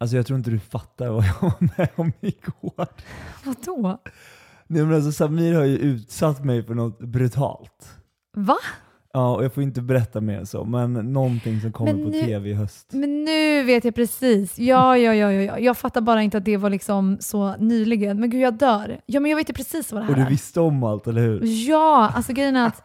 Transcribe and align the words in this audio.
Alltså 0.00 0.16
jag 0.16 0.26
tror 0.26 0.38
inte 0.38 0.50
du 0.50 0.58
fattar 0.58 1.08
vad 1.08 1.24
jag 1.24 1.34
var 1.42 1.54
med 1.78 1.88
om 1.96 2.12
igår. 2.20 2.86
Vadå? 3.44 3.98
Nej 4.66 4.82
men 4.82 4.94
alltså 4.94 5.12
Samir 5.12 5.54
har 5.54 5.64
ju 5.64 5.76
utsatt 5.78 6.44
mig 6.44 6.62
för 6.66 6.74
något 6.74 6.98
brutalt. 6.98 7.88
Va? 8.36 8.56
Ja, 9.12 9.36
och 9.36 9.44
jag 9.44 9.52
får 9.54 9.62
inte 9.62 9.80
berätta 9.82 10.20
mer 10.20 10.44
så, 10.44 10.64
men 10.64 10.92
någonting 10.92 11.60
som 11.60 11.72
kommer 11.72 11.92
Men 11.92 12.04
på 12.04 12.10
nu- 12.10 12.22
tv 12.22 12.50
i 12.50 12.54
höst. 12.54 12.88
Men 12.92 13.24
nu 13.24 13.62
vet 13.62 13.84
jag 13.84 13.94
precis. 13.94 14.58
Ja, 14.58 14.96
ja, 14.98 15.14
ja, 15.14 15.32
ja, 15.32 15.42
ja. 15.42 15.58
Jag 15.58 15.76
fattar 15.78 16.00
bara 16.00 16.22
inte 16.22 16.38
att 16.38 16.44
det 16.44 16.56
var 16.56 16.70
liksom 16.70 17.16
så 17.20 17.56
nyligen. 17.56 18.20
Men 18.20 18.30
gud, 18.30 18.40
jag 18.40 18.54
dör. 18.54 19.00
Ja, 19.06 19.20
men 19.20 19.30
jag 19.30 19.36
vet 19.36 19.50
ju 19.50 19.54
precis 19.54 19.92
vad 19.92 20.02
det 20.02 20.04
här 20.06 20.12
Och 20.12 20.16
du 20.16 20.22
är. 20.22 20.30
visste 20.30 20.60
om 20.60 20.82
allt, 20.84 21.06
eller 21.06 21.20
hur? 21.22 21.40
Ja, 21.68 22.12
alltså 22.14 22.32
grejen 22.32 22.56
är 22.56 22.66
att 22.66 22.82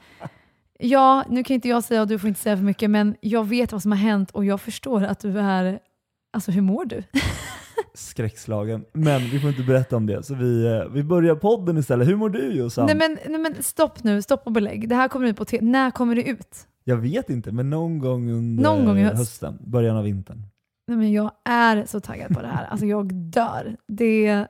Ja, 0.81 1.23
nu 1.29 1.43
kan 1.43 1.53
inte 1.55 1.67
jag 1.69 1.83
säga 1.83 2.01
och 2.01 2.07
du 2.07 2.19
får 2.19 2.27
inte 2.27 2.41
säga 2.41 2.57
för 2.57 2.63
mycket, 2.63 2.89
men 2.89 3.15
jag 3.21 3.47
vet 3.47 3.71
vad 3.71 3.81
som 3.81 3.91
har 3.91 3.99
hänt 3.99 4.31
och 4.31 4.45
jag 4.45 4.61
förstår 4.61 5.03
att 5.03 5.19
du 5.19 5.39
är... 5.39 5.79
Alltså 6.33 6.51
hur 6.51 6.61
mår 6.61 6.85
du? 6.85 7.03
Skräckslagen. 7.93 8.85
Men 8.93 9.21
vi 9.21 9.39
får 9.39 9.49
inte 9.49 9.63
berätta 9.63 9.95
om 9.97 10.05
det, 10.05 10.23
så 10.23 10.35
vi, 10.35 10.65
eh, 10.65 10.85
vi 10.93 11.03
börjar 11.03 11.35
podden 11.35 11.77
istället. 11.77 12.07
Hur 12.07 12.15
mår 12.15 12.29
du 12.29 12.51
Jossan? 12.53 12.85
Nej 12.85 12.95
men, 12.95 13.17
nej 13.27 13.39
men 13.39 13.63
stopp 13.63 14.03
nu, 14.03 14.21
stopp 14.21 14.41
och 14.45 14.51
belägg. 14.51 14.89
Det 14.89 14.95
här 14.95 15.07
kommer 15.07 15.27
ut 15.27 15.37
på 15.37 15.45
te- 15.45 15.61
När 15.61 15.91
kommer 15.91 16.15
det 16.15 16.23
ut? 16.29 16.67
Jag 16.83 16.97
vet 16.97 17.29
inte, 17.29 17.51
men 17.51 17.69
någon 17.69 17.99
gång 17.99 18.29
under 18.31 18.63
Någon 18.63 18.85
gång 18.85 18.97
höst. 18.97 19.17
hösten, 19.17 19.57
början 19.61 19.97
av 19.97 20.03
vintern. 20.03 20.43
Nej 20.87 20.97
men 20.97 21.11
jag 21.11 21.31
är 21.45 21.85
så 21.85 21.99
taggad 21.99 22.33
på 22.35 22.41
det 22.41 22.47
här. 22.47 22.65
Alltså 22.65 22.85
jag 22.85 23.13
dör. 23.13 23.75
Det... 23.87 24.45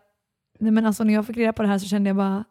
Nej 0.60 0.72
men 0.72 0.86
alltså 0.86 1.04
när 1.04 1.14
jag 1.14 1.26
fick 1.28 1.38
reda 1.38 1.54
på 1.54 1.62
det 1.62 1.68
här 1.68 1.80
så 1.80 1.88
kände 1.88 2.10
jag 2.10 2.18
bara... 2.18 2.44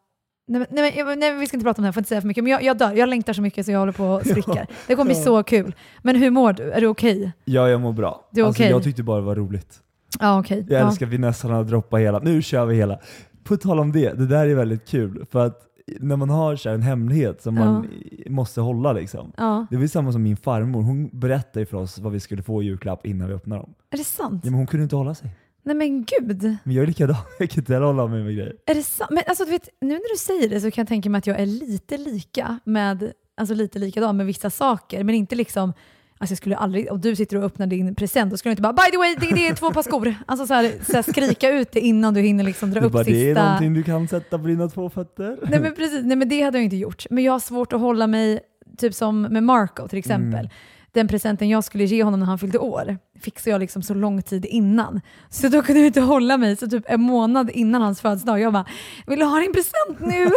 Nej, 0.49 0.59
men, 0.61 0.67
nej, 0.71 0.95
jag- 0.97 1.19
nej, 1.19 1.37
vi 1.39 1.47
ska 1.47 1.57
inte 1.57 1.65
prata 1.65 1.79
om 1.79 1.83
det 1.83 1.87
här, 1.87 1.93
får 1.93 2.01
inte 2.01 2.09
säga 2.09 2.21
för 2.21 2.29
mycket. 2.29 2.45
Men 2.45 2.51
jag, 2.53 2.63
jag 2.63 2.79
dör, 2.79 2.93
jag 2.93 3.09
längtar 3.09 3.33
så 3.33 3.43
mycket 3.43 3.67
så 3.67 3.73
jag 3.73 3.79
håller 3.79 3.93
på 3.93 4.05
och 4.07 4.27
spricker. 4.27 4.67
Det 4.87 4.95
kommer 4.95 5.05
bli 5.11 5.19
Ja. 5.19 5.25
så 5.25 5.43
kul. 5.43 5.75
Men 6.03 6.17
hur 6.17 6.31
mår 6.31 6.53
du? 6.53 6.71
Är 6.71 6.81
du 6.81 6.87
okej? 6.87 7.33
Ja, 7.45 7.69
jag 7.69 7.81
mår 7.81 7.93
bra. 7.93 8.29
Du 8.33 8.41
är 8.41 8.47
alltså, 8.47 8.63
okej? 8.63 8.71
Jag 8.71 8.83
tyckte 8.83 9.03
bara 9.03 9.21
det 9.21 9.27
var 9.27 9.37
roligt. 9.37 9.79
Ja 10.21 10.41
okej. 10.41 10.67
Jag 10.69 10.81
Ja. 10.81 10.87
älskar 10.89 11.07
Vinessan 11.07 11.55
att 11.55 11.69
droppa 11.69 11.97
hela. 11.97 12.19
Nu 12.19 12.43
kör 12.43 12.67
vi 12.67 12.75
hela. 12.77 12.99
På 13.45 13.57
tal 13.57 13.79
om 13.81 13.93
det, 13.93 14.13
det 14.13 14.27
där 14.27 14.47
är 14.47 14.55
väldigt 14.55 14.89
kul. 14.89 15.27
För 15.31 15.47
att 15.47 15.61
när 16.01 16.17
man 16.17 16.31
har 16.31 16.57
så 16.57 16.69
här 16.69 16.75
en 16.77 16.83
hemlighet 16.83 17.43
som 17.43 17.55
man 17.55 17.87
måste 18.27 18.61
hålla 18.61 18.93
liksom. 18.93 19.33
Ja. 19.37 19.67
Det 19.71 19.77
var 19.77 19.87
samma 19.87 20.13
som 20.13 20.23
min 20.23 20.37
farmor. 20.37 20.83
Hon 20.83 21.09
berättade 21.13 21.67
för 21.67 21.77
oss 21.77 21.99
vad 21.99 22.13
vi 22.13 22.21
skulle 22.21 22.43
få 22.43 22.63
i 22.63 22.67
julklapp 22.67 23.07
innan 23.07 23.29
vi 23.29 23.35
öppnade 23.35 23.63
dem. 23.63 23.75
Är 23.91 23.99
det 23.99 24.05
sant? 24.05 24.41
Ja, 24.45 24.51
men 24.51 24.59
hon 24.59 24.67
kunde 24.67 24.83
inte 24.85 24.97
hålla 24.97 25.15
sig. 25.15 25.31
Nej 25.69 25.77
men 25.77 26.05
gud. 26.05 26.57
Men 26.65 26.75
jag 26.75 26.83
är 26.83 26.87
likadan. 26.87 27.17
Jag 27.39 27.51
kan 27.51 27.61
inte 27.63 27.73
heller 27.73 27.87
hålla 27.87 28.07
mig 28.07 28.23
med 28.23 28.35
grejer. 28.35 28.55
Är 28.67 28.75
det 28.75 28.83
sant? 28.83 29.11
Men 29.11 29.23
alltså 29.27 29.45
du 29.45 29.51
vet, 29.51 29.69
nu 29.81 29.89
när 29.89 30.15
du 30.15 30.19
säger 30.19 30.49
det 30.49 30.61
så 30.61 30.71
kan 30.71 30.83
jag 30.83 30.89
tänka 30.89 31.11
mig 31.11 31.19
att 31.19 31.27
jag 31.27 31.41
är 31.41 31.47
lite 31.47 31.97
lika 31.97 32.59
med, 32.65 33.13
alltså 33.37 33.55
lite 33.55 33.79
likadan 33.79 34.17
med 34.17 34.27
vissa 34.27 34.51
saker, 34.51 35.05
men 35.05 35.15
inte 35.15 35.35
liksom 35.35 35.73
Alltså 36.21 36.33
jag 36.33 36.39
skulle 36.39 36.57
aldrig, 36.57 36.93
om 36.93 37.01
du 37.01 37.17
sitter 37.17 37.37
och 37.37 37.45
öppnar 37.45 37.67
din 37.67 37.95
present, 37.95 38.31
då 38.31 38.37
skulle 38.37 38.51
du 38.51 38.53
inte 38.53 38.63
bara 38.63 38.73
“by 38.73 38.91
the 38.91 38.99
way, 38.99 39.15
det, 39.21 39.35
det 39.35 39.49
är 39.49 39.55
två 39.55 39.71
par 39.71 39.83
skor”. 39.83 40.15
Alltså 40.27 40.47
så 40.47 40.55
här, 40.55 40.73
så 40.87 40.93
här, 40.93 41.03
skrika 41.03 41.51
ut 41.51 41.73
det 41.73 41.81
innan 41.81 42.15
du 42.15 42.21
hinner 42.21 42.45
liksom 42.45 42.71
dra 42.71 42.81
Du 42.81 42.87
upp 42.87 42.93
bara, 42.93 43.03
det 43.05 43.11
är 43.11 43.27
sista... 43.27 43.45
någonting 43.45 43.75
du 43.75 43.83
kan 43.83 44.09
sätta 44.09 44.39
på 44.39 44.47
dina 44.47 44.69
två 44.69 44.91
fötter. 44.91 45.39
Nej 45.51 45.61
men 45.61 45.75
precis, 45.75 46.05
nej 46.05 46.17
men 46.17 46.29
det 46.29 46.43
hade 46.43 46.59
jag 46.59 46.65
inte 46.65 46.77
gjort. 46.77 47.07
Men 47.11 47.25
jag 47.25 47.33
har 47.33 47.41
svårt 47.41 47.73
att 47.73 47.81
hålla 47.81 48.07
mig, 48.07 48.41
typ 48.79 48.95
som 48.95 49.23
med 49.23 49.43
Marco 49.43 49.89
till 49.89 49.99
exempel. 49.99 50.41
Mm. 50.41 50.51
Den 50.93 51.09
presenten 51.09 51.49
jag 51.49 51.65
skulle 51.65 51.85
ge 51.85 52.03
honom 52.03 52.21
när 52.21 52.27
han 52.27 52.39
fyllde 52.39 52.59
år 52.59 52.99
fixade 53.21 53.51
jag 53.51 53.61
liksom 53.61 53.83
så 53.83 53.95
lång 53.95 54.23
tid 54.23 54.45
innan. 54.45 55.01
Så 55.31 55.49
då 55.49 55.63
kunde 55.63 55.81
jag 55.81 55.87
inte 55.87 56.01
hålla 56.01 56.39
mig. 56.39 56.57
Så 56.57 56.67
typ 56.67 56.85
en 56.87 57.01
månad 57.01 57.51
innan 57.51 57.83
hans 57.83 58.01
födelsedag, 58.01 58.41
jag 58.41 58.53
bara 58.53 58.67
“vill 59.07 59.19
du 59.19 59.25
ha 59.25 59.41
din 59.41 59.53
present 59.53 60.01
nu?” 60.01 60.31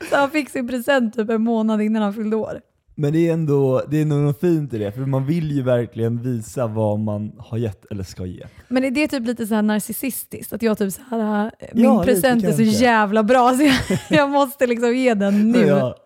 Så 0.10 0.16
han 0.16 0.30
fick 0.30 0.50
sin 0.50 0.68
present 0.68 1.14
typ 1.14 1.30
en 1.30 1.42
månad 1.42 1.82
innan 1.82 2.02
han 2.02 2.14
fyllde 2.14 2.36
år. 2.36 2.60
Men 2.94 3.12
det 3.12 3.28
är 3.28 3.32
ändå 3.32 3.82
det 3.88 4.00
är 4.00 4.04
något 4.04 4.40
fint 4.40 4.74
i 4.74 4.78
det, 4.78 4.92
för 4.92 5.00
man 5.00 5.26
vill 5.26 5.50
ju 5.50 5.62
verkligen 5.62 6.22
visa 6.22 6.66
vad 6.66 6.98
man 6.98 7.32
har 7.38 7.58
gett 7.58 7.84
eller 7.90 8.04
ska 8.04 8.26
ge. 8.26 8.46
Men 8.68 8.84
är 8.84 8.90
det 8.90 9.08
typ 9.08 9.26
lite 9.26 9.46
så 9.46 9.54
här 9.54 9.62
narcissistiskt? 9.62 10.52
Att 10.52 10.62
jag 10.62 10.78
typ 10.78 10.92
så 10.92 11.02
här, 11.10 11.44
äh, 11.58 11.68
min 11.72 11.84
Ja, 11.84 12.04
present 12.04 12.44
är 12.44 12.52
så 12.52 12.62
jävla 12.62 13.22
bra 13.22 13.54
så 13.54 13.62
jag, 13.62 13.74
jag 14.18 14.30
måste 14.30 14.66
liksom 14.66 14.96
ge 14.96 15.14
den 15.14 15.52
nu. 15.52 15.66
Ja, 15.66 15.96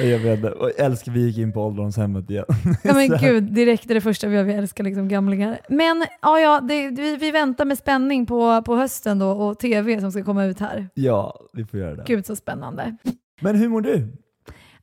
jag 0.00 0.18
vet 0.18 0.42
det. 0.42 0.50
Och 0.52 0.70
älskar 0.78 1.12
vi 1.12 1.20
gick 1.20 1.38
in 1.38 1.52
på 1.52 1.62
ålderdomshemmet 1.62 2.30
igen. 2.30 2.44
Ja 2.82 2.94
men 2.94 3.08
gud, 3.18 3.42
direkt 3.42 3.90
är 3.90 3.94
det 3.94 4.00
första 4.00 4.26
vi 4.26 4.36
gör, 4.36 4.44
vi 4.44 4.52
älskar 4.52 4.84
liksom 4.84 5.08
gamlingar. 5.08 5.60
Men 5.68 6.04
ja, 6.22 6.40
ja 6.40 6.60
det, 6.60 6.90
vi, 6.90 7.16
vi 7.16 7.30
väntar 7.30 7.64
med 7.64 7.78
spänning 7.78 8.26
på, 8.26 8.62
på 8.62 8.76
hösten 8.76 9.18
då 9.18 9.30
och 9.30 9.58
tv 9.58 10.00
som 10.00 10.12
ska 10.12 10.24
komma 10.24 10.44
ut 10.44 10.60
här. 10.60 10.88
Ja, 10.94 11.40
vi 11.52 11.64
får 11.64 11.80
göra 11.80 11.94
det. 11.94 12.04
Gud 12.06 12.26
så 12.26 12.36
spännande. 12.36 12.96
Men 13.40 13.56
hur 13.56 13.68
mår 13.68 13.80
du? 13.80 14.08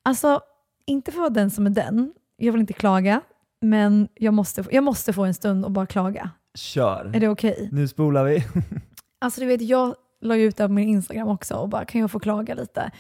Alltså, 0.04 0.40
inte 0.88 1.12
för 1.12 1.18
att 1.20 1.22
vara 1.22 1.30
den 1.30 1.52
som 1.52 1.66
är 1.66 1.70
den, 1.70 2.14
jag 2.38 2.52
vill 2.52 2.62
inte 2.62 2.74
klaga, 2.74 3.22
men 3.62 4.08
jag 4.16 4.34
måste, 4.34 4.64
jag 4.72 4.84
måste 4.84 5.14
få 5.14 5.24
en 5.26 5.34
stund 5.34 5.66
och 5.66 5.72
bara 5.72 5.86
klaga. 5.86 6.30
Kör. 6.56 7.12
Är 7.16 7.20
det 7.20 7.30
okej? 7.30 7.70
Nu 7.72 7.88
spolar 7.88 8.24
vi. 8.24 8.44
Alltså 9.20 9.42
du 9.42 9.48
vet, 9.48 9.62
jag 9.62 9.96
la 10.22 10.36
ju 10.36 10.44
ut 10.44 10.58
det 10.58 10.68
på 10.68 10.74
min 10.74 10.90
Instagram 10.90 11.28
också 11.28 11.56
och 11.56 11.70
bara, 11.70 11.86
kan 11.86 12.02
jag 12.02 12.12
få 12.12 12.20
klaga 12.20 12.54
lite? 12.54 12.92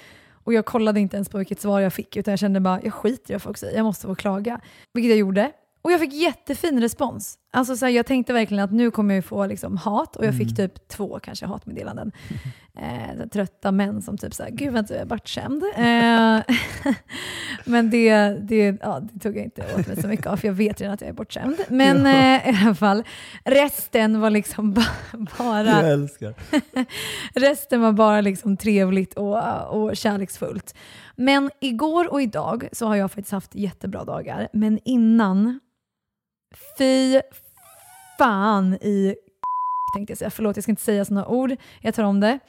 Och 0.44 0.53
jag 0.53 0.66
kollade 0.66 1.00
inte 1.00 1.18
ens 1.18 1.30
på 1.30 1.38
vilket 1.38 1.62
svar 1.62 1.80
jag 1.80 1.94
fick, 1.94 2.18
utan 2.18 2.31
jag 2.31 2.40
kände 2.40 2.59
bara, 2.59 2.81
jag 2.84 2.94
skiter 2.94 3.31
i 3.31 3.34
vad 3.34 3.42
folk 3.42 3.58
säger, 3.58 3.78
jag 3.78 3.84
måste 3.84 4.08
få 4.08 4.16
klaga. 4.16 4.62
Vilket 4.94 5.09
jag 5.09 5.19
gjorde. 5.19 5.52
Och 5.81 5.92
jag 5.92 6.00
fick 6.00 6.14
jättefin 6.14 6.81
respons. 6.81 7.38
Alltså 7.52 7.75
så 7.78 7.85
här, 7.85 7.94
jag 7.94 8.06
tänkte 8.06 8.34
verkligen 8.34 8.63
att 8.63 8.72
nu 8.72 8.91
kommer 8.91 9.16
jag 9.16 9.25
få 9.25 9.46
liksom 9.46 9.78
hat 9.78 10.16
och 10.16 10.25
jag 10.25 10.38
fick 10.38 10.56
typ 10.56 10.88
två 10.88 11.19
kanske 11.19 11.46
hatmeddelanden. 11.46 12.12
Eh, 12.80 13.28
trötta 13.28 13.72
män 13.72 14.02
som 14.02 14.18
typ 14.18 14.34
såhär, 14.34 14.50
gud 14.52 14.74
vad 14.74 14.88
du 14.88 14.94
är 14.94 15.06
bortskämd. 15.06 15.63
Eh, 15.75 16.56
men 17.66 17.90
det, 17.90 18.28
det, 18.30 18.78
ja, 18.81 19.00
det 19.00 19.19
tog 19.19 19.38
jag 19.38 19.44
inte 19.44 19.66
åt 19.80 19.88
mig 19.88 20.02
så 20.02 20.07
mycket 20.07 20.25
av 20.28 20.38
för 20.38 20.47
jag 20.47 20.53
vet 20.53 20.81
redan 20.81 20.94
att 20.94 21.02
jag 21.02 21.09
är 21.09 21.13
bortskämd. 21.13 21.57
Men 21.69 22.06
eh, 22.06 22.50
i 22.50 22.57
alla 22.66 22.75
fall, 22.75 23.03
resten 23.44 24.19
var 24.19 24.30
liksom 24.30 24.74
ba- 24.74 24.81
bara 25.38 25.63
Jag 25.66 25.90
älskar. 25.91 26.34
Resten 27.40 27.81
var 27.81 27.91
bara 27.91 28.22
liksom 28.22 28.57
trevligt 28.57 29.13
och, 29.13 29.68
och 29.69 29.97
kärleksfullt. 29.97 30.75
Men 31.16 31.52
igår 31.59 32.12
och 32.12 32.22
idag 32.22 32.68
så 32.72 32.88
har 32.88 32.96
jag 32.96 33.12
faktiskt 33.12 33.31
haft 33.31 33.56
jättebra 33.56 34.03
dagar. 34.03 34.47
Men 34.53 34.80
innan, 34.86 35.59
fy 36.78 37.22
fan 38.18 38.74
i 38.74 39.16
tänkte 39.95 40.12
jag 40.12 40.18
säga. 40.18 40.30
Förlåt, 40.30 40.57
jag 40.57 40.63
ska 40.63 40.72
inte 40.72 40.81
säga 40.81 41.06
sådana 41.06 41.27
ord. 41.27 41.56
Jag 41.81 41.95
tar 41.95 42.04
om 42.04 42.19
det. 42.19 42.39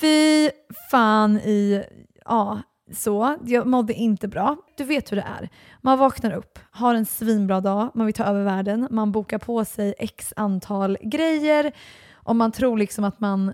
Fy 0.00 0.50
fan 0.90 1.38
i, 1.38 1.84
ja, 2.24 2.62
så. 2.92 3.36
Jag 3.44 3.66
mådde 3.66 3.94
inte 3.94 4.28
bra. 4.28 4.56
Du 4.76 4.84
vet 4.84 5.12
hur 5.12 5.16
det 5.16 5.26
är. 5.40 5.48
Man 5.80 5.98
vaknar 5.98 6.32
upp, 6.32 6.58
har 6.70 6.94
en 6.94 7.06
svinbra 7.06 7.60
dag, 7.60 7.90
man 7.94 8.06
vill 8.06 8.14
ta 8.14 8.24
över 8.24 8.44
världen, 8.44 8.88
man 8.90 9.12
bokar 9.12 9.38
på 9.38 9.64
sig 9.64 9.94
x 9.98 10.32
antal 10.36 10.98
grejer 11.00 11.72
och 12.12 12.36
man 12.36 12.52
tror 12.52 12.78
liksom 12.78 13.04
att 13.04 13.20
man 13.20 13.52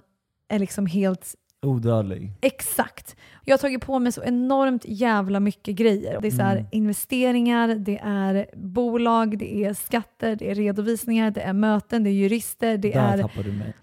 är 0.49 0.59
liksom 0.59 0.87
helt 0.87 1.35
Odödlig. 1.67 2.33
Exakt. 2.41 3.17
Jag 3.45 3.53
har 3.53 3.59
tagit 3.59 3.87
på 3.87 3.99
mig 3.99 4.13
så 4.13 4.23
enormt 4.23 4.85
jävla 4.89 5.41
mycket 5.41 5.75
grejer. 5.77 6.19
Det 6.21 6.27
är 6.29 6.31
så 6.33 6.43
här 6.43 6.57
Mm. 6.57 6.67
investeringar, 6.73 7.69
det 7.69 7.99
är 8.05 8.47
bolag, 8.57 9.39
det 9.39 9.65
är 9.65 9.75
skatter, 9.75 10.37
det 10.37 10.51
är 10.51 10.55
redovisningar, 10.55 11.31
det 11.31 11.41
är 11.41 11.53
möten, 11.53 12.05
det 12.05 12.11
är 12.11 12.13
jurister, 12.13 12.77
det 12.79 12.91
Där 12.93 13.19
är... 13.19 13.23
tappade 13.23 13.43
du 13.43 13.53
mig. 13.53 13.75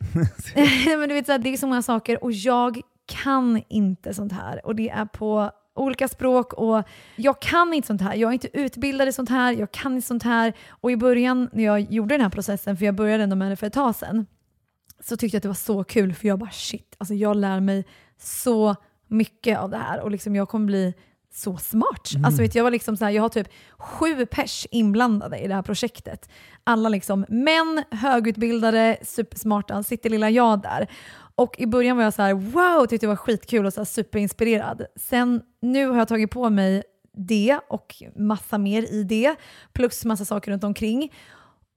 men 1.00 1.09
du 1.09 1.15
vet, 1.15 1.25
så 1.25 1.31
här, 1.31 1.39
det 1.39 1.50
är 1.53 1.57
så 1.57 1.68
många 1.68 1.81
saker 1.81 2.24
och 2.24 2.31
jag 2.31 2.81
kan 3.24 3.62
inte 3.68 4.13
sånt 4.13 4.31
här. 4.33 4.65
Och 4.65 4.75
det 4.75 4.89
är 4.89 5.06
på 5.06 5.51
olika 5.75 6.07
språk 6.07 6.53
och 6.53 6.83
jag 7.15 7.41
kan 7.41 7.73
inte 7.73 7.88
sånt 7.88 8.01
här. 8.01 8.15
Jag 8.15 8.30
är 8.30 8.33
inte 8.33 8.59
utbildad 8.59 9.07
i 9.07 9.12
sånt 9.12 9.30
här, 9.30 9.53
jag 9.53 9.71
kan 9.71 9.95
inte 9.95 10.07
sånt 10.07 10.23
här. 10.23 10.53
Och 10.69 10.91
i 10.91 10.97
början 10.97 11.50
när 11.53 11.63
jag 11.63 11.80
gjorde 11.91 12.13
den 12.13 12.21
här 12.21 12.30
processen, 12.30 12.77
för 12.77 12.85
jag 12.85 12.95
började 12.95 13.23
ändå 13.23 13.35
med 13.35 13.51
det 13.51 13.56
för 13.56 13.68
ett 13.68 13.73
tag 13.73 13.95
sedan, 13.95 14.25
så 14.99 15.17
tyckte 15.17 15.35
jag 15.35 15.39
att 15.39 15.44
det 15.44 15.49
var 15.49 15.55
så 15.55 15.83
kul 15.83 16.13
för 16.13 16.27
jag 16.27 16.39
bara 16.39 16.51
shit, 16.51 16.95
alltså 16.97 17.13
jag 17.13 17.35
lär 17.35 17.59
mig 17.59 17.85
så 18.19 18.75
mycket 19.07 19.57
av 19.57 19.69
det 19.69 19.77
här 19.77 20.01
och 20.01 20.11
liksom 20.11 20.35
jag 20.35 20.49
kommer 20.49 20.65
bli 20.65 20.94
så 21.33 21.57
smart. 21.57 22.11
Mm. 22.13 22.25
Alltså 22.25 22.41
vet, 22.41 22.55
jag, 22.55 22.63
var 22.63 22.71
liksom 22.71 22.97
så 22.97 23.05
här, 23.05 23.11
jag 23.11 23.21
har 23.21 23.29
typ 23.29 23.47
sju 23.77 24.25
pers 24.25 24.67
inblandade 24.71 25.38
i 25.38 25.47
det 25.47 25.55
här 25.55 25.61
projektet. 25.61 26.29
Alla 26.63 26.89
liksom 26.89 27.25
män, 27.29 27.83
högutbildade, 27.91 28.97
supersmarta, 29.01 29.83
sitter 29.83 30.09
lilla 30.09 30.29
jag 30.29 30.61
där. 30.61 30.88
Och 31.35 31.55
i 31.59 31.67
början 31.67 31.97
var 31.97 32.03
jag 32.03 32.13
så 32.13 32.21
här, 32.21 32.33
wow, 32.33 32.85
tyckte 32.85 33.05
det 33.05 33.09
var 33.09 33.15
skitkul 33.15 33.65
och 33.65 33.73
så 33.73 33.79
här 33.79 33.85
superinspirerad. 33.85 34.85
Sen 34.95 35.41
nu 35.61 35.88
har 35.88 35.97
jag 35.97 36.07
tagit 36.07 36.31
på 36.31 36.49
mig 36.49 36.83
det 37.17 37.59
och 37.69 37.95
massa 38.15 38.57
mer 38.57 38.94
i 38.94 39.03
det, 39.03 39.35
plus 39.73 40.05
massa 40.05 40.25
saker 40.25 40.51
runt 40.51 40.63
omkring. 40.63 41.11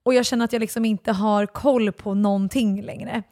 Och 0.03 0.13
jag 0.13 0.25
känner 0.25 0.45
att 0.45 0.53
jag 0.53 0.59
liksom 0.59 0.85
inte 0.85 1.11
har 1.11 1.45
koll 1.45 1.91
på 1.91 2.13
någonting 2.13 2.81
längre. 2.81 3.23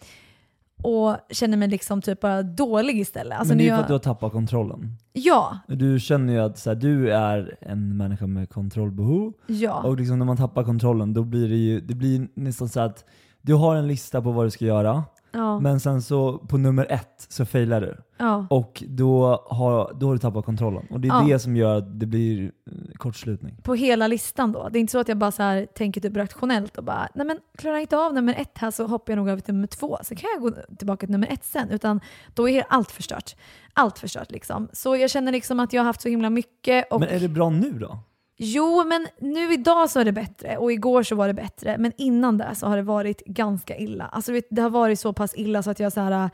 Och 0.83 1.16
känner 1.30 1.57
mig 1.57 1.68
liksom 1.68 2.01
typ 2.01 2.19
bara 2.19 2.44
dålig 2.44 3.00
istället. 3.00 3.39
Alltså 3.39 3.51
Men 3.51 3.57
det 3.57 3.63
är 3.63 3.66
ju 3.66 3.71
för 3.75 3.81
att 3.81 3.88
du 3.88 3.94
har 3.94 4.00
tappat 4.00 4.31
kontrollen. 4.31 4.95
ja, 5.13 5.60
Du 5.68 6.00
känner 6.00 6.33
ju 6.33 6.39
att 6.39 6.57
så 6.57 6.69
här, 6.69 6.75
du 6.75 7.13
är 7.13 7.57
en 7.62 7.98
människa 7.98 8.27
med 8.27 8.50
kontrollbehov. 8.50 9.33
ja. 9.48 9.81
Och 9.83 9.98
liksom 9.98 10.19
när 10.19 10.25
man 10.25 10.38
tappar 10.38 10.63
kontrollen 10.63 11.13
då 11.13 11.24
blir 11.24 11.50
det 11.50 11.56
ju 11.56 11.81
det 11.81 11.95
blir 11.95 12.27
nästan 12.33 12.69
så 12.69 12.80
att 12.80 13.06
du 13.42 13.54
har 13.54 13.75
en 13.75 13.88
lista 13.88 14.22
på 14.22 14.31
vad 14.31 14.45
du 14.45 14.51
ska 14.51 14.65
göra, 14.65 15.04
ja, 15.31 15.59
men 15.59 15.79
sen 15.79 16.01
så 16.01 16.37
på 16.37 16.57
nummer 16.57 16.87
ett 16.89 17.25
så 17.29 17.45
failar 17.45 17.81
du. 17.81 17.97
ja. 18.17 18.47
Och 18.49 18.83
då 18.87 19.43
har, 19.49 19.93
då 19.99 20.07
har 20.07 20.13
du 20.13 20.19
tappat 20.19 20.45
kontrollen. 20.45 20.87
Och 20.89 20.99
det 20.99 21.07
är 21.07 21.13
Ja. 21.13 21.25
det 21.27 21.39
som 21.39 21.55
gör 21.55 21.77
att 21.77 21.99
det 21.99 22.05
blir 22.05 22.43
eh, 22.45 22.51
kortslutning. 22.97 23.55
på 23.63 23.73
hela 23.75 24.07
listan 24.07 24.51
då. 24.51 24.69
Det 24.69 24.77
är 24.77 24.81
inte 24.81 24.91
så 24.91 24.99
att 24.99 25.07
jag 25.07 25.17
bara 25.17 25.31
så 25.31 25.43
här 25.43 25.65
tänker 25.65 26.01
typ 26.01 26.17
rationellt 26.17 26.77
och 26.77 26.83
bara, 26.83 27.07
nej 27.15 27.25
men 27.27 27.39
klarar 27.57 27.75
jag 27.75 27.83
inte 27.83 27.97
av 27.97 28.13
nummer 28.13 28.35
ett 28.37 28.57
här 28.57 28.71
så 28.71 28.87
hoppar 28.87 29.13
jag 29.13 29.17
nog 29.17 29.29
över 29.29 29.41
till 29.41 29.53
nummer 29.53 29.67
två. 29.67 29.97
Så 30.03 30.15
kan 30.15 30.29
jag 30.33 30.41
gå 30.41 30.51
tillbaka 30.77 31.07
till 31.07 31.11
nummer 31.11 31.27
ett 31.31 31.43
sen. 31.45 31.69
Utan 31.69 31.99
då 32.33 32.49
är 32.49 32.63
allt 32.69 32.91
förstört. 32.91 33.35
Allt 33.73 33.99
förstört 33.99 34.31
liksom. 34.31 34.67
Så 34.73 34.95
jag 34.95 35.09
känner 35.09 35.31
liksom 35.31 35.59
att 35.59 35.73
jag 35.73 35.81
har 35.81 35.85
haft 35.85 36.01
så 36.01 36.09
himla 36.09 36.29
mycket. 36.29 36.91
Och 36.91 36.99
Men 36.99 37.09
är 37.09 37.19
det 37.19 37.27
bra 37.27 37.49
nu 37.49 37.71
då? 37.71 37.99
Jo, 38.41 38.83
men 38.88 39.07
nu 39.19 39.53
idag 39.53 39.89
så 39.89 40.00
är 40.00 40.06
det 40.06 40.12
bättre 40.12 40.57
och 40.57 40.71
igår 40.71 41.03
så 41.03 41.15
var 41.15 41.27
det 41.27 41.33
bättre. 41.33 41.77
Men 41.77 41.91
innan 41.97 42.38
det 42.38 42.56
så 42.56 42.68
har 42.68 42.77
det 42.77 42.83
varit 42.83 43.25
ganska 43.25 43.77
illa. 43.77 44.06
Alltså 44.06 44.31
vet, 44.31 44.47
det 44.50 44.62
har 44.62 44.69
varit 44.69 45.00
så 45.00 45.13
pass 45.13 45.33
illa 45.36 45.63
så 45.63 45.71
att 45.71 45.80
jag 45.80 45.94
så 45.94 46.01
här, 46.01 46.30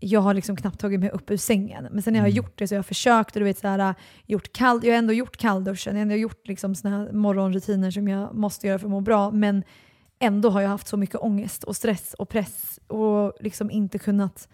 jag 0.00 0.20
har 0.20 0.34
liksom 0.34 0.56
knappt 0.56 0.80
tagit 0.80 1.00
mig 1.00 1.10
upp 1.10 1.30
ur 1.30 1.36
sängen. 1.36 1.88
Men 1.90 2.02
sen 2.02 2.12
när 2.12 2.20
jag 2.20 2.24
har 2.24 2.30
gjort 2.30 2.58
det 2.58 2.68
så 2.68 2.74
har 2.74 2.78
jag 2.78 2.86
försökt 2.86 3.36
och 3.36 3.40
du 3.40 3.44
vet, 3.44 3.58
så 3.58 3.68
här, 3.68 3.94
gjort 4.26 4.52
kall, 4.52 4.80
jag 4.82 4.92
har 4.92 4.98
ändå 4.98 5.12
gjort 5.12 5.36
kallduschen, 5.36 5.92
jag 5.92 5.98
har 5.98 6.02
ändå 6.02 6.14
gjort 6.14 6.48
liksom 6.48 6.74
såna 6.74 6.98
här 6.98 7.12
morgonrutiner 7.12 7.90
som 7.90 8.08
jag 8.08 8.34
måste 8.34 8.66
göra 8.66 8.78
för 8.78 8.86
att 8.86 8.90
må 8.90 9.00
bra. 9.00 9.30
Men 9.30 9.64
ändå 10.18 10.50
har 10.50 10.60
jag 10.60 10.68
haft 10.68 10.88
så 10.88 10.96
mycket 10.96 11.16
ångest 11.16 11.64
och 11.64 11.76
stress 11.76 12.14
och 12.14 12.28
press 12.28 12.80
och 12.86 13.32
liksom 13.40 13.70
inte 13.70 13.98
kunnat 13.98 14.48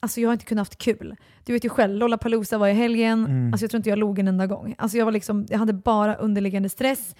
Alltså 0.00 0.20
jag 0.20 0.28
har 0.28 0.32
inte 0.32 0.44
kunnat 0.44 0.60
haft 0.60 0.78
kul. 0.78 1.16
Du 1.44 1.52
vet 1.52 1.64
ju 1.64 1.68
själv, 1.68 1.94
Lollapalooza 1.96 2.58
var 2.58 2.68
i 2.68 2.72
helgen. 2.72 3.26
Mm. 3.26 3.52
Alltså 3.52 3.64
jag 3.64 3.70
tror 3.70 3.78
inte 3.78 3.88
jag 3.90 3.98
log 3.98 4.18
en 4.18 4.28
enda 4.28 4.46
gång. 4.46 4.74
Alltså 4.78 4.98
jag, 4.98 5.04
var 5.04 5.12
liksom, 5.12 5.46
jag 5.50 5.58
hade 5.58 5.72
bara 5.72 6.14
underliggande 6.14 6.68
stress. 6.68 7.14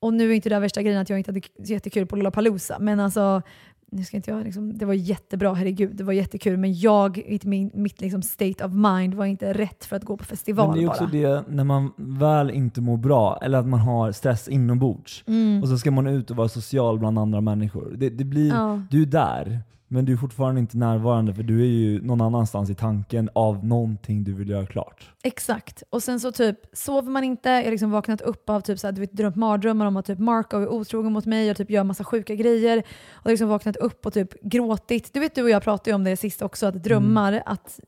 Och 0.00 0.14
nu 0.14 0.30
är 0.30 0.34
inte 0.34 0.48
det 0.48 0.58
värsta 0.58 0.82
grejen 0.82 1.00
att 1.00 1.10
jag 1.10 1.18
inte 1.18 1.30
hade 1.30 1.40
jättekul 1.58 2.06
på 2.06 2.16
Lollapalooza. 2.16 2.78
Men 2.80 3.00
alltså, 3.00 3.42
nu 3.90 4.04
ska 4.04 4.16
inte 4.16 4.30
jag 4.30 4.44
liksom, 4.44 4.78
det 4.78 4.84
var 4.86 4.94
jättebra, 4.94 5.54
herregud. 5.54 5.96
Det 5.96 6.04
var 6.04 6.12
jättekul. 6.12 6.56
Men 6.56 6.74
jag, 6.78 7.18
i 7.18 7.40
min, 7.42 7.70
mitt 7.74 8.00
liksom 8.00 8.22
state 8.22 8.64
of 8.64 8.72
mind 8.72 9.14
var 9.14 9.24
inte 9.26 9.52
rätt 9.52 9.84
för 9.84 9.96
att 9.96 10.04
gå 10.04 10.16
på 10.16 10.24
festival 10.24 10.68
Men 10.68 10.78
det 10.78 10.84
är 10.84 10.88
också 10.88 11.04
bara. 11.04 11.12
det 11.12 11.44
när 11.48 11.64
man 11.64 11.92
väl 11.96 12.50
inte 12.50 12.80
mår 12.80 12.96
bra, 12.96 13.38
eller 13.42 13.58
att 13.58 13.66
man 13.66 13.80
har 13.80 14.12
stress 14.12 14.48
inombords, 14.48 15.24
Mm. 15.26 15.62
och 15.62 15.68
så 15.68 15.78
ska 15.78 15.90
man 15.90 16.06
ut 16.06 16.30
och 16.30 16.36
vara 16.36 16.48
social 16.48 16.98
bland 16.98 17.18
andra 17.18 17.40
människor. 17.40 17.94
Det, 17.96 18.10
det 18.10 18.24
blir, 18.24 18.48
Ja. 18.48 18.82
Du 18.90 19.02
är 19.02 19.06
där, 19.06 19.60
men 19.88 20.04
du 20.04 20.12
är 20.12 20.16
fortfarande 20.16 20.60
inte 20.60 20.76
närvarande 20.76 21.34
för 21.34 21.42
du 21.42 21.60
är 21.60 21.66
ju 21.66 22.02
någon 22.02 22.20
annanstans 22.20 22.70
i 22.70 22.74
tanken 22.74 23.30
av 23.32 23.66
någonting 23.66 24.24
du 24.24 24.32
vill 24.32 24.48
göra 24.48 24.66
klart. 24.66 25.10
Exakt. 25.22 25.82
Och 25.90 26.02
sen 26.02 26.20
så 26.20 26.32
typ 26.32 26.58
sover 26.72 27.10
man 27.10 27.24
inte, 27.24 27.48
jag 27.48 27.64
har 27.64 27.70
liksom 27.70 27.90
vaknat 27.90 28.20
upp 28.20 28.50
av 28.50 28.60
typ 28.60 28.78
så 28.78 28.86
här, 28.86 28.92
du 28.92 29.00
vet, 29.00 29.12
drömt 29.12 29.36
mardrömmar 29.36 29.86
om 29.86 29.96
att 29.96 30.06
typ 30.06 30.18
Marco 30.18 30.56
är 30.56 30.68
otrogen 30.68 31.12
mot 31.12 31.26
mig 31.26 31.50
och 31.50 31.56
typ 31.56 31.70
gör 31.70 31.84
massa 31.84 32.04
sjuka 32.04 32.34
grejer. 32.34 32.82
Och 33.12 33.30
liksom 33.30 33.48
vaknat 33.48 33.76
upp 33.76 34.06
och 34.06 34.12
typ 34.12 34.42
gråtit. 34.42 35.12
Du 35.12 35.20
vet 35.20 35.34
du 35.34 35.42
och 35.42 35.50
jag 35.50 35.62
pratade 35.62 35.90
ju 35.90 35.94
om 35.94 36.04
det 36.04 36.16
sist 36.16 36.42
också, 36.42 36.66
att 36.66 36.84
drömmar, 36.84 37.42
att 37.46 37.80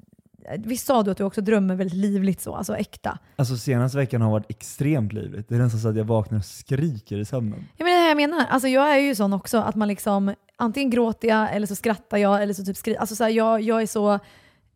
Visst 0.59 0.87
sa 0.87 1.03
du 1.03 1.11
att 1.11 1.17
du 1.17 1.25
också 1.25 1.41
drömmer 1.41 1.75
väldigt 1.75 1.97
livligt 1.97 2.41
så, 2.41 2.55
alltså 2.55 2.77
äkta? 2.77 3.19
Alltså 3.37 3.57
senaste 3.57 3.99
veckan 3.99 4.23
har 4.23 4.31
varit 4.31 4.51
extremt 4.51 5.13
livligt. 5.13 5.49
Det 5.49 5.55
är 5.55 5.59
nästan 5.59 5.81
så 5.81 5.89
att 5.89 5.97
jag 5.97 6.05
vaknar 6.05 6.39
och 6.39 6.45
skriker 6.45 7.19
i 7.19 7.25
sömnen. 7.25 7.65
Ja, 7.77 7.85
men 7.85 7.95
det 7.95 8.01
här 8.01 8.09
jag 8.09 8.17
menar. 8.17 8.47
Alltså, 8.51 8.69
jag 8.69 8.95
är 8.95 8.99
ju 8.99 9.15
sån 9.15 9.33
också, 9.33 9.59
att 9.59 9.75
man 9.75 9.89
liksom 9.89 10.35
antingen 10.57 10.91
gråter 10.91 11.29
jag 11.29 11.55
eller 11.57 11.67
så 11.67 11.75
skrattar 11.75 12.19
jag 12.19 12.43
eller 12.43 12.55
så 12.55 12.65
typ 12.65 12.77
skriker 12.77 13.01
alltså, 13.01 13.17
så 13.17 13.25
här, 13.25 13.31
jag. 13.31 13.61
Jag 13.61 13.83
är 13.83 13.87
så, 13.87 14.19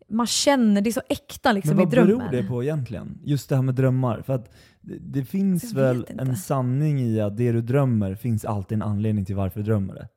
man 0.08 0.26
känner, 0.26 0.80
det 0.80 0.90
är 0.90 0.92
så 0.92 1.02
äkta 1.08 1.52
liksom 1.52 1.76
Men 1.76 1.82
i 1.82 1.84
vad 1.84 1.92
drömmen. 1.94 2.18
beror 2.18 2.42
det 2.42 2.48
på 2.48 2.62
egentligen? 2.62 3.18
Just 3.24 3.48
det 3.48 3.56
här 3.56 3.62
med 3.62 3.74
drömmar. 3.74 4.22
För 4.22 4.32
att 4.32 4.54
det, 4.80 4.98
det 4.98 5.24
finns 5.24 5.72
väl 5.72 5.96
inte. 5.96 6.22
en 6.22 6.36
sanning 6.36 7.00
i 7.00 7.20
att 7.20 7.36
det 7.36 7.52
du 7.52 7.60
drömmer 7.62 8.14
finns 8.14 8.44
alltid 8.44 8.76
en 8.76 8.82
anledning 8.82 9.24
till 9.24 9.36
varför 9.36 9.60
du 9.60 9.66
drömmer 9.66 9.94
det. 9.94 10.08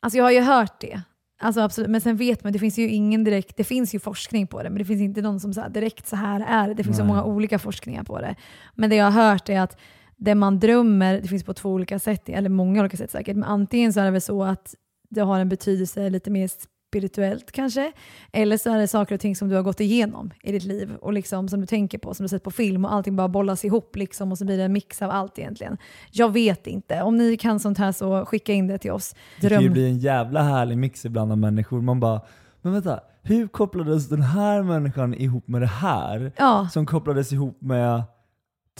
Alltså 0.00 0.16
jag 0.18 0.24
har 0.24 0.32
ju 0.32 0.40
hört 0.40 0.80
det. 0.80 1.02
Alltså 1.40 1.60
absolut. 1.60 1.90
Men 1.90 2.00
sen 2.00 2.16
vet 2.16 2.44
man, 2.44 2.52
det 2.52 2.58
finns 2.58 2.78
ju 2.78 2.88
ingen 2.88 3.24
direkt, 3.24 3.56
det 3.56 3.64
finns 3.64 3.94
ju 3.94 3.98
forskning 3.98 4.46
på 4.46 4.62
det, 4.62 4.70
men 4.70 4.78
det 4.78 4.84
finns 4.84 5.00
inte 5.00 5.22
någon 5.22 5.40
som 5.40 5.54
så 5.54 5.60
här, 5.60 5.68
direkt 5.68 6.06
så 6.06 6.16
här 6.16 6.40
är 6.48 6.68
det. 6.68 6.74
Det 6.74 6.84
finns 6.84 6.96
så 6.96 7.02
Nej. 7.02 7.08
många 7.08 7.24
olika 7.24 7.58
forskningar 7.58 8.02
på 8.04 8.20
det. 8.20 8.34
Men 8.74 8.90
det 8.90 8.96
jag 8.96 9.10
har 9.10 9.30
hört 9.30 9.48
är 9.48 9.60
att 9.60 9.78
det 10.16 10.34
man 10.34 10.58
drömmer, 10.58 11.20
det 11.20 11.28
finns 11.28 11.44
på 11.44 11.54
två 11.54 11.70
olika 11.70 11.98
sätt, 11.98 12.28
eller 12.28 12.48
många 12.48 12.80
olika 12.80 12.96
sätt 12.96 13.10
säkert, 13.10 13.36
men 13.36 13.44
antingen 13.44 13.92
så 13.92 14.00
är 14.00 14.04
det 14.04 14.10
väl 14.10 14.20
så 14.20 14.42
att 14.44 14.74
det 15.08 15.20
har 15.20 15.38
en 15.40 15.48
betydelse 15.48 16.10
lite 16.10 16.30
mer 16.30 16.50
spirituellt 16.90 17.52
kanske, 17.52 17.92
eller 18.32 18.56
så 18.58 18.70
är 18.70 18.78
det 18.78 18.88
saker 18.88 19.14
och 19.14 19.20
ting 19.20 19.36
som 19.36 19.48
du 19.48 19.54
har 19.56 19.62
gått 19.62 19.80
igenom 19.80 20.30
i 20.42 20.52
ditt 20.52 20.64
liv 20.64 20.94
och 21.00 21.12
liksom 21.12 21.48
som 21.48 21.60
du 21.60 21.66
tänker 21.66 21.98
på, 21.98 22.14
som 22.14 22.24
du 22.24 22.28
sett 22.28 22.42
på 22.42 22.50
film 22.50 22.84
och 22.84 22.92
allting 22.92 23.16
bara 23.16 23.28
bollas 23.28 23.64
ihop 23.64 23.96
liksom 23.96 24.32
och 24.32 24.38
så 24.38 24.44
blir 24.44 24.56
det 24.56 24.64
en 24.64 24.72
mix 24.72 25.02
av 25.02 25.10
allt 25.10 25.38
egentligen. 25.38 25.76
Jag 26.10 26.32
vet 26.32 26.66
inte. 26.66 27.02
Om 27.02 27.16
ni 27.16 27.36
kan 27.36 27.60
sånt 27.60 27.78
här 27.78 27.92
så 27.92 28.24
skicka 28.24 28.52
in 28.52 28.66
det 28.66 28.78
till 28.78 28.90
oss. 28.90 29.14
Det 29.40 29.48
kan 29.48 29.58
ju 29.60 29.64
Dröm. 29.68 29.72
bli 29.72 29.86
en 29.88 29.98
jävla 29.98 30.42
härlig 30.42 30.78
mix 30.78 31.04
ibland 31.04 31.32
av 31.32 31.38
människor. 31.38 31.80
Man 31.80 32.00
bara, 32.00 32.20
men 32.62 32.72
vänta, 32.72 33.00
hur 33.22 33.46
kopplades 33.48 34.08
den 34.08 34.22
här 34.22 34.62
människan 34.62 35.14
ihop 35.14 35.48
med 35.48 35.62
det 35.62 35.66
här? 35.66 36.32
Ja. 36.36 36.68
Som 36.72 36.86
kopplades 36.86 37.32
ihop 37.32 37.60
med 37.60 38.02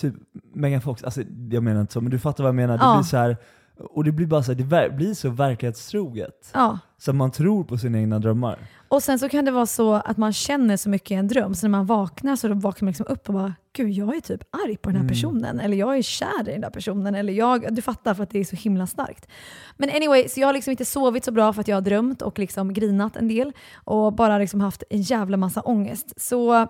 typ 0.01 0.15
Megan 0.55 0.81
Fox. 0.81 1.03
Alltså 1.05 1.23
jag 1.51 1.63
menar 1.63 1.81
inte 1.81 1.93
så, 1.93 2.01
men 2.01 2.11
du 2.11 2.19
fattar 2.19 2.45
vad 2.45 2.49
jag 2.49 2.55
menar. 2.55 2.79
Det 2.79 2.85
Ja. 2.85 2.97
blir 2.97 3.05
så 3.05 3.17
här, 3.17 3.37
och 3.81 4.05
det 4.05 4.13
blir 4.13 4.27
bara 4.27 4.43
så 4.43 4.53
här, 4.53 4.59
det 4.89 4.91
blir 4.97 5.15
så 5.15 5.31
verklighetstroget. 5.31 6.51
Ja. 6.55 6.79
Så 6.99 7.13
man 7.13 7.31
tror 7.31 7.65
på 7.65 7.79
sina 7.79 7.99
egna 7.99 8.19
drömmar. 8.19 8.59
Och 8.89 9.03
sen 9.03 9.19
så 9.19 9.29
kan 9.29 9.45
det 9.45 9.51
vara 9.51 9.67
så 9.67 9.95
att 9.95 10.17
man 10.17 10.33
känner 10.33 10.77
så 10.77 10.89
mycket 10.89 11.11
i 11.11 11.15
en 11.15 11.29
dröm, 11.29 11.55
så 11.55 11.67
när 11.67 11.71
man 11.71 11.87
vaknar 11.87 12.37
så 12.37 12.49
vaknar 12.55 12.87
man 12.87 12.91
liksom 12.91 13.07
upp 13.09 13.29
och 13.29 13.35
bara 13.35 13.55
Gud, 13.73 13.91
jag 13.91 14.17
är 14.17 14.21
typ 14.21 14.41
arg 14.67 14.77
på 14.77 14.89
den 14.89 14.97
här 14.97 15.03
Mm. 15.05 15.09
personen, 15.09 15.61
eller 15.61 15.77
jag 15.77 15.99
är 15.99 16.03
kär 16.03 16.49
i 16.49 16.53
den 16.53 16.61
där 16.61 16.71
personen, 16.71 17.15
eller 17.15 17.33
jag, 17.33 17.75
du 17.75 17.83
fattar 17.83 18.15
för 18.15 18.23
att 18.23 18.31
det 18.31 18.39
är 18.39 18.45
så 18.45 18.57
himla 18.57 18.87
starkt. 18.87 19.29
Men 19.77 19.91
anyway, 19.91 20.29
så 20.29 20.41
jag 20.41 20.49
har 20.49 20.53
liksom 20.53 20.71
inte 20.71 20.85
sovit 20.85 21.25
så 21.25 21.33
bra 21.33 21.53
för 21.53 21.61
att 21.61 21.69
jag 21.69 21.77
har 21.77 21.81
drömt 21.81 22.23
och 22.23 22.39
liksom 22.39 22.73
grinat 22.73 23.17
en 23.17 23.29
del 23.29 23.53
och 23.85 24.13
bara 24.13 24.39
liksom 24.39 24.61
haft 24.61 24.83
en 24.91 25.01
jävla 25.03 25.37
massa 25.37 25.61
ångest. 25.61 26.13
Så 26.17 26.67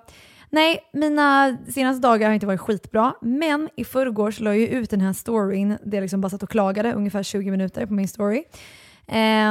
nej, 0.51 0.81
mina 0.93 1.59
senaste 1.69 2.09
dagar 2.09 2.27
har 2.27 2.35
inte 2.35 2.47
varit 2.47 2.61
skitbra, 2.61 3.15
men 3.23 3.69
i 3.77 3.85
förrgår 3.85 4.31
så 4.31 4.43
la 4.43 4.55
jag 4.55 4.69
ut 4.69 4.91
den 4.91 5.01
här 5.01 5.13
storyn 5.13 5.69
där 5.69 5.97
jag 5.97 6.03
liksom 6.03 6.21
bara 6.21 6.31
satt 6.31 6.43
och 6.43 6.51
klagade 6.51 6.93
ungefär 6.93 7.23
20 7.23 7.51
minuter 7.51 7.87
på 7.87 7.93
min 7.93 8.09
story. 8.09 8.45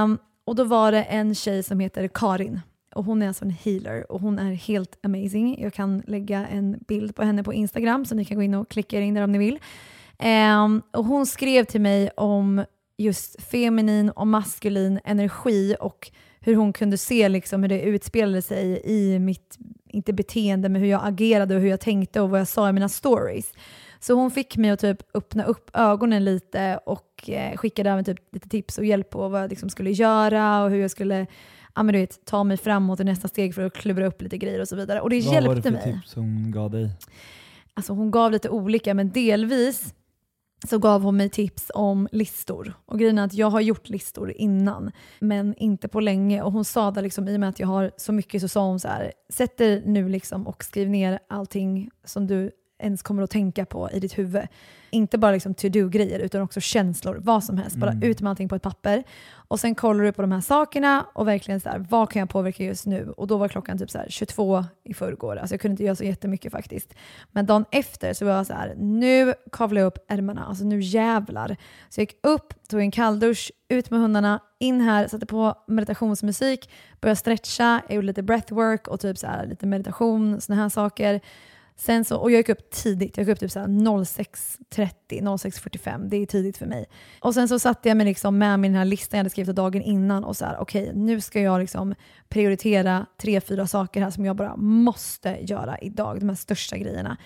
Um, 0.03 0.17
och 0.45 0.55
då 0.55 0.63
var 0.63 0.91
det 0.91 1.03
en 1.03 1.35
tjej 1.35 1.63
som 1.63 1.79
heter 1.79 2.09
Karin. 2.13 2.59
Och 2.95 3.05
hon 3.05 3.21
är 3.21 3.27
alltså 3.27 3.45
en 3.45 3.51
healer 3.51 4.11
och 4.11 4.21
hon 4.21 4.39
är 4.39 4.53
helt 4.53 5.05
amazing. 5.05 5.61
Jag 5.61 5.73
kan 5.73 6.03
lägga 6.07 6.47
en 6.47 6.79
bild 6.87 7.15
på 7.15 7.23
henne 7.23 7.43
på 7.43 7.53
Instagram 7.53 8.05
så 8.05 8.15
ni 8.15 8.25
kan 8.25 8.37
gå 8.37 8.43
in 8.43 8.53
och 8.53 8.69
klicka 8.69 8.97
er 8.97 9.01
in 9.01 9.13
där 9.13 9.21
om 9.21 9.31
ni 9.31 9.37
vill. 9.37 9.59
Um, 10.19 10.81
och 10.93 11.05
hon 11.05 11.25
skrev 11.25 11.63
till 11.63 11.81
mig 11.81 12.09
om 12.17 12.65
just 12.97 13.43
feminin 13.43 14.09
och 14.09 14.27
maskulin 14.27 14.99
energi 15.03 15.75
och 15.79 16.11
hur 16.39 16.55
hon 16.55 16.73
kunde 16.73 16.97
se 16.97 17.29
liksom 17.29 17.61
hur 17.61 17.69
det 17.69 17.81
utspelade 17.81 18.41
sig 18.41 18.81
i 18.83 19.19
mitt, 19.19 19.57
inte 19.89 20.13
beteende, 20.13 20.69
men 20.69 20.81
hur 20.81 20.89
jag 20.89 21.01
agerade 21.03 21.55
och 21.55 21.61
hur 21.61 21.69
jag 21.69 21.79
tänkte 21.79 22.21
och 22.21 22.29
vad 22.29 22.39
jag 22.39 22.47
sa 22.47 22.69
i 22.69 22.73
mina 22.73 22.89
stories. 22.89 23.53
Så 23.99 24.13
hon 24.13 24.31
fick 24.31 24.57
mig 24.57 24.69
att 24.69 24.79
typ 24.79 24.97
öppna 25.13 25.43
upp 25.43 25.69
ögonen 25.73 26.25
lite 26.25 26.79
och 26.85 27.29
eh, 27.29 27.57
skickade 27.57 27.89
även 27.89 28.05
typ 28.05 28.33
lite 28.33 28.49
tips 28.49 28.77
och 28.77 28.85
hjälp 28.85 29.09
på 29.09 29.29
vad 29.29 29.41
jag 29.41 29.49
liksom 29.49 29.69
skulle 29.69 29.91
göra 29.91 30.63
och 30.63 30.69
hur 30.69 30.79
jag 30.79 30.91
skulle 30.91 31.27
ja, 31.75 31.83
men 31.83 31.93
du 31.93 31.99
vet, 31.99 32.25
ta 32.25 32.43
mig 32.43 32.57
framåt 32.57 32.99
i 32.99 33.03
nästa 33.03 33.27
steg 33.27 33.55
för 33.55 33.61
att 33.61 33.73
klura 33.73 34.07
upp 34.07 34.21
lite 34.21 34.37
grejer 34.37 34.59
och 34.61 34.67
så 34.67 34.75
vidare. 34.75 35.01
Och 35.01 35.09
det 35.09 35.15
Vad 35.21 35.25
var 35.25 35.41
det 35.41 35.47
hjälpte 35.47 35.61
för 35.61 35.71
mig. 35.71 35.93
tips 35.93 36.15
hon 36.15 36.51
gav 36.51 36.71
dig? 36.71 36.89
Alltså 37.73 37.93
hon 37.93 38.11
gav 38.11 38.31
lite 38.31 38.49
olika, 38.49 38.93
men 38.93 39.11
delvis 39.11 39.93
så 40.67 40.77
gav 40.77 41.03
hon 41.03 41.17
mig 41.17 41.29
tips 41.29 41.71
om 41.73 42.07
listor. 42.11 42.73
Och 42.85 42.99
grejen 42.99 43.17
är 43.17 43.23
att 43.23 43.33
jag 43.33 43.49
har 43.49 43.61
gjort 43.61 43.89
listor 43.89 44.31
innan, 44.31 44.91
men 45.19 45.55
inte 45.57 45.87
på 45.87 45.99
länge. 45.99 46.41
Och 46.41 46.51
hon 46.51 46.65
sa 46.65 46.91
det 46.91 47.01
liksom, 47.01 47.27
i 47.27 47.35
och 47.35 47.39
med 47.39 47.49
att 47.49 47.59
jag 47.59 47.67
har 47.67 47.91
så 47.97 48.11
mycket 48.11 48.41
så 48.41 48.47
sa 48.47 48.67
hon 48.67 48.79
så 48.79 48.87
här, 48.87 49.11
sätt 49.29 49.57
dig 49.57 49.83
nu 49.85 50.09
liksom 50.09 50.47
och 50.47 50.63
skriv 50.63 50.89
ner 50.89 51.19
allting 51.29 51.89
som 52.03 52.27
du 52.27 52.51
ens 52.79 53.03
kommer 53.03 53.23
att 53.23 53.31
tänka 53.31 53.65
på 53.65 53.89
i 53.91 53.99
ditt 53.99 54.17
huvud. 54.17 54.47
Inte 54.89 55.17
bara 55.17 55.31
liksom 55.31 55.53
to-do-grejer 55.53 56.19
utan 56.19 56.41
också 56.41 56.59
känslor, 56.59 57.17
vad 57.21 57.43
som 57.43 57.57
helst. 57.57 57.77
Bara 57.77 57.93
ut 58.01 58.21
med 58.21 58.29
allting 58.29 58.49
på 58.49 58.55
ett 58.55 58.61
papper. 58.61 59.03
Och 59.29 59.59
sen 59.59 59.75
kollar 59.75 60.03
du 60.03 60.11
på 60.11 60.21
de 60.21 60.31
här 60.31 60.41
sakerna 60.41 61.05
och 61.13 61.27
verkligen 61.27 61.61
så 61.61 61.69
här, 61.69 61.85
vad 61.89 62.09
kan 62.09 62.19
jag 62.19 62.29
påverka 62.29 62.63
just 62.63 62.85
nu? 62.85 63.13
Och 63.17 63.27
då 63.27 63.37
var 63.37 63.47
klockan 63.47 63.77
typ 63.77 63.91
så 63.91 63.97
här 63.97 64.05
22 64.09 64.65
i 64.83 64.93
förrgår. 64.93 65.35
Alltså 65.35 65.53
jag 65.53 65.61
kunde 65.61 65.73
inte 65.73 65.83
göra 65.83 65.95
så 65.95 66.03
jättemycket 66.03 66.51
faktiskt. 66.51 66.93
Men 67.31 67.45
dagen 67.45 67.65
efter 67.71 68.13
så 68.13 68.25
var 68.25 68.31
jag 68.31 68.45
så 68.45 68.53
här, 68.53 68.75
nu 68.77 69.33
kavlar 69.51 69.81
jag 69.81 69.87
upp 69.87 70.05
ärmarna, 70.07 70.45
alltså 70.45 70.63
nu 70.63 70.79
jävlar. 70.79 71.57
Så 71.89 72.01
jag 72.01 72.03
gick 72.03 72.17
upp, 72.23 72.53
tog 72.67 72.79
en 72.79 72.91
kalldusch, 72.91 73.51
ut 73.69 73.89
med 73.89 73.99
hundarna, 73.99 74.39
in 74.59 74.81
här, 74.81 75.07
satte 75.07 75.25
på 75.25 75.55
meditationsmusik, 75.67 76.69
började 77.01 77.15
stretcha, 77.15 77.81
jag 77.87 77.95
gjorde 77.95 78.07
lite 78.07 78.23
breathwork 78.23 78.87
och 78.87 78.99
typ 78.99 79.17
så 79.17 79.27
här, 79.27 79.45
lite 79.45 79.65
meditation, 79.65 80.41
sådana 80.41 80.61
här 80.61 80.69
saker. 80.69 81.21
Sen 81.79 82.05
så, 82.05 82.17
och 82.17 82.31
jag 82.31 82.37
gick 82.37 82.49
upp 82.49 82.69
tidigt, 82.69 83.17
jag 83.17 83.27
gick 83.27 83.33
upp 83.33 83.39
typ 83.39 83.49
06.30, 83.49 84.91
06.45, 85.09 86.07
det 86.09 86.17
är 86.17 86.25
tidigt 86.25 86.57
för 86.57 86.65
mig. 86.65 86.85
Och 87.19 87.33
sen 87.33 87.47
så 87.47 87.59
satte 87.59 87.87
jag 87.87 87.97
mig 87.97 88.05
liksom 88.05 88.37
med 88.37 88.59
min 88.59 88.75
här 88.75 88.85
listan 88.85 89.17
jag 89.17 89.19
hade 89.19 89.29
skrivit 89.29 89.55
dagen 89.55 89.81
innan 89.81 90.23
och 90.23 90.37
så 90.37 90.45
här, 90.45 90.57
okej 90.59 90.83
okay, 90.83 90.95
nu 90.95 91.21
ska 91.21 91.41
jag 91.41 91.59
liksom 91.59 91.95
prioritera 92.29 93.05
tre, 93.21 93.41
fyra 93.41 93.67
saker 93.67 94.01
här 94.01 94.09
som 94.09 94.25
jag 94.25 94.35
bara 94.35 94.55
måste 94.57 95.37
göra 95.41 95.77
idag, 95.77 96.19
de 96.19 96.29
här 96.29 96.35
största 96.35 96.77
grejerna. 96.77 97.17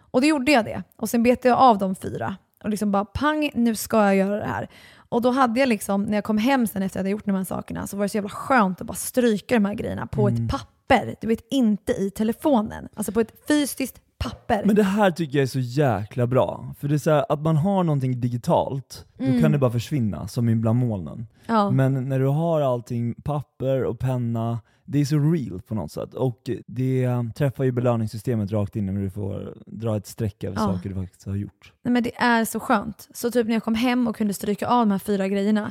Och 0.00 0.20
då 0.20 0.26
gjorde 0.26 0.52
jag 0.52 0.64
det. 0.64 0.82
Och 0.96 1.10
sen 1.10 1.22
betade 1.22 1.48
jag 1.48 1.58
av 1.58 1.78
de 1.78 1.94
fyra 1.94 2.36
och 2.64 2.70
liksom 2.70 2.92
bara 2.92 3.04
pang, 3.04 3.50
nu 3.54 3.74
ska 3.74 3.96
jag 3.96 4.16
göra 4.16 4.36
det 4.36 4.46
här. 4.46 4.68
Och 5.08 5.22
då 5.22 5.30
hade 5.30 5.60
jag 5.60 5.68
liksom, 5.68 6.02
när 6.02 6.14
jag 6.14 6.24
kom 6.24 6.38
hem 6.38 6.66
sen 6.66 6.82
efter 6.82 6.84
att 6.84 6.94
jag 6.94 7.00
hade 7.00 7.10
gjort 7.10 7.26
de 7.26 7.34
här 7.34 7.44
sakerna 7.44 7.86
så 7.86 7.96
var 7.96 8.04
det 8.04 8.08
så 8.08 8.16
jävla 8.16 8.30
skönt 8.30 8.80
att 8.80 8.86
bara 8.86 8.94
stryka 8.94 9.54
de 9.54 9.64
här 9.64 9.74
grejerna 9.74 10.06
på 10.06 10.28
mm. 10.28 10.44
ett 10.44 10.50
papper 10.50 10.79
papper. 10.90 11.14
Du 11.20 11.26
vet, 11.26 11.46
inte 11.50 11.92
i 11.92 12.10
telefonen. 12.10 12.88
Alltså 12.94 13.12
på 13.12 13.20
ett 13.20 13.32
fysiskt 13.48 14.00
papper. 14.18 14.62
Men 14.64 14.76
det 14.76 14.82
här 14.82 15.10
tycker 15.10 15.38
jag 15.38 15.42
är 15.42 15.46
så 15.46 15.60
jäkla 15.60 16.26
bra. 16.26 16.74
För 16.78 16.88
det 16.88 16.94
är 16.94 16.98
så 16.98 17.10
här, 17.10 17.24
att 17.28 17.40
man 17.40 17.56
har 17.56 17.84
någonting 17.84 18.20
digitalt, 18.20 19.06
mm. 19.18 19.34
då 19.34 19.40
kan 19.40 19.52
det 19.52 19.58
bara 19.58 19.70
försvinna, 19.70 20.28
som 20.28 20.48
ibland 20.48 20.78
molnen. 20.78 21.26
Ja. 21.46 21.70
Men 21.70 22.08
när 22.08 22.18
du 22.18 22.26
har 22.26 22.60
allting, 22.60 23.14
papper 23.14 23.84
och 23.84 23.98
penna, 23.98 24.60
det 24.84 24.98
är 24.98 25.04
så 25.04 25.18
real 25.18 25.60
på 25.62 25.74
något 25.74 25.92
sätt. 25.92 26.14
Och 26.14 26.50
det 26.66 27.08
träffar 27.36 27.64
ju 27.64 27.72
belöningssystemet 27.72 28.52
rakt 28.52 28.76
in 28.76 28.86
när 28.86 29.02
du 29.02 29.10
får 29.10 29.54
dra 29.66 29.96
ett 29.96 30.06
streck 30.06 30.44
över 30.44 30.56
ja. 30.56 30.62
saker 30.62 30.88
du 30.88 30.94
faktiskt 30.94 31.26
har 31.26 31.36
gjort. 31.36 31.72
Nej, 31.82 31.92
men 31.92 32.02
det 32.02 32.16
är 32.16 32.44
så 32.44 32.60
skönt. 32.60 33.08
Så 33.14 33.30
typ 33.30 33.46
när 33.46 33.54
jag 33.54 33.62
kom 33.62 33.74
hem 33.74 34.08
och 34.08 34.16
kunde 34.16 34.34
stryka 34.34 34.66
av 34.68 34.78
de 34.78 34.90
här 34.90 34.98
fyra 34.98 35.28
grejerna, 35.28 35.70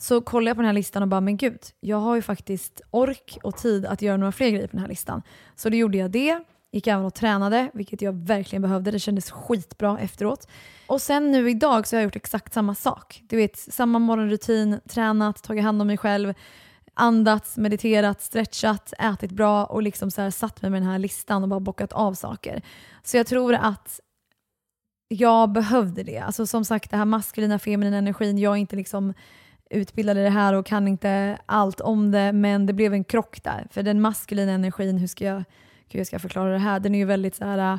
så 0.00 0.20
kollade 0.20 0.50
jag 0.50 0.56
på 0.56 0.62
den 0.62 0.66
här 0.66 0.74
listan 0.74 1.02
och 1.02 1.08
bara, 1.08 1.20
men 1.20 1.36
gud, 1.36 1.60
jag 1.80 1.96
har 1.96 2.14
ju 2.14 2.22
faktiskt 2.22 2.80
ork 2.90 3.38
och 3.42 3.56
tid 3.56 3.86
att 3.86 4.02
göra 4.02 4.16
några 4.16 4.32
fler 4.32 4.50
grejer 4.50 4.66
på 4.66 4.72
den 4.72 4.80
här 4.80 4.88
listan. 4.88 5.22
Så 5.56 5.68
då 5.68 5.76
gjorde 5.76 5.98
jag 5.98 6.10
det, 6.10 6.44
gick 6.72 6.86
även 6.86 7.04
och 7.04 7.14
tränade, 7.14 7.70
vilket 7.74 8.02
jag 8.02 8.12
verkligen 8.12 8.62
behövde. 8.62 8.90
Det 8.90 8.98
kändes 8.98 9.30
skitbra 9.30 9.98
efteråt. 9.98 10.48
Och 10.86 11.02
sen 11.02 11.30
nu 11.30 11.50
idag 11.50 11.86
så 11.86 11.96
har 11.96 12.00
jag 12.00 12.04
gjort 12.04 12.16
exakt 12.16 12.54
samma 12.54 12.74
sak. 12.74 13.22
Du 13.28 13.36
vet, 13.36 13.58
samma 13.58 13.98
morgonrutin, 13.98 14.80
tränat, 14.88 15.42
tagit 15.42 15.64
hand 15.64 15.80
om 15.80 15.86
mig 15.86 15.96
själv, 15.96 16.34
andats, 16.94 17.56
mediterat, 17.56 18.22
stretchat, 18.22 18.92
ätit 18.98 19.30
bra 19.30 19.64
och 19.64 19.82
liksom 19.82 20.10
så 20.10 20.22
här 20.22 20.30
satt 20.30 20.62
mig 20.62 20.70
med 20.70 20.82
den 20.82 20.88
här 20.88 20.98
listan 20.98 21.42
och 21.42 21.48
bara 21.48 21.60
bockat 21.60 21.92
av 21.92 22.14
saker. 22.14 22.62
Så 23.02 23.16
jag 23.16 23.26
tror 23.26 23.54
att 23.54 24.00
jag 25.08 25.52
behövde 25.52 26.02
det. 26.02 26.18
Alltså 26.18 26.46
som 26.46 26.64
sagt, 26.64 26.90
det 26.90 26.96
här 26.96 27.04
maskulina, 27.04 27.58
feminina 27.58 27.96
energin, 27.96 28.38
jag 28.38 28.52
är 28.52 28.56
inte 28.56 28.76
liksom 28.76 29.14
utbildad 29.70 30.18
i 30.18 30.22
det 30.22 30.30
här 30.30 30.54
och 30.54 30.66
kan 30.66 30.88
inte 30.88 31.38
allt 31.46 31.80
om 31.80 32.10
det, 32.10 32.32
men 32.32 32.66
det 32.66 32.72
blev 32.72 32.92
en 32.92 33.04
krock 33.04 33.42
där. 33.42 33.66
För 33.70 33.82
den 33.82 34.00
maskulina 34.00 34.52
energin, 34.52 34.98
hur 34.98 35.06
ska 35.06 35.24
jag, 35.24 35.44
hur 35.88 36.04
ska 36.04 36.14
jag 36.14 36.22
förklara 36.22 36.52
det 36.52 36.58
här? 36.58 36.80
Den 36.80 36.94
är 36.94 36.98
ju 36.98 37.04
väldigt 37.04 37.34
så 37.34 37.44
här, 37.44 37.78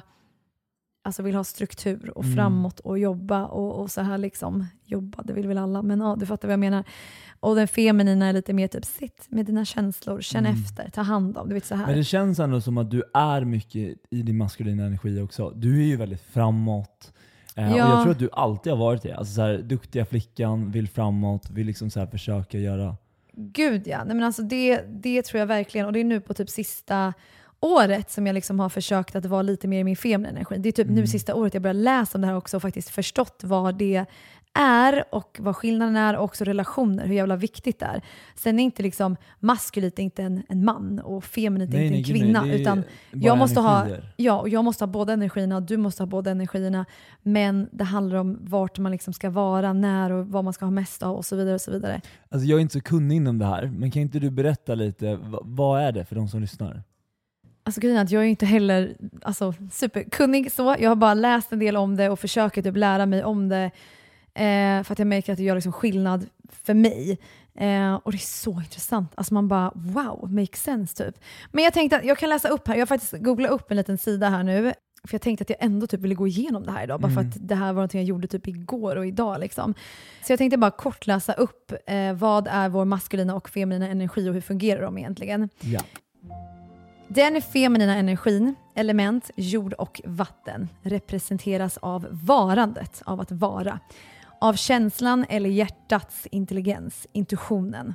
alltså 1.04 1.24
vill 1.24 1.36
ha 1.36 1.44
struktur 1.44 2.18
och 2.18 2.24
mm. 2.24 2.36
framåt 2.36 2.80
och 2.80 3.00
jobba 3.00 3.46
och, 3.46 3.82
och, 3.82 3.92
så 3.92 4.02
här 4.02 4.18
liksom. 4.18 4.66
Jobba, 4.86 5.24
det 5.24 5.34
vill 5.34 5.48
väl 5.48 5.58
alla, 5.58 5.82
men 5.82 6.00
ja, 6.00 6.16
du 6.20 6.26
fattar 6.26 6.48
vad 6.48 6.54
jag 6.54 6.60
menar. 6.60 6.84
Och 7.40 7.56
den 7.56 7.68
feminina 7.68 8.26
är 8.26 8.34
lite 8.34 8.54
mer 8.54 8.68
typ, 8.68 8.86
sitt 8.86 9.26
med 9.30 9.46
dina 9.46 9.66
känslor, 9.66 10.22
känn 10.22 10.46
mm. 10.46 10.62
efter, 10.62 10.90
ta 10.90 11.02
hand 11.02 11.38
om. 11.38 11.48
Du 11.50 11.54
vet, 11.54 11.66
så 11.66 11.76
här. 11.76 11.86
Men 11.86 11.98
det 11.98 12.04
känns 12.04 12.40
ändå 12.40 12.62
som 12.62 12.78
att 12.78 12.92
du 12.92 13.04
är 13.14 13.46
mycket 13.46 13.98
i 14.10 14.22
din 14.22 14.38
maskulina 14.38 14.86
energi 14.86 15.22
också. 15.22 15.50
Du 15.56 15.82
är 15.82 15.86
ju 15.86 15.96
väldigt 15.96 16.22
framåt, 16.22 17.14
Ja. 17.56 17.62
Eh, 17.62 17.72
och 17.72 17.78
jag 17.78 18.02
tror 18.02 18.12
att 18.12 18.20
du 18.20 18.30
alltid 18.34 18.74
har 18.74 18.80
varit 18.80 19.02
det. 19.02 19.14
Alltså 19.14 19.34
så 19.34 19.42
här, 19.42 19.58
duktiga 19.58 20.06
flickan, 20.06 20.72
vill 20.72 20.88
framåt, 20.88 21.50
vill 21.50 21.68
liksom 21.68 21.90
så 21.90 22.00
här 22.00 22.08
försöka 22.08 22.58
göra... 22.58 22.96
Gud 23.34 23.88
ja, 23.88 24.04
Nej, 24.04 24.16
men 24.16 24.24
alltså 24.24 24.42
det, 24.42 24.82
det 24.88 25.22
tror 25.22 25.40
jag 25.40 25.48
verkligen. 25.48 25.88
Och 25.88 25.94
det 25.94 26.00
är 26.00 26.04
nu 26.04 26.22
på 26.22 26.34
typ 26.34 26.50
sista 26.50 27.14
året 27.60 28.12
som 28.12 28.28
jag 28.28 28.34
liksom 28.34 28.60
har 28.60 28.70
försökt 28.70 29.16
att 29.16 29.26
vara 29.26 29.42
lite 29.42 29.68
mer 29.68 29.80
i 29.80 29.84
min 29.84 29.96
feminina 29.96 30.30
energi. 30.30 30.58
Det 30.58 30.70
är 30.70 30.72
typ 30.72 30.88
mm. 30.88 30.96
nu 30.96 31.08
sista 31.08 31.36
året 31.36 31.54
jag 31.54 31.64
börjar 31.64 31.74
läsa 31.74 32.18
om 32.18 32.22
det 32.22 32.28
här 32.28 32.36
också 32.36 32.58
och 32.58 32.62
faktiskt 32.62 32.90
förstått 32.90 33.42
vad 33.44 33.76
det 33.76 34.06
är 34.54 35.04
och 35.12 35.38
vad 35.42 35.56
skillnaden 35.56 35.96
är 35.96 36.16
och 36.16 36.24
också 36.24 36.44
relationer, 36.44 37.06
hur 37.06 37.16
jävla 37.16 37.36
viktigt 37.36 37.80
det 37.80 37.86
är. 37.86 38.02
Sen 38.36 38.60
är 38.60 38.64
inte 38.64 38.84
liksom 38.84 39.16
maskulit 39.40 40.00
inte 40.00 40.24
en, 40.24 40.44
en 40.50 40.66
man 40.66 41.00
och 41.00 41.24
feminint 41.24 41.74
nej, 41.74 41.86
inte 41.86 41.98
en 41.98 42.04
kvinna. 42.04 42.42
Nej, 42.42 42.62
utan 42.62 42.84
jag 43.12 43.38
måste, 43.38 43.60
ha, 43.60 43.88
ja, 44.16 44.48
jag 44.48 44.64
måste 44.64 44.84
ha 44.84 44.88
båda 44.88 45.14
energierna 45.14 45.56
och 45.56 45.64
du 45.64 45.78
måste 45.78 46.04
ha 46.04 46.08
båda 46.08 46.32
energierna. 46.32 46.86
Men 47.22 47.70
det 47.72 47.84
handlar 47.84 48.18
om 48.18 48.40
vart 48.42 48.78
man 48.78 48.92
liksom 48.92 49.14
ska 49.14 49.30
vara, 49.30 49.74
när 49.74 50.12
och 50.12 50.28
vad 50.28 50.44
man 50.44 50.54
ska 50.54 50.66
ha 50.66 50.72
mest 50.72 51.04
av 51.04 51.16
och 51.16 51.26
så 51.26 51.36
vidare. 51.36 51.56
och 51.56 51.62
så 51.62 51.72
vidare. 51.72 52.02
Alltså 52.30 52.48
jag 52.48 52.58
är 52.58 52.62
inte 52.62 52.74
så 52.74 52.82
kunnig 52.82 53.16
inom 53.16 53.38
det 53.38 53.46
här, 53.46 53.72
men 53.78 53.92
kan 53.92 54.02
inte 54.02 54.20
du 54.20 54.30
berätta 54.30 54.76
lite, 54.76 55.20
vad 55.42 55.82
är 55.82 55.92
det 55.92 56.06
för 56.06 56.16
de 56.16 56.28
som 56.28 56.42
lyssnar? 56.42 56.84
Alltså 57.64 57.82
grejen 57.82 57.98
är 57.98 58.04
att 58.04 58.12
jag 58.12 58.24
är 58.24 58.28
inte 58.28 58.46
heller 58.46 58.96
alltså, 59.22 59.54
superkunnig 59.72 60.52
så. 60.52 60.76
Jag 60.80 60.90
har 60.90 60.96
bara 60.96 61.14
läst 61.14 61.52
en 61.52 61.60
del 61.60 61.78
om 61.78 61.96
det 61.96 62.10
och 62.10 62.20
försöker 62.20 62.62
typ 62.62 62.78
lära 62.78 63.06
mig 63.06 63.24
om 63.24 63.50
det. 63.50 63.72
Eh, 64.34 64.84
för 64.84 64.92
att 64.94 65.00
jag 65.00 65.08
märker 65.08 65.34
att 65.34 65.38
det 65.38 65.44
gör 65.44 65.56
liksom 65.56 65.74
skillnad 65.74 66.26
för 66.50 66.74
mig. 66.74 67.20
Eh, 67.56 67.94
och 67.94 68.12
det 68.12 68.18
är 68.18 68.20
så 68.20 68.52
intressant. 68.52 69.12
Alltså 69.16 69.34
man 69.34 69.48
bara 69.48 69.72
wow, 69.76 70.34
makes 70.34 70.64
sense 70.64 71.06
typ. 71.06 71.16
Men 71.52 71.64
jag 71.64 71.74
tänkte 71.74 71.98
att 71.98 72.06
jag 72.06 72.18
kan 72.18 72.30
läsa 72.30 72.50
upp 72.50 72.68
här, 72.68 72.76
jag 72.76 72.82
har 72.82 72.86
faktiskt 72.86 73.14
googlat 73.24 73.52
upp 73.52 73.72
en 73.72 73.78
liten 73.78 73.98
sida 73.98 74.30
här 74.30 74.44
nu. 74.44 74.74
För 75.04 75.14
jag 75.14 75.22
tänkte 75.22 75.42
att 75.42 75.50
jag 75.50 75.58
ändå 75.62 75.88
typ 75.88 76.00
ville 76.00 76.16
gå 76.16 76.28
igenom 76.28 76.66
det 76.66 76.72
här 76.72 76.84
idag, 76.84 77.00
bara 77.02 77.12
för 77.12 77.22
mm. 77.22 77.30
att 77.30 77.38
det 77.40 77.56
här 77.56 77.74
var 77.74 77.82
något 77.82 77.94
jag 77.94 78.04
gjorde 78.04 78.28
typ 78.28 78.48
igår 78.48 78.96
och 78.96 79.08
idag. 79.08 79.40
Liksom. 79.40 79.74
Så 80.24 80.32
jag 80.32 80.38
tänkte 80.38 80.58
bara 80.58 80.72
kort 80.72 81.08
läsa 81.08 81.34
upp 81.34 81.74
eh, 81.86 82.14
vad 82.14 82.48
är 82.48 82.70
vår 82.70 82.86
maskulina 82.86 83.36
och 83.36 83.50
feminina 83.50 83.88
energi 83.88 84.30
och 84.30 84.34
hur 84.34 84.42
fungerar 84.42 84.82
de 84.82 84.98
egentligen? 84.98 85.50
Ja. 85.60 85.80
Den 87.08 87.42
feminina 87.42 87.96
energin, 87.96 88.56
element, 88.76 89.32
jord 89.36 89.74
och 89.74 90.02
vatten, 90.06 90.70
representeras 90.82 91.78
av 91.78 92.08
varandet, 92.12 93.02
av 93.06 93.22
att 93.22 93.32
vara 93.32 93.80
av 94.42 94.54
känslan 94.54 95.26
eller 95.30 95.50
hjärtats 95.50 96.28
intelligens, 96.32 97.08
intuitionen. 97.14 97.94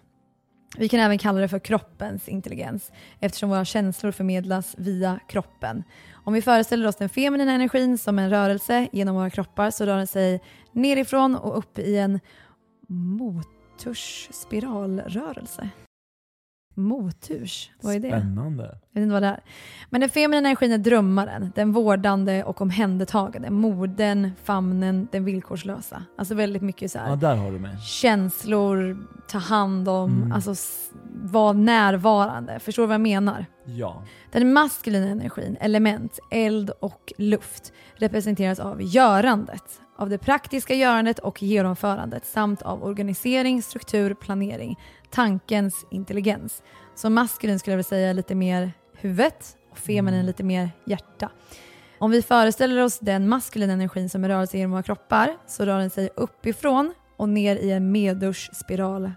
Vi 0.79 0.89
kan 0.89 1.01
även 1.01 1.19
kalla 1.19 1.41
det 1.41 1.49
för 1.49 1.59
kroppens 1.59 2.29
intelligens 2.29 2.93
eftersom 3.21 3.51
våra 3.51 3.65
känslor 3.65 4.13
förmedlas 4.13 4.75
via 4.79 5.21
kroppen. 5.29 5.85
Om 6.13 6.33
vi 6.33 6.43
föreställer 6.43 6.87
oss 6.87 6.97
den 6.97 7.09
feminina 7.09 7.53
energin 7.53 7.99
som 7.99 8.19
en 8.19 8.31
rörelse 8.31 8.89
genom 8.93 9.15
våra 9.15 9.31
kroppar 9.31 9.71
så 9.71 9.87
rör 9.87 9.97
den 9.97 10.07
sig 10.07 10.41
nerifrån 10.73 11.37
och 11.37 11.59
upp 11.59 11.79
i 11.79 11.97
en 11.97 12.21
motorsspiralrörelse. 12.89 15.71
Moturs, 16.79 17.71
vad 17.81 17.95
är 17.95 18.01
det? 18.01 18.09
Spännande. 18.09 18.65
Jag 18.65 19.01
vet 19.01 19.03
inte 19.03 19.13
vad 19.13 19.23
det 19.23 19.29
är. 19.29 19.41
Men 19.91 20.01
den 20.01 20.11
feminina 20.11 20.49
energin 20.49 20.73
är 20.73 20.79
drömmaren, 20.79 21.53
den 21.55 21.73
vårdande 21.73 22.45
och 22.45 22.61
omhändertagande. 22.61 23.51
Morden, 23.51 24.31
famnen, 24.45 25.09
den 25.13 25.25
villkorslösa. 25.25 26.03
Alltså 26.19 26.35
väldigt 26.35 26.63
mycket 26.63 26.93
så 26.93 26.99
här, 26.99 27.09
ja, 27.09 27.17
där 27.17 27.37
har 27.37 27.53
du 27.53 27.59
mig. 27.59 27.79
känslor, 27.81 29.07
ta 29.29 29.39
hand 29.39 29.89
om, 29.89 30.11
mm. 30.11 30.33
alltså 30.33 30.55
vara 31.23 31.53
närvarande. 31.53 32.59
Förstår 32.59 32.83
du 32.83 32.87
vad 32.87 32.95
jag 32.95 33.01
menar? 33.01 33.47
Ja. 33.65 34.03
Den 34.33 34.53
maskulina 34.53 35.07
energin, 35.07 35.57
element, 35.61 36.19
eld 36.31 36.71
och 36.71 37.13
luft, 37.19 37.73
representeras 37.95 38.59
av 38.59 38.83
görandet, 38.83 39.81
av 39.97 40.09
det 40.09 40.19
praktiska 40.19 40.75
görandet 40.75 41.19
och 41.19 41.43
genomförandet 41.43 42.27
samt 42.27 42.63
av 42.63 42.85
organisering, 42.85 43.63
struktur, 43.63 44.15
planering, 44.15 44.79
tankens 45.11 45.87
intelligens. 45.91 46.63
Så 46.95 47.11
maskulin 47.11 47.59
skulle 47.59 47.73
jag 47.73 47.77
vilja 47.77 47.89
säga 47.89 48.13
lite 48.13 48.35
mer 48.35 48.73
huvudet 48.93 49.57
och 49.71 49.79
feminin 49.79 50.15
mm. 50.15 50.27
lite 50.27 50.45
mer 50.45 50.71
hjärta. 50.87 51.31
Om 51.99 52.11
vi 52.11 52.23
föreställer 52.23 52.83
oss 52.83 52.99
den 52.99 53.29
maskulina 53.29 53.73
energin 53.73 54.11
som 54.11 54.25
är 54.25 54.29
rörelse 54.29 54.57
genom 54.59 54.71
våra 54.71 54.83
kroppar 54.83 55.37
så 55.47 55.65
rör 55.65 55.79
den 55.79 55.91
sig 55.91 56.11
uppifrån 56.17 56.95
och 57.17 57.29
ner 57.29 57.57
i 57.57 57.71
en 57.71 57.93
medurs 57.93 58.51
spiral. 58.53 59.11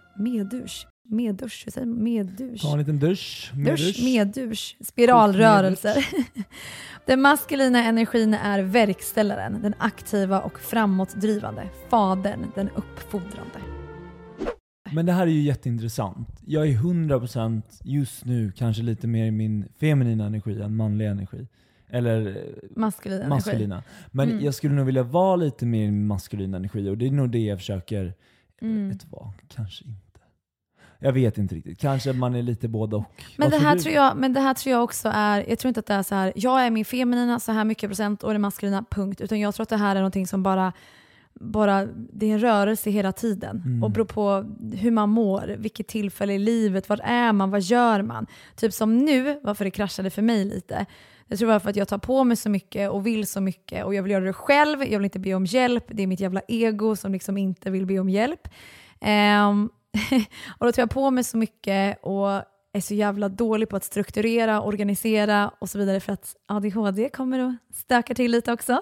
Meddusch, 1.09 1.65
hur 1.65 1.71
säger 1.71 1.87
man? 1.87 2.03
Meddusch. 2.03 2.61
Ta 2.61 2.71
en 2.71 2.79
liten 2.79 2.99
dusch. 2.99 3.51
Meddusch. 3.55 3.87
Dusch, 3.87 4.03
meddusch. 4.03 4.77
Spiralrörelser. 4.81 6.05
Den 7.05 7.21
maskulina 7.21 7.83
energin 7.83 8.33
är 8.33 8.61
verkställaren, 8.61 9.61
den 9.61 9.73
aktiva 9.77 10.41
och 10.41 10.59
framåtdrivande, 10.59 11.69
fadern, 11.89 12.51
den 12.55 12.69
uppfordrande. 12.69 13.59
Men 14.91 15.05
det 15.05 15.11
här 15.11 15.27
är 15.27 15.31
ju 15.31 15.41
jätteintressant. 15.41 16.41
Jag 16.45 16.67
är 16.67 16.73
100% 16.73 17.61
just 17.83 18.25
nu 18.25 18.51
kanske 18.51 18.83
lite 18.83 19.07
mer 19.07 19.25
i 19.25 19.31
min 19.31 19.67
feminina 19.79 20.25
energi 20.25 20.61
än 20.61 20.75
manlig 20.75 21.07
energi. 21.07 21.47
Eller 21.89 22.27
eh, 22.27 22.43
maskulina. 22.75 23.27
maskulina. 23.27 23.83
Men 24.11 24.29
mm. 24.31 24.45
jag 24.45 24.53
skulle 24.53 24.73
nog 24.73 24.85
vilja 24.85 25.03
vara 25.03 25.35
lite 25.35 25.65
mer 25.65 25.83
i 25.83 25.91
min 25.91 26.07
maskulina 26.07 26.57
energi 26.57 26.89
och 26.89 26.97
det 26.97 27.07
är 27.07 27.11
nog 27.11 27.29
det 27.29 27.39
jag 27.39 27.59
försöker, 27.59 28.13
mm. 28.61 28.89
vet 28.89 28.99
du 28.99 29.07
vad, 29.09 29.33
kanske 29.47 29.85
inte. 29.85 30.08
Jag 30.99 31.13
vet 31.13 31.37
inte 31.37 31.55
riktigt. 31.55 31.79
Kanske 31.79 32.13
man 32.13 32.35
är 32.35 32.41
lite 32.41 32.67
både 32.67 32.95
och. 32.95 33.23
Men 33.37 33.49
det, 33.49 33.57
här 33.57 33.77
tror 33.77 33.95
jag, 33.95 34.17
men 34.17 34.33
det 34.33 34.39
här 34.39 34.53
tror 34.53 34.71
jag 34.71 34.83
också 34.83 35.11
är, 35.13 35.45
jag 35.49 35.59
tror 35.59 35.69
inte 35.69 35.79
att 35.79 35.85
det 35.85 35.93
är 35.93 36.03
så 36.03 36.15
här, 36.15 36.33
jag 36.35 36.65
är 36.65 36.71
min 36.71 36.85
feminina 36.85 37.39
så 37.39 37.51
här 37.51 37.63
mycket 37.63 37.89
procent 37.89 38.23
och 38.23 38.33
det 38.33 38.39
maskulina 38.39 38.85
punkt. 38.89 39.21
Utan 39.21 39.39
jag 39.39 39.55
tror 39.55 39.63
att 39.63 39.69
det 39.69 39.77
här 39.77 39.95
är 39.95 39.99
någonting 39.99 40.27
som 40.27 40.43
bara 40.43 40.73
bara, 41.39 41.85
det 41.85 42.25
är 42.25 42.33
en 42.33 42.39
rörelse 42.39 42.89
hela 42.89 43.11
tiden 43.11 43.63
mm. 43.65 43.83
och 43.83 43.91
beror 43.91 44.05
på 44.05 44.55
hur 44.75 44.91
man 44.91 45.09
mår, 45.09 45.55
vilket 45.57 45.87
tillfälle 45.87 46.33
i 46.33 46.39
livet, 46.39 46.89
var 46.89 47.01
är 47.03 47.33
man, 47.33 47.51
vad 47.51 47.61
gör 47.61 48.01
man? 48.01 48.27
Typ 48.55 48.73
som 48.73 48.97
nu, 48.97 49.39
varför 49.43 49.65
det 49.65 49.71
kraschade 49.71 50.09
för 50.09 50.21
mig 50.21 50.45
lite, 50.45 50.85
jag 51.27 51.39
tror 51.39 51.49
var 51.49 51.59
för 51.59 51.69
att 51.69 51.75
jag 51.75 51.87
tar 51.87 51.97
på 51.97 52.23
mig 52.23 52.37
så 52.37 52.49
mycket 52.49 52.89
och 52.89 53.07
vill 53.07 53.27
så 53.27 53.41
mycket 53.41 53.85
och 53.85 53.95
jag 53.95 54.03
vill 54.03 54.11
göra 54.11 54.25
det 54.25 54.33
själv, 54.33 54.83
jag 54.83 54.99
vill 54.99 55.05
inte 55.05 55.19
be 55.19 55.33
om 55.33 55.45
hjälp, 55.45 55.83
det 55.87 56.03
är 56.03 56.07
mitt 56.07 56.19
jävla 56.19 56.41
ego 56.47 56.95
som 56.95 57.11
liksom 57.11 57.37
inte 57.37 57.71
vill 57.71 57.85
be 57.85 57.99
om 57.99 58.09
hjälp. 58.09 58.47
Um, 59.49 59.69
och 60.57 60.65
då 60.65 60.71
tar 60.71 60.81
jag 60.81 60.89
på 60.89 61.11
mig 61.11 61.23
så 61.23 61.37
mycket 61.37 61.99
och 62.01 62.43
är 62.73 62.81
så 62.81 62.93
jävla 62.93 63.29
dålig 63.29 63.69
på 63.69 63.75
att 63.75 63.83
strukturera, 63.83 64.61
organisera 64.61 65.51
och 65.59 65.69
så 65.69 65.77
vidare 65.77 65.99
för 65.99 66.13
att 66.13 66.35
ADHD 66.47 67.09
kommer 67.09 67.39
och 67.39 67.53
stökar 67.73 68.15
till 68.15 68.31
lite 68.31 68.53
också. 68.53 68.81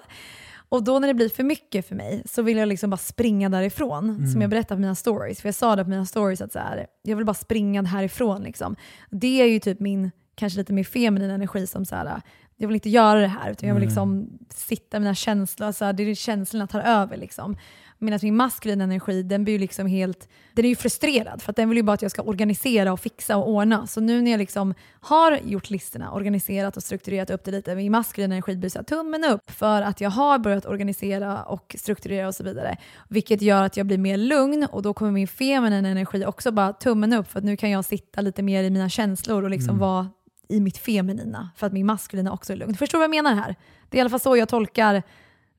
Och 0.68 0.84
då 0.84 0.98
när 0.98 1.08
det 1.08 1.14
blir 1.14 1.28
för 1.28 1.44
mycket 1.44 1.88
för 1.88 1.94
mig 1.94 2.22
så 2.26 2.42
vill 2.42 2.56
jag 2.56 2.68
liksom 2.68 2.90
bara 2.90 2.96
springa 2.96 3.48
därifrån. 3.48 4.10
Mm. 4.10 4.26
Som 4.26 4.40
jag 4.40 4.50
berättade 4.50 4.76
på 4.76 4.80
mina 4.80 4.94
stories. 4.94 5.40
För 5.40 5.48
jag 5.48 5.54
sa 5.54 5.76
det 5.76 5.84
på 5.84 5.90
mina 5.90 6.06
stories 6.06 6.40
att 6.40 6.52
så 6.52 6.58
här, 6.58 6.86
jag 7.02 7.16
vill 7.16 7.26
bara 7.26 7.34
springa 7.34 7.82
härifrån. 7.82 8.42
Liksom. 8.42 8.76
Det 9.10 9.40
är 9.40 9.46
ju 9.46 9.60
typ 9.60 9.80
min, 9.80 10.10
kanske 10.34 10.58
lite 10.58 10.72
mer 10.72 10.84
feminin 10.84 11.30
energi 11.30 11.66
som 11.66 11.84
så 11.84 11.96
här, 11.96 12.22
jag 12.56 12.68
vill 12.68 12.74
inte 12.74 12.90
göra 12.90 13.20
det 13.20 13.26
här 13.26 13.50
utan 13.50 13.68
jag 13.68 13.74
vill 13.74 13.84
liksom 13.84 14.38
sitta 14.50 14.96
med 14.96 15.02
mina 15.02 15.14
känslor. 15.14 15.66
Alltså, 15.66 15.92
det 15.92 16.02
är 16.02 16.14
känslorna 16.14 16.66
tar 16.66 16.80
över. 16.80 17.16
Liksom. 17.16 17.56
Medan 17.98 18.18
min 18.22 18.36
maskulina 18.36 18.84
energi, 18.84 19.22
den 19.22 19.44
blir 19.44 19.54
ju 19.54 19.58
liksom 19.58 19.86
helt, 19.86 20.28
den 20.52 20.64
är 20.64 20.68
ju 20.68 20.76
frustrerad 20.76 21.42
för 21.42 21.50
att 21.50 21.56
den 21.56 21.68
vill 21.68 21.76
ju 21.76 21.82
bara 21.82 21.92
att 21.92 22.02
jag 22.02 22.10
ska 22.10 22.22
organisera 22.22 22.92
och 22.92 23.00
fixa 23.00 23.36
och 23.36 23.48
ordna. 23.48 23.86
Så 23.86 24.00
nu 24.00 24.22
när 24.22 24.30
jag 24.30 24.38
liksom 24.38 24.74
har 25.00 25.38
gjort 25.44 25.70
listorna, 25.70 26.12
organiserat 26.12 26.76
och 26.76 26.82
strukturerat 26.82 27.30
upp 27.30 27.44
det 27.44 27.50
lite, 27.50 27.74
min 27.74 27.92
maskulina 27.92 28.34
energi 28.34 28.56
blir 28.56 28.70
så 28.70 28.78
här, 28.78 28.84
tummen 28.84 29.24
upp 29.24 29.50
för 29.50 29.82
att 29.82 30.00
jag 30.00 30.10
har 30.10 30.38
börjat 30.38 30.66
organisera 30.66 31.42
och 31.42 31.76
strukturera 31.78 32.28
och 32.28 32.34
så 32.34 32.44
vidare. 32.44 32.76
Vilket 33.08 33.42
gör 33.42 33.62
att 33.62 33.76
jag 33.76 33.86
blir 33.86 33.98
mer 33.98 34.16
lugn 34.16 34.66
och 34.72 34.82
då 34.82 34.94
kommer 34.94 35.12
min 35.12 35.28
feminina 35.28 35.88
energi 35.88 36.26
också 36.26 36.50
bara 36.50 36.72
tummen 36.72 37.12
upp 37.12 37.30
för 37.30 37.38
att 37.38 37.44
nu 37.44 37.56
kan 37.56 37.70
jag 37.70 37.84
sitta 37.84 38.20
lite 38.20 38.42
mer 38.42 38.64
i 38.64 38.70
mina 38.70 38.88
känslor 38.88 39.44
och 39.44 39.50
liksom 39.50 39.70
mm. 39.70 39.80
vara 39.80 40.08
i 40.48 40.60
mitt 40.60 40.78
feminina 40.78 41.50
för 41.56 41.66
att 41.66 41.72
min 41.72 41.86
maskulina 41.86 42.32
också 42.32 42.52
är 42.52 42.56
lugn. 42.56 42.74
Förstår 42.74 42.98
du 42.98 43.00
vad 43.00 43.04
jag 43.04 43.24
menar 43.24 43.34
här? 43.34 43.54
Det 43.88 43.96
är 43.96 43.98
i 43.98 44.00
alla 44.00 44.10
fall 44.10 44.20
så 44.20 44.36
jag 44.36 44.48
tolkar 44.48 45.02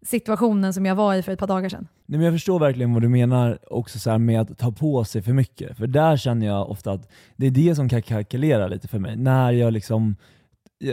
situationen 0.06 0.74
som 0.74 0.86
jag 0.86 0.96
var 0.96 1.16
i 1.16 1.22
för 1.22 1.32
ett 1.32 1.40
par 1.40 1.48
dagar 1.48 1.70
sedan. 1.70 1.88
Nej, 2.06 2.18
men 2.18 2.26
jag 2.26 2.34
förstår 2.34 2.60
verkligen 2.60 2.94
vad 2.94 3.02
du 3.02 3.10
menar 3.10 3.60
också 3.74 4.00
så 4.00 4.18
med 4.18 4.42
att 4.42 4.58
ta 4.58 4.72
på 4.72 5.04
sig 5.04 5.22
för 5.22 5.34
mycket. 5.34 5.78
För 5.78 5.88
där 5.88 6.18
känner 6.18 6.46
jag 6.46 6.70
ofta 6.70 6.92
att 6.92 7.10
det 7.36 7.48
är 7.48 7.52
det 7.52 7.76
som 7.76 7.90
kan 7.90 8.02
kalkylera 8.02 8.68
lite 8.68 8.88
för 8.88 9.00
mig. 9.00 9.16
När 9.16 9.52
jag 9.52 9.74
liksom 9.74 10.16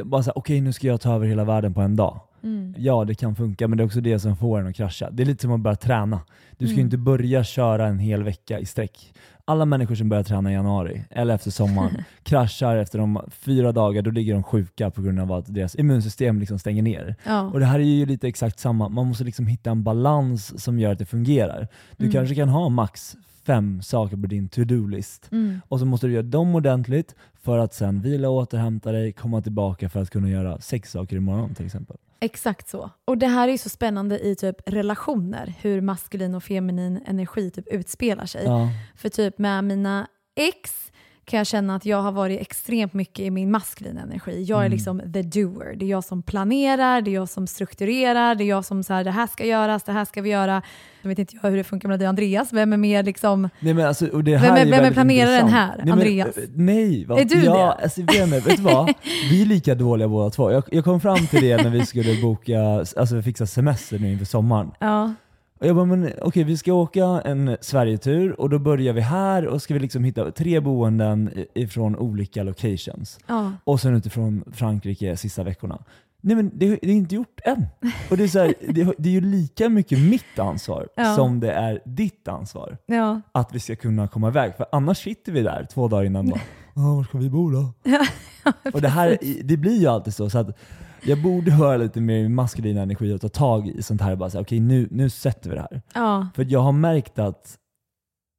bara 0.05 0.23
säger 0.23 0.39
okej 0.39 0.55
okay, 0.55 0.61
nu 0.61 0.73
ska 0.73 0.87
jag 0.87 1.01
ta 1.01 1.15
över 1.15 1.27
hela 1.27 1.45
världen 1.45 1.75
på 1.75 1.81
en 1.81 1.97
dag. 1.97 2.21
Mm. 2.43 2.75
Ja, 2.79 3.05
det 3.05 3.15
kan 3.15 3.35
funka, 3.35 3.69
men 3.69 3.79
det 3.79 3.85
är 3.85 3.87
också 3.87 4.01
det 4.01 4.19
som 4.19 4.37
får 4.37 4.61
en 4.61 4.67
att 4.67 4.77
krascha. 4.77 5.11
Det 5.11 5.23
är 5.23 5.25
lite 5.25 5.43
som 5.43 5.53
att 5.53 5.61
börja 5.61 5.77
träna. 5.77 6.21
Du 6.59 6.67
ska 6.67 6.75
mm. 6.75 6.85
inte 6.85 6.97
börja 6.97 7.45
köra 7.45 7.87
en 7.87 7.99
hel 7.99 8.23
vecka 8.23 8.59
i 8.59 8.67
sträck. 8.67 9.15
Alla 9.49 9.65
människor 9.65 9.95
som 9.95 10.09
börjar 10.09 10.25
träna 10.25 10.51
i 10.51 10.55
januari, 10.55 11.05
eller 11.11 11.35
efter 11.35 11.51
sommaren, 11.51 12.05
kraschar 12.23 12.77
efter 12.77 12.99
de 12.99 13.21
fyra 13.31 13.73
dagar, 13.73 14.03
då 14.03 14.11
ligger 14.11 14.35
de 14.35 14.43
sjuka 14.43 14.91
på 14.91 15.03
grund 15.03 15.21
av 15.21 15.33
att 15.33 15.55
deras 15.55 15.77
immunsystem 15.77 16.41
liksom 16.41 16.59
stänger 16.59 16.83
ner. 16.83 17.17
Ja. 17.25 17.41
Och 17.41 17.61
Det 17.61 17.67
här 17.67 17.79
är 17.79 17.85
ju 17.85 18.07
lite 18.07 18.29
exakt 18.29 18.59
samma, 18.59 18.89
man 18.89 19.07
måste 19.07 19.25
liksom 19.25 19.47
hitta 19.47 19.71
en 19.71 19.83
balans 19.83 20.63
som 20.63 20.79
gör 20.79 20.93
att 20.93 20.99
det 20.99 21.07
fungerar. 21.07 21.69
Du 21.97 22.05
mm. 22.05 22.13
kanske 22.13 22.35
kan 22.35 22.49
ha 22.49 22.69
max 22.69 23.17
fem 23.47 23.83
saker 23.83 24.17
på 24.17 24.27
din 24.27 24.49
to-do-list. 24.49 25.29
Mm. 25.33 25.61
Och 25.69 25.79
så 25.81 25.87
måste 25.87 26.07
du 26.07 26.13
göra 26.13 26.23
dem 26.23 26.55
ordentligt 26.55 27.15
för 27.43 27.59
att 27.59 27.75
sen 27.75 28.01
vila 28.01 28.29
och 28.29 28.37
återhämta 28.37 28.93
dig, 28.93 29.13
komma 29.13 29.43
tillbaka 29.43 29.89
för 29.89 30.03
att 30.03 30.11
kunna 30.11 30.29
göra 30.29 30.61
sex 30.61 30.91
saker 30.91 31.17
imorgon 31.17 31.55
till 31.55 31.67
exempel. 31.67 31.97
Exakt 32.21 32.69
så. 32.69 32.91
Och 33.05 33.19
det 33.19 33.27
här 33.27 33.49
är 33.49 33.57
så 33.57 33.69
spännande 33.69 34.19
i 34.27 34.37
typ 34.37 34.57
relationer, 34.67 35.55
hur 35.61 35.81
maskulin 35.81 36.35
och 36.35 36.45
feminin 36.45 37.01
energi 37.07 37.51
typ 37.51 37.69
utspelar 37.69 38.27
sig. 38.27 38.45
Ja. 38.45 38.69
För 38.97 39.09
typ 39.09 39.39
med 39.39 39.65
mina 39.65 40.07
ex 40.37 40.86
kan 41.27 41.39
jag 41.39 41.47
känna 41.47 41.77
att 41.77 41.87
jag 41.87 42.03
har 42.03 42.13
varit 42.13 42.41
extremt 42.41 42.93
mycket 42.93 43.21
i 43.21 43.31
min 43.31 43.51
maskulina 43.51 44.03
energi. 44.03 44.43
Jag 44.43 44.59
är 44.59 44.67
mm. 44.67 44.73
liksom 44.73 45.13
the 45.13 45.23
doer. 45.23 45.77
Det 45.77 45.85
är 45.85 45.89
jag 45.89 46.05
som 46.05 46.23
planerar, 46.23 47.01
det 47.01 47.11
är 47.11 47.15
jag 47.15 47.29
som 47.29 47.47
strukturerar, 47.47 48.35
det 48.35 48.45
är 48.45 48.47
jag 48.47 48.65
som 48.65 48.83
säger 48.83 49.05
det 49.05 49.11
här 49.11 49.27
ska 49.27 49.45
göras, 49.45 49.83
det 49.83 49.93
här 49.93 50.05
ska 50.05 50.23
vi 50.23 50.31
göra. 50.31 50.63
Jag 51.03 51.09
vet 51.09 51.19
inte 51.19 51.37
jag 51.43 51.51
hur 51.51 51.57
det 51.57 51.65
funkar 51.65 51.89
med 51.89 51.99
dig 51.99 52.09
Andreas, 52.09 52.53
vem 52.53 52.73
är 52.73 52.77
mer 52.77 53.03
liksom... 53.03 53.49
Nej, 53.61 53.75
men 53.75 53.87
alltså, 53.87 54.07
och 54.07 54.25
det 54.25 54.37
här 54.37 54.55
vem 54.55 54.69
är, 54.69 54.77
vem 54.77 54.85
är 54.85 54.91
planeraren 54.91 55.49
här? 55.49 55.81
Nej, 55.85 55.93
Andreas? 55.93 56.37
Men, 56.37 56.67
nej, 56.67 57.05
va? 57.05 57.21
är 57.21 57.25
du 57.25 57.45
ja, 57.45 57.53
det? 57.53 57.83
Alltså, 57.83 58.01
vem 58.01 58.33
är, 58.33 58.41
vet 58.41 58.57
du 58.57 58.63
vad? 58.63 58.87
Vi 59.31 59.43
är 59.43 59.47
lika 59.47 59.75
dåliga 59.75 60.09
båda 60.09 60.31
två. 60.31 60.53
Jag, 60.53 60.65
jag 60.71 60.85
kom 60.85 61.01
fram 61.01 61.27
till 61.27 61.43
det 61.43 61.63
när 61.63 61.71
vi 61.71 61.87
skulle 61.87 62.23
boka, 62.23 62.61
alltså 62.97 63.23
fixa 63.23 63.47
semester 63.47 63.99
nu 63.99 64.13
inför 64.13 64.25
sommaren. 64.25 64.71
Ja. 64.81 65.15
Och 65.59 65.67
jag 65.67 65.77
bara, 65.77 65.87
men 65.87 66.05
okej 66.05 66.23
okay, 66.23 66.45
vi 66.45 66.57
ska 66.57 66.73
åka 66.73 67.05
en 67.05 67.57
Sverigetur 67.61 68.41
och 68.41 68.51
då 68.51 68.59
börjar 68.59 68.93
vi 68.93 69.01
här 69.01 69.47
och 69.47 69.63
ska 69.63 69.75
vi 69.75 69.81
liksom 69.81 70.05
hitta 70.05 70.31
tre 70.31 70.61
boenden 70.61 71.31
ifrån 71.55 71.97
olika 71.97 72.43
locations. 72.43 73.19
Ja. 73.27 73.53
Och 73.65 73.81
sen 73.81 73.95
utifrån 73.95 74.45
Frankrike 74.53 75.17
sista 75.17 75.43
veckorna. 75.43 75.79
Nej 76.21 76.37
men 76.37 76.51
det, 76.55 76.79
det 76.83 76.91
är 76.91 76.95
inte 76.95 77.15
gjort 77.15 77.41
än. 77.45 77.67
Och 78.11 78.17
det 78.17 78.25
är, 78.25 78.29
så 78.29 78.39
här, 78.39 78.55
det, 78.69 78.95
det, 78.99 79.09
är 79.09 79.13
ju 79.13 79.21
lika 79.21 79.69
mycket 79.69 79.99
mitt 79.99 80.39
ansvar 80.39 80.89
ja. 80.97 81.15
som 81.15 81.41
det 81.41 81.53
är 81.53 81.81
ditt 81.85 82.29
ansvar. 82.29 82.79
Ja. 82.87 83.21
Att 83.33 83.55
vi 83.55 83.61
ska 83.61 83.77
kunna 83.77 84.09
komma 84.09 84.29
iväg. 84.29 84.57
För 84.57 84.67
annars 84.73 85.03
sitter 85.03 85.33
vi 85.33 85.43
där 85.43 85.67
två 85.73 85.89
dagar 85.89 86.05
innan 86.05 86.33
och 86.33 86.39
bara, 86.39 86.41
var 86.75 87.05
ska 87.05 87.19
vi 87.19 87.31
bo 87.31 87.51
då? 87.51 87.73
och 88.73 88.81
det, 88.81 88.89
här, 88.89 89.19
det 89.45 89.57
blir 89.57 89.81
ju 89.81 89.87
alltid 89.87 90.15
så. 90.15 90.31
så 90.31 90.39
att 90.39 90.59
jag 91.07 91.23
borde 91.23 91.51
höra 91.51 91.77
lite 91.77 92.01
mer 92.01 92.29
maskulin 92.29 92.77
energi 92.77 93.13
och 93.13 93.21
ta 93.21 93.29
tag 93.29 93.69
i 93.69 93.83
sånt 93.83 94.01
här 94.01 94.13
och 94.13 94.19
bara 94.19 94.31
säga 94.31 94.41
okej 94.41 94.59
okay, 94.59 94.69
nu, 94.69 94.89
nu 94.91 95.11
sätter 95.11 95.51
vi 95.51 95.57
det 95.57 95.63
här. 95.63 95.83
Ja. 95.95 96.29
För 96.35 96.47
jag 96.49 96.61
har 96.61 96.73
märkt 96.73 97.19
att 97.19 97.59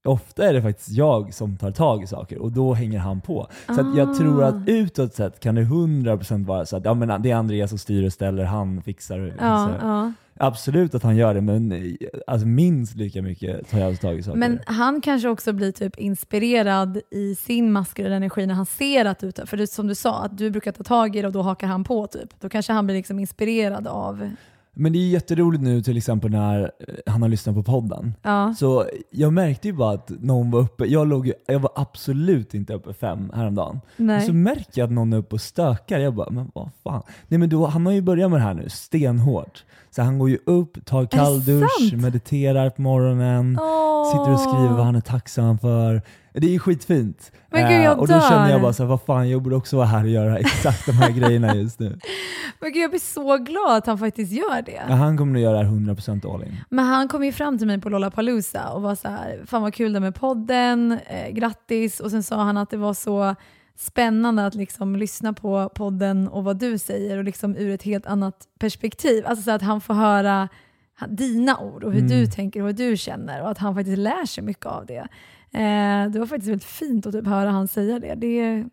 ofta 0.07 0.49
är 0.49 0.53
det 0.53 0.61
faktiskt 0.61 0.89
jag 0.89 1.33
som 1.33 1.57
tar 1.57 1.71
tag 1.71 2.03
i 2.03 2.07
saker 2.07 2.37
och 2.37 2.51
då 2.51 2.73
hänger 2.73 2.99
han 2.99 3.21
på. 3.21 3.47
Så 3.67 3.81
ah. 3.81 3.97
jag 3.97 4.17
tror 4.17 4.43
att 4.43 4.55
utåt 4.67 5.13
sett 5.13 5.39
kan 5.39 5.55
det 5.55 5.61
100% 5.61 6.45
vara 6.45 6.65
så 6.65 6.77
att 6.77 6.85
ja, 6.85 6.93
men 6.93 7.21
det 7.21 7.31
är 7.31 7.35
Andreas 7.35 7.69
som 7.69 7.79
styr 7.79 8.05
och 8.05 8.13
ställer, 8.13 8.43
han 8.43 8.81
fixar. 8.81 9.35
Ja, 9.39 9.69
ja. 9.81 10.13
Absolut 10.39 10.95
att 10.95 11.03
han 11.03 11.15
gör 11.15 11.33
det, 11.33 11.41
men 11.41 11.97
alltså 12.27 12.47
minst 12.47 12.95
lika 12.95 13.21
mycket 13.21 13.69
tar 13.69 13.79
jag 13.79 14.01
tag 14.01 14.19
i 14.19 14.23
saker. 14.23 14.37
Men 14.37 14.59
han 14.65 15.01
kanske 15.01 15.29
också 15.29 15.53
blir 15.53 15.71
typ 15.71 15.97
inspirerad 15.99 17.01
i 17.11 17.35
sin 17.35 17.71
maskulina 17.71 18.15
energi 18.15 18.45
när 18.45 18.53
han 18.53 18.65
ser 18.65 19.05
att 19.05 19.19
du, 19.19 19.31
för 19.45 19.57
det, 19.57 19.67
som 19.67 19.87
du 19.87 19.95
sa, 19.95 20.23
att 20.23 20.37
du 20.37 20.49
brukar 20.49 20.71
ta 20.71 20.83
tag 20.83 21.15
i 21.15 21.21
det 21.21 21.27
och 21.27 21.33
då 21.33 21.41
hakar 21.41 21.67
han 21.67 21.83
på. 21.83 22.07
typ. 22.07 22.39
Då 22.39 22.49
kanske 22.49 22.73
han 22.73 22.85
blir 22.85 22.95
liksom 22.95 23.19
inspirerad 23.19 23.87
av 23.87 24.29
men 24.79 24.93
det 24.93 24.99
är 24.99 25.07
jätteroligt 25.07 25.63
nu 25.63 25.81
till 25.81 25.97
exempel 25.97 26.31
när 26.31 26.61
eh, 26.61 26.95
han 27.05 27.21
har 27.21 27.29
lyssnat 27.29 27.55
på 27.55 27.63
podden. 27.63 28.13
Ja. 28.21 28.53
Så 28.57 28.85
jag 29.09 29.33
märkte 29.33 29.67
ju 29.67 29.73
bara 29.73 29.93
att 29.93 30.09
någon 30.09 30.51
var 30.51 30.59
uppe, 30.59 30.85
jag, 30.85 31.07
låg, 31.07 31.31
jag 31.47 31.59
var 31.59 31.71
absolut 31.75 32.53
inte 32.53 32.73
uppe 32.73 32.93
fem 32.93 33.31
häromdagen. 33.35 33.79
Nej. 33.95 34.21
så 34.21 34.33
märker 34.33 34.81
jag 34.81 34.85
att 34.85 34.91
någon 34.91 35.13
är 35.13 35.17
uppe 35.17 35.35
och 35.35 35.41
stökar. 35.41 35.99
Jag 35.99 36.13
bara, 36.13 36.29
men 36.29 36.51
vad 36.53 36.69
fan. 36.83 37.03
Nej, 37.27 37.37
men 37.37 37.49
då, 37.49 37.65
han 37.65 37.85
har 37.85 37.93
ju 37.93 38.01
börjat 38.01 38.31
med 38.31 38.39
det 38.39 38.43
här 38.43 38.53
nu, 38.53 38.69
stenhårt. 38.69 39.65
Så 39.97 40.03
han 40.03 40.19
går 40.19 40.29
ju 40.29 40.37
upp, 40.45 40.85
tar 40.85 41.05
kalldusch, 41.05 41.93
mediterar 41.93 42.69
på 42.69 42.81
morgonen, 42.81 43.59
oh. 43.59 44.11
sitter 44.11 44.33
och 44.33 44.39
skriver 44.39 44.73
vad 44.75 44.85
han 44.85 44.95
är 44.95 45.01
tacksam 45.01 45.59
för. 45.59 46.01
Det 46.33 46.55
är 46.55 46.59
skitfint. 46.59 47.31
Men 47.51 47.69
gud, 47.69 47.81
jag 47.81 47.83
eh, 47.83 47.99
och 47.99 48.07
då 48.07 48.21
känner 48.21 48.51
jag 48.51 48.61
bara 48.61 48.73
så 48.73 48.83
här, 48.83 48.89
vad 48.89 49.01
fan, 49.01 49.29
jag 49.29 49.41
borde 49.41 49.55
också 49.55 49.77
vara 49.77 49.85
här 49.85 50.03
och 50.03 50.09
göra 50.09 50.37
exakt 50.37 50.85
de 50.85 50.91
här 50.91 51.11
grejerna 51.11 51.55
just 51.55 51.79
nu. 51.79 51.99
Men 52.59 52.73
gud, 52.73 52.83
jag 52.83 52.89
blir 52.89 52.99
så 52.99 53.37
glad 53.37 53.77
att 53.77 53.85
han 53.85 53.97
faktiskt 53.97 54.31
gör 54.31 54.61
det. 54.61 54.81
Ja, 54.89 54.95
han 54.95 55.17
kommer 55.17 55.35
att 55.35 55.41
göra 55.41 55.57
det 55.57 55.65
här 55.65 55.73
100% 55.73 56.33
all 56.33 56.43
in. 56.43 56.55
Men 56.69 56.85
han 56.85 57.07
kom 57.07 57.23
ju 57.23 57.31
fram 57.31 57.57
till 57.57 57.67
mig 57.67 57.81
på 57.81 57.89
Lollapalooza 57.89 58.69
och 58.69 58.81
var 58.81 58.95
så 58.95 59.07
här, 59.07 59.41
fan 59.45 59.61
vad 59.61 59.73
kul 59.73 59.93
det 59.93 59.99
med 59.99 60.15
podden, 60.15 60.99
eh, 61.07 61.33
grattis. 61.33 61.99
Och 61.99 62.11
sen 62.11 62.23
sa 62.23 62.43
han 62.43 62.57
att 62.57 62.69
det 62.69 62.77
var 62.77 62.93
så 62.93 63.35
spännande 63.77 64.45
att 64.45 64.55
liksom 64.55 64.95
lyssna 64.95 65.33
på 65.33 65.69
podden 65.69 66.27
och 66.27 66.43
vad 66.43 66.59
du 66.59 66.77
säger 66.77 67.17
och 67.17 67.23
liksom 67.23 67.55
ur 67.55 67.69
ett 67.69 67.83
helt 67.83 68.05
annat 68.05 68.47
perspektiv. 68.59 69.25
Alltså 69.27 69.43
så 69.43 69.51
att 69.51 69.61
han 69.61 69.81
får 69.81 69.93
höra 69.93 70.49
dina 71.07 71.59
ord 71.59 71.83
och 71.83 71.91
hur 71.91 71.99
mm. 72.03 72.09
du 72.09 72.27
tänker 72.27 72.61
och 72.61 72.67
hur 72.67 72.73
du 72.73 72.97
känner 72.97 73.41
och 73.41 73.49
att 73.49 73.57
han 73.57 73.75
faktiskt 73.75 73.97
lär 73.97 74.25
sig 74.25 74.43
mycket 74.43 74.65
av 74.65 74.85
det. 74.85 75.07
Eh, 75.51 76.11
det 76.11 76.19
var 76.19 76.25
faktiskt 76.25 76.49
väldigt 76.49 76.63
fint 76.63 77.05
att 77.05 77.13
typ 77.13 77.27
höra 77.27 77.49
han 77.49 77.67
säga 77.67 77.99
det. 77.99 78.15
det. 78.15 78.65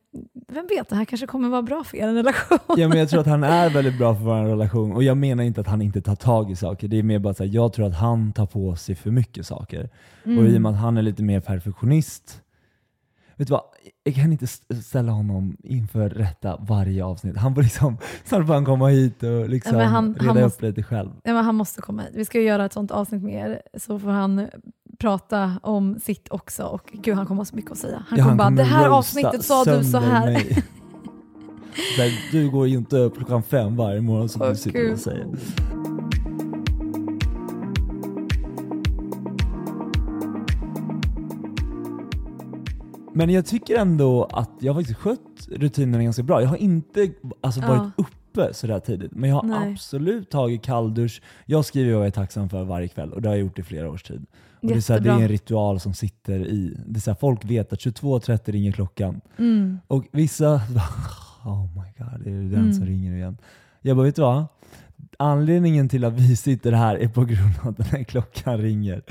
Vem 0.48 0.66
vet, 0.66 0.88
det 0.88 0.96
här 0.96 1.04
kanske 1.04 1.26
kommer 1.26 1.48
vara 1.48 1.62
bra 1.62 1.84
för 1.84 1.96
er 1.96 2.12
relation. 2.12 2.58
Ja, 2.76 2.88
men 2.88 2.98
jag 2.98 3.08
tror 3.08 3.20
att 3.20 3.26
han 3.26 3.44
är 3.44 3.70
väldigt 3.70 3.98
bra 3.98 4.14
för 4.14 4.24
vår 4.24 4.44
relation 4.44 4.92
och 4.92 5.02
jag 5.02 5.16
menar 5.16 5.44
inte 5.44 5.60
att 5.60 5.66
han 5.66 5.82
inte 5.82 6.02
tar 6.02 6.16
tag 6.16 6.50
i 6.50 6.56
saker. 6.56 6.88
Det 6.88 6.98
är 6.98 7.02
mer 7.02 7.18
bara 7.18 7.30
att 7.30 7.40
jag 7.40 7.72
tror 7.72 7.86
att 7.86 7.94
han 7.94 8.32
tar 8.32 8.46
på 8.46 8.76
sig 8.76 8.94
för 8.94 9.10
mycket 9.10 9.46
saker. 9.46 9.90
Mm. 10.24 10.38
Och 10.38 10.44
i 10.44 10.56
och 10.56 10.60
med 10.60 10.72
att 10.72 10.78
han 10.78 10.96
är 10.96 11.02
lite 11.02 11.22
mer 11.22 11.40
perfektionist 11.40 12.40
vet 13.36 13.48
du 13.48 13.52
vad, 13.52 13.64
jag 14.04 14.14
kan 14.14 14.32
inte 14.32 14.46
ställa 14.82 15.12
honom 15.12 15.56
inför 15.62 16.08
rätta 16.08 16.56
varje 16.56 17.04
avsnitt. 17.04 17.36
Han 17.36 17.54
får 17.54 17.62
liksom, 17.62 17.96
snart 18.24 18.46
får 18.46 18.54
han 18.54 18.64
komma 18.64 18.88
hit 18.88 19.22
och 19.22 19.48
liksom 19.48 19.78
ja, 19.78 19.84
han, 19.84 20.14
reda 20.14 20.26
han 20.26 20.36
upp 20.36 20.42
måste, 20.42 20.66
lite 20.66 20.82
själv. 20.82 21.10
Ja, 21.24 21.32
men 21.32 21.44
han 21.44 21.54
måste 21.54 21.80
komma 21.80 22.02
hit. 22.02 22.10
Vi 22.14 22.24
ska 22.24 22.40
göra 22.40 22.64
ett 22.64 22.72
sånt 22.72 22.90
avsnitt 22.90 23.22
med 23.22 23.50
er, 23.50 23.62
så 23.78 23.98
får 23.98 24.10
han 24.10 24.48
prata 24.98 25.52
om 25.62 25.98
sitt 25.98 26.28
också. 26.30 26.62
Och 26.64 26.90
gud, 26.92 27.14
han 27.14 27.26
kommer 27.26 27.40
ha 27.40 27.44
så 27.44 27.56
mycket 27.56 27.72
att 27.72 27.78
säga. 27.78 28.04
Han 28.08 28.18
ja, 28.18 28.24
kommer 28.24 28.36
bara, 28.36 28.50
det 28.50 28.62
här 28.62 28.88
avsnittet 28.88 29.44
sa 29.44 29.64
du 29.64 29.84
så 29.84 29.98
här. 29.98 30.30
Där, 31.96 32.12
du 32.32 32.50
går 32.50 32.68
ju 32.68 32.76
inte 32.76 32.96
upp 32.96 33.16
klockan 33.16 33.42
fem 33.42 33.76
varje 33.76 34.00
morgon 34.00 34.28
som 34.28 34.42
oh, 34.42 34.48
du 34.48 34.56
sitter 34.56 34.92
och 34.92 34.98
säger. 34.98 35.26
Men 43.14 43.30
jag 43.30 43.46
tycker 43.46 43.76
ändå 43.76 44.24
att 44.24 44.50
jag 44.60 44.72
har 44.72 44.80
faktiskt 44.80 45.00
skött 45.00 45.48
rutinerna 45.50 46.04
ganska 46.04 46.22
bra. 46.22 46.42
Jag 46.42 46.48
har 46.48 46.56
inte 46.56 47.10
alltså, 47.40 47.60
varit 47.60 47.92
ja. 47.96 48.04
uppe 48.04 48.54
sådär 48.54 48.80
tidigt, 48.80 49.12
men 49.12 49.30
jag 49.30 49.36
har 49.36 49.42
Nej. 49.42 49.72
absolut 49.72 50.30
tagit 50.30 50.62
kalldusch. 50.62 51.22
Jag 51.46 51.64
skriver 51.64 51.92
vad 51.92 52.00
jag 52.00 52.06
är 52.06 52.10
tacksam 52.10 52.48
för 52.48 52.64
varje 52.64 52.88
kväll 52.88 53.12
och 53.12 53.22
det 53.22 53.28
har 53.28 53.36
jag 53.36 53.40
gjort 53.40 53.58
i 53.58 53.62
flera 53.62 53.90
års 53.90 54.02
tid. 54.02 54.26
Och 54.60 54.68
det, 54.68 54.74
är 54.74 54.80
såhär, 54.80 55.00
det 55.00 55.10
är 55.10 55.14
en 55.14 55.28
ritual 55.28 55.80
som 55.80 55.94
sitter 55.94 56.46
i. 56.46 56.76
Det 56.86 56.98
är 56.98 57.00
såhär, 57.00 57.16
folk 57.20 57.44
vet 57.44 57.72
att 57.72 57.78
22.30 57.78 58.52
ringer 58.52 58.72
klockan. 58.72 59.20
Mm. 59.38 59.78
Och 59.86 60.04
vissa 60.12 60.54
oh 61.44 61.66
my 61.74 62.04
god, 62.04 62.24
det 62.24 62.30
är 62.30 62.34
den 62.34 62.54
mm. 62.54 62.72
som 62.72 62.86
ringer 62.86 63.12
igen. 63.16 63.38
Jag 63.80 63.96
bara, 63.96 64.06
vet 64.06 64.16
du 64.16 64.22
vad? 64.22 64.44
Anledningen 65.18 65.88
till 65.88 66.04
att 66.04 66.12
vi 66.12 66.36
sitter 66.36 66.72
här 66.72 66.96
är 66.96 67.08
på 67.08 67.24
grund 67.24 67.54
av 67.62 67.68
att 67.68 67.76
den 67.76 67.86
här 67.86 68.04
klockan 68.04 68.58
ringer. 68.58 69.02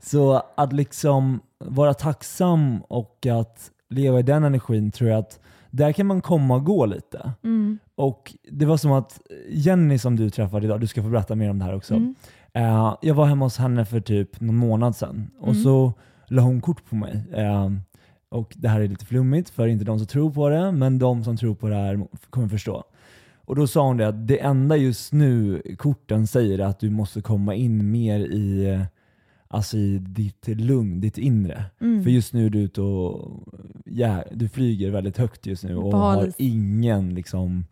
Så 0.00 0.42
att 0.56 0.72
liksom 0.72 1.40
vara 1.66 1.94
tacksam 1.94 2.82
och 2.88 3.26
att 3.26 3.70
leva 3.90 4.18
i 4.18 4.22
den 4.22 4.44
energin 4.44 4.90
tror 4.90 5.10
jag 5.10 5.18
att 5.18 5.40
där 5.70 5.92
kan 5.92 6.06
man 6.06 6.20
komma 6.20 6.54
och 6.54 6.64
gå 6.64 6.86
lite. 6.86 7.32
Mm. 7.44 7.78
Och 7.94 8.34
Det 8.50 8.66
var 8.66 8.76
som 8.76 8.92
att 8.92 9.20
Jenny 9.48 9.98
som 9.98 10.16
du 10.16 10.30
träffade 10.30 10.66
idag, 10.66 10.80
du 10.80 10.86
ska 10.86 11.02
få 11.02 11.08
berätta 11.08 11.34
mer 11.34 11.50
om 11.50 11.58
det 11.58 11.64
här 11.64 11.74
också. 11.74 11.94
Mm. 11.94 12.14
Uh, 12.58 12.96
jag 13.02 13.14
var 13.14 13.26
hemma 13.26 13.44
hos 13.44 13.58
henne 13.58 13.84
för 13.84 14.00
typ 14.00 14.40
någon 14.40 14.56
månad 14.56 14.96
sedan 14.96 15.30
och 15.38 15.48
mm. 15.48 15.62
så 15.62 15.92
la 16.26 16.42
hon 16.42 16.60
kort 16.60 16.84
på 16.90 16.96
mig. 16.96 17.24
Uh, 17.38 17.70
och 18.28 18.54
Det 18.56 18.68
här 18.68 18.80
är 18.80 18.88
lite 18.88 19.06
flummigt 19.06 19.50
för 19.50 19.66
inte 19.66 19.84
de 19.84 19.98
som 19.98 20.06
tror 20.06 20.30
på 20.30 20.48
det, 20.48 20.72
men 20.72 20.98
de 20.98 21.24
som 21.24 21.36
tror 21.36 21.54
på 21.54 21.68
det 21.68 21.74
här 21.74 22.06
kommer 22.30 22.48
förstå. 22.48 22.84
Och 23.44 23.56
Då 23.56 23.66
sa 23.66 23.86
hon 23.86 23.96
det 23.96 24.08
att 24.08 24.28
det 24.28 24.38
enda 24.38 24.76
just 24.76 25.12
nu 25.12 25.62
korten 25.78 26.26
säger 26.26 26.58
är 26.58 26.64
att 26.64 26.80
du 26.80 26.90
måste 26.90 27.20
komma 27.20 27.54
in 27.54 27.90
mer 27.90 28.20
i 28.20 28.78
alltså 29.52 29.76
i 29.76 29.98
ditt 29.98 30.48
lugn, 30.48 31.00
ditt 31.00 31.18
inre. 31.18 31.64
Mm. 31.80 32.02
För 32.02 32.10
just 32.10 32.32
nu 32.32 32.46
är 32.46 32.50
du 32.50 32.58
ute 32.58 32.80
och 32.80 33.42
ja, 33.84 34.24
du 34.32 34.48
flyger 34.48 34.90
väldigt 34.90 35.18
högt 35.18 35.46
just 35.46 35.64
nu 35.64 35.76
och 35.76 35.98
har 35.98 36.32
ingen 36.38 37.14
liksom, 37.14 37.64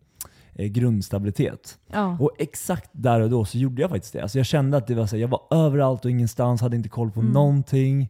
eh, 0.53 0.67
grundstabilitet. 0.67 1.77
Ja. 1.91 2.17
Och 2.19 2.31
exakt 2.39 2.89
där 2.91 3.21
och 3.21 3.29
då 3.29 3.45
så 3.45 3.57
gjorde 3.57 3.81
jag 3.81 3.89
faktiskt 3.89 4.13
det. 4.13 4.21
Alltså 4.21 4.39
jag 4.39 4.45
kände 4.45 4.77
att 4.77 4.87
det 4.87 4.95
var 4.95 5.07
så, 5.07 5.17
jag 5.17 5.27
var 5.27 5.41
överallt 5.51 6.05
och 6.05 6.11
ingenstans, 6.11 6.61
hade 6.61 6.75
inte 6.75 6.89
koll 6.89 7.11
på 7.11 7.19
mm. 7.19 7.31
någonting. 7.31 8.09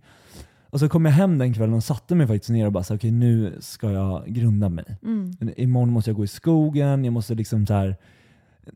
Och 0.70 0.80
så 0.80 0.90
kom 0.90 1.06
jag 1.06 1.12
hem 1.12 1.38
den 1.38 1.54
kvällen 1.54 1.76
och 1.76 1.84
satte 1.84 2.16
mig 2.16 2.28
faktiskt 2.28 2.50
ner 2.50 2.66
och 2.66 2.72
bara 2.72 2.84
okej 2.84 2.96
okay, 2.96 3.12
nu 3.12 3.58
ska 3.60 3.92
jag 3.92 4.28
grunda 4.28 4.70
mig. 4.70 4.98
Mm. 5.04 5.32
Imorgon 5.58 5.92
måste 5.92 6.10
jag 6.10 6.18
gå 6.18 6.24
i 6.24 6.28
skogen, 6.28 7.06
jag 7.06 7.14
måste 7.14 7.36
liksom 7.36 7.66
så 7.68 7.74
här, 7.74 7.96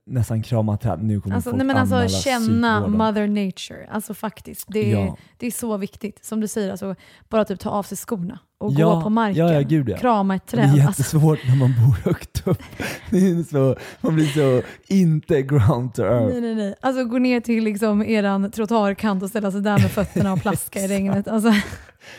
nästan 0.05 0.43
krama 0.43 0.77
träd. 0.77 1.03
Nu 1.03 1.21
kommer 1.21 1.35
alltså, 1.35 1.49
folk 1.49 1.57
nej, 1.57 1.67
men 1.67 1.77
alltså 1.77 2.19
Känna 2.23 2.87
mother 2.87 3.27
nature. 3.27 3.87
Alltså 3.91 4.13
faktiskt. 4.13 4.67
Det 4.67 4.91
är, 4.91 5.05
ja. 5.05 5.17
det 5.37 5.47
är 5.47 5.51
så 5.51 5.77
viktigt. 5.77 6.25
Som 6.25 6.41
du 6.41 6.47
säger, 6.47 6.71
alltså, 6.71 6.95
bara 7.29 7.45
typ 7.45 7.59
ta 7.59 7.69
av 7.69 7.83
sig 7.83 7.97
skorna 7.97 8.39
och 8.57 8.73
ja, 8.73 8.95
gå 8.95 9.01
på 9.01 9.09
marken. 9.09 9.47
Ja, 9.47 9.61
gud, 9.61 9.89
ja. 9.89 9.97
Krama 9.97 10.35
ett 10.35 10.47
träd. 10.47 10.59
Det 10.59 10.81
är 10.81 10.85
alltså. 10.85 11.01
jättesvårt 11.01 11.39
alltså. 11.39 11.47
när 11.47 11.55
man 11.55 11.73
bor 11.85 11.95
högt 12.03 12.47
upp. 12.47 12.61
Så, 13.49 13.75
man 14.01 14.15
blir 14.15 14.25
så 14.25 14.67
inte 14.87 15.41
ground 15.41 15.93
to 15.93 16.01
earth. 16.01 16.31
Nej, 16.31 16.41
nej, 16.41 16.55
nej. 16.55 16.75
Alltså 16.81 17.05
gå 17.05 17.17
ner 17.17 17.39
till 17.39 17.63
liksom 17.63 18.03
eran 18.03 18.51
trottoarkant 18.51 19.23
och 19.23 19.29
ställa 19.29 19.51
sig 19.51 19.61
där 19.61 19.79
med 19.79 19.91
fötterna 19.91 20.33
och 20.33 20.41
plaska 20.41 20.79
i 20.79 20.87
regnet. 20.87 21.27
Alltså, 21.35 21.51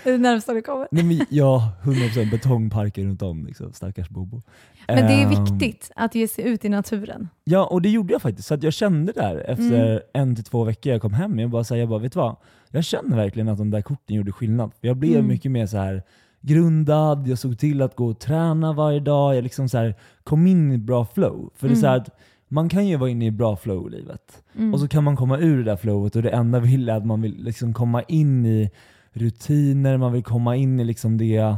det 0.05 0.11
är 0.11 0.13
det 0.13 0.19
närmsta 0.19 0.55
det 0.55 0.63
kommer. 0.63 0.89
Nej, 0.91 1.05
men, 1.05 1.27
ja, 1.31 1.73
100% 1.83 2.31
betongparker 2.31 3.05
runt 3.05 3.23
om. 3.23 3.47
Liksom. 3.47 3.73
Stackars 3.73 4.09
Bobo. 4.09 4.43
Men 4.89 5.07
det 5.07 5.13
är 5.13 5.23
ehm. 5.23 5.45
viktigt 5.45 5.91
att 5.97 6.15
ge 6.15 6.29
sig 6.29 6.45
ut 6.45 6.65
i 6.65 6.69
naturen. 6.69 7.29
Ja, 7.45 7.65
och 7.67 7.83
det 7.83 7.89
gjorde 7.89 8.13
jag 8.13 8.23
faktiskt. 8.23 8.49
Så 8.49 8.55
att 8.55 8.63
jag 8.63 8.73
kände 8.73 9.13
där 9.13 9.37
efter 9.37 9.91
mm. 9.91 10.03
en 10.13 10.35
till 10.35 10.45
två 10.45 10.65
veckor 10.65 10.93
jag 10.93 11.03
kom 11.03 11.15
hem, 11.15 11.39
jag 11.39 11.51
bara, 11.51 11.65
så 11.65 11.75
här, 11.75 11.81
jag 11.81 11.89
bara, 11.89 11.99
vet 11.99 12.13
du 12.13 12.19
vad? 12.19 12.37
Jag 12.71 12.85
känner 12.85 13.17
verkligen 13.17 13.49
att 13.49 13.59
de 13.59 13.71
där 13.71 13.83
korten 13.83 14.17
gjorde 14.17 14.33
skillnad. 14.33 14.73
Jag 14.81 14.97
blev 14.97 15.15
mm. 15.15 15.27
mycket 15.27 15.51
mer 15.51 15.67
så 15.67 15.77
här 15.77 16.03
grundad, 16.41 17.29
jag 17.29 17.39
såg 17.39 17.59
till 17.59 17.83
att 17.83 17.97
gå 17.97 18.07
och 18.07 18.19
träna 18.19 18.73
varje 18.73 19.01
dag, 19.01 19.37
jag 19.37 19.43
liksom 19.43 19.69
så 19.69 19.79
här, 19.79 19.95
kom 20.25 20.47
in 20.47 20.73
i 20.73 20.79
bra 20.79 21.05
flow. 21.05 21.51
För 21.55 21.67
mm. 21.67 21.75
det 21.75 21.79
är 21.79 21.81
så 21.81 21.87
mm. 21.87 22.01
att 22.01 22.09
man 22.49 22.69
kan 22.69 22.87
ju 22.87 22.97
vara 22.97 23.11
inne 23.11 23.27
i 23.27 23.31
bra 23.31 23.57
flow 23.57 23.89
i 23.89 23.91
livet. 23.91 24.43
Mm. 24.57 24.75
Och 24.75 24.81
så 24.81 24.89
kan 24.89 25.05
man 25.05 25.17
komma 25.17 25.39
ur 25.39 25.59
det 25.59 25.65
där 25.65 25.77
flowet 25.77 26.17
och 26.17 26.23
det 26.23 26.31
enda 26.31 26.61
vill 26.61 26.89
är 26.89 26.97
att 26.97 27.07
man 27.07 27.23
vill 27.23 27.45
liksom 27.45 27.75
komma 27.75 28.03
in 28.03 28.47
i 28.47 28.71
rutiner, 29.17 29.97
man 29.97 30.13
vill 30.13 30.23
komma 30.23 30.57
in 30.57 30.81
i 30.81 30.85
liksom 30.85 31.19
det, 31.19 31.57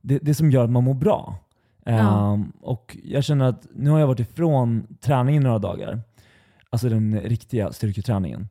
det, 0.00 0.18
det 0.18 0.34
som 0.34 0.50
gör 0.50 0.64
att 0.64 0.70
man 0.70 0.84
mår 0.84 0.94
bra. 0.94 1.36
Ja. 1.84 2.32
Um, 2.32 2.52
och 2.60 2.96
jag 3.04 3.24
känner 3.24 3.44
att 3.44 3.66
nu 3.74 3.90
har 3.90 4.00
jag 4.00 4.06
varit 4.06 4.20
ifrån 4.20 4.86
träningen 5.00 5.42
några 5.42 5.58
dagar. 5.58 6.00
Alltså 6.70 6.88
den 6.88 7.20
riktiga 7.20 7.72
styrketräningen. 7.72 8.48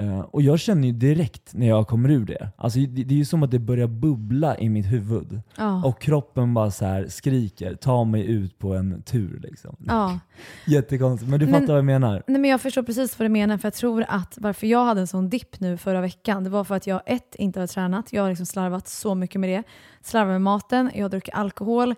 Uh, 0.00 0.20
och 0.20 0.42
jag 0.42 0.60
känner 0.60 0.86
ju 0.86 0.92
direkt 0.92 1.54
när 1.54 1.68
jag 1.68 1.88
kommer 1.88 2.08
ur 2.08 2.24
det. 2.24 2.48
Alltså 2.56 2.78
det, 2.78 2.86
det 2.86 3.14
är 3.14 3.18
ju 3.18 3.24
som 3.24 3.42
att 3.42 3.50
det 3.50 3.58
börjar 3.58 3.86
bubbla 3.86 4.58
i 4.58 4.68
mitt 4.68 4.86
huvud. 4.86 5.40
Ja. 5.56 5.84
Och 5.84 6.00
kroppen 6.00 6.54
bara 6.54 6.70
så 6.70 7.04
skriker, 7.08 7.74
ta 7.74 8.04
mig 8.04 8.26
ut 8.26 8.58
på 8.58 8.74
en 8.74 9.02
tur. 9.02 9.40
Liksom. 9.42 9.76
Ja. 9.86 10.18
Jättekonstigt, 10.66 11.30
men 11.30 11.40
du 11.40 11.46
fattar 11.46 11.66
vad 11.66 11.78
jag 11.78 11.84
menar? 11.84 12.22
Nej, 12.26 12.40
men 12.40 12.50
jag 12.50 12.60
förstår 12.60 12.82
precis 12.82 13.18
vad 13.18 13.24
du 13.24 13.28
menar, 13.28 13.58
för 13.58 13.66
jag 13.66 13.74
tror 13.74 14.04
att 14.08 14.38
varför 14.40 14.66
jag 14.66 14.84
hade 14.84 15.00
en 15.00 15.06
sån 15.06 15.28
dipp 15.28 15.60
nu 15.60 15.76
förra 15.76 16.00
veckan, 16.00 16.44
det 16.44 16.50
var 16.50 16.64
för 16.64 16.74
att 16.74 16.86
jag 16.86 17.02
ett, 17.06 17.34
inte 17.34 17.60
har 17.60 17.66
tränat. 17.66 18.12
Jag 18.12 18.22
har 18.22 18.28
liksom 18.28 18.46
slarvat 18.46 18.88
så 18.88 19.14
mycket 19.14 19.40
med 19.40 19.50
det. 19.50 19.62
Slarvat 20.02 20.32
med 20.32 20.42
maten, 20.42 20.90
jag 20.94 21.04
har 21.04 21.08
druckit 21.08 21.34
alkohol 21.34 21.94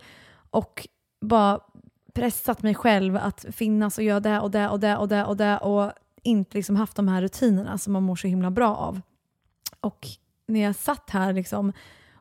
och 0.51 0.89
bara 1.21 1.61
pressat 2.15 2.63
mig 2.63 2.75
själv 2.75 3.17
att 3.17 3.47
finnas 3.51 3.99
och 3.99 4.05
göra 4.05 4.21
det 4.21 4.41
och 4.41 4.51
det 4.51 4.69
och 4.69 4.81
det 4.81 4.97
och 4.97 5.09
det 5.09 5.25
och 5.25 5.37
det 5.37 5.59
och 5.59 5.93
inte 6.29 6.57
liksom 6.57 6.77
haft 6.77 6.97
de 6.97 7.09
här 7.09 7.23
rutinerna 7.23 7.79
som 7.79 7.93
man 7.93 8.03
mår 8.03 8.17
så 8.17 8.29
himla 8.29 8.51
bra 8.51 8.77
av. 8.77 9.01
Och 9.81 10.07
när 10.49 10.61
jag 10.61 10.77
satt 10.77 11.11
här 11.11 11.33
liksom 11.33 11.73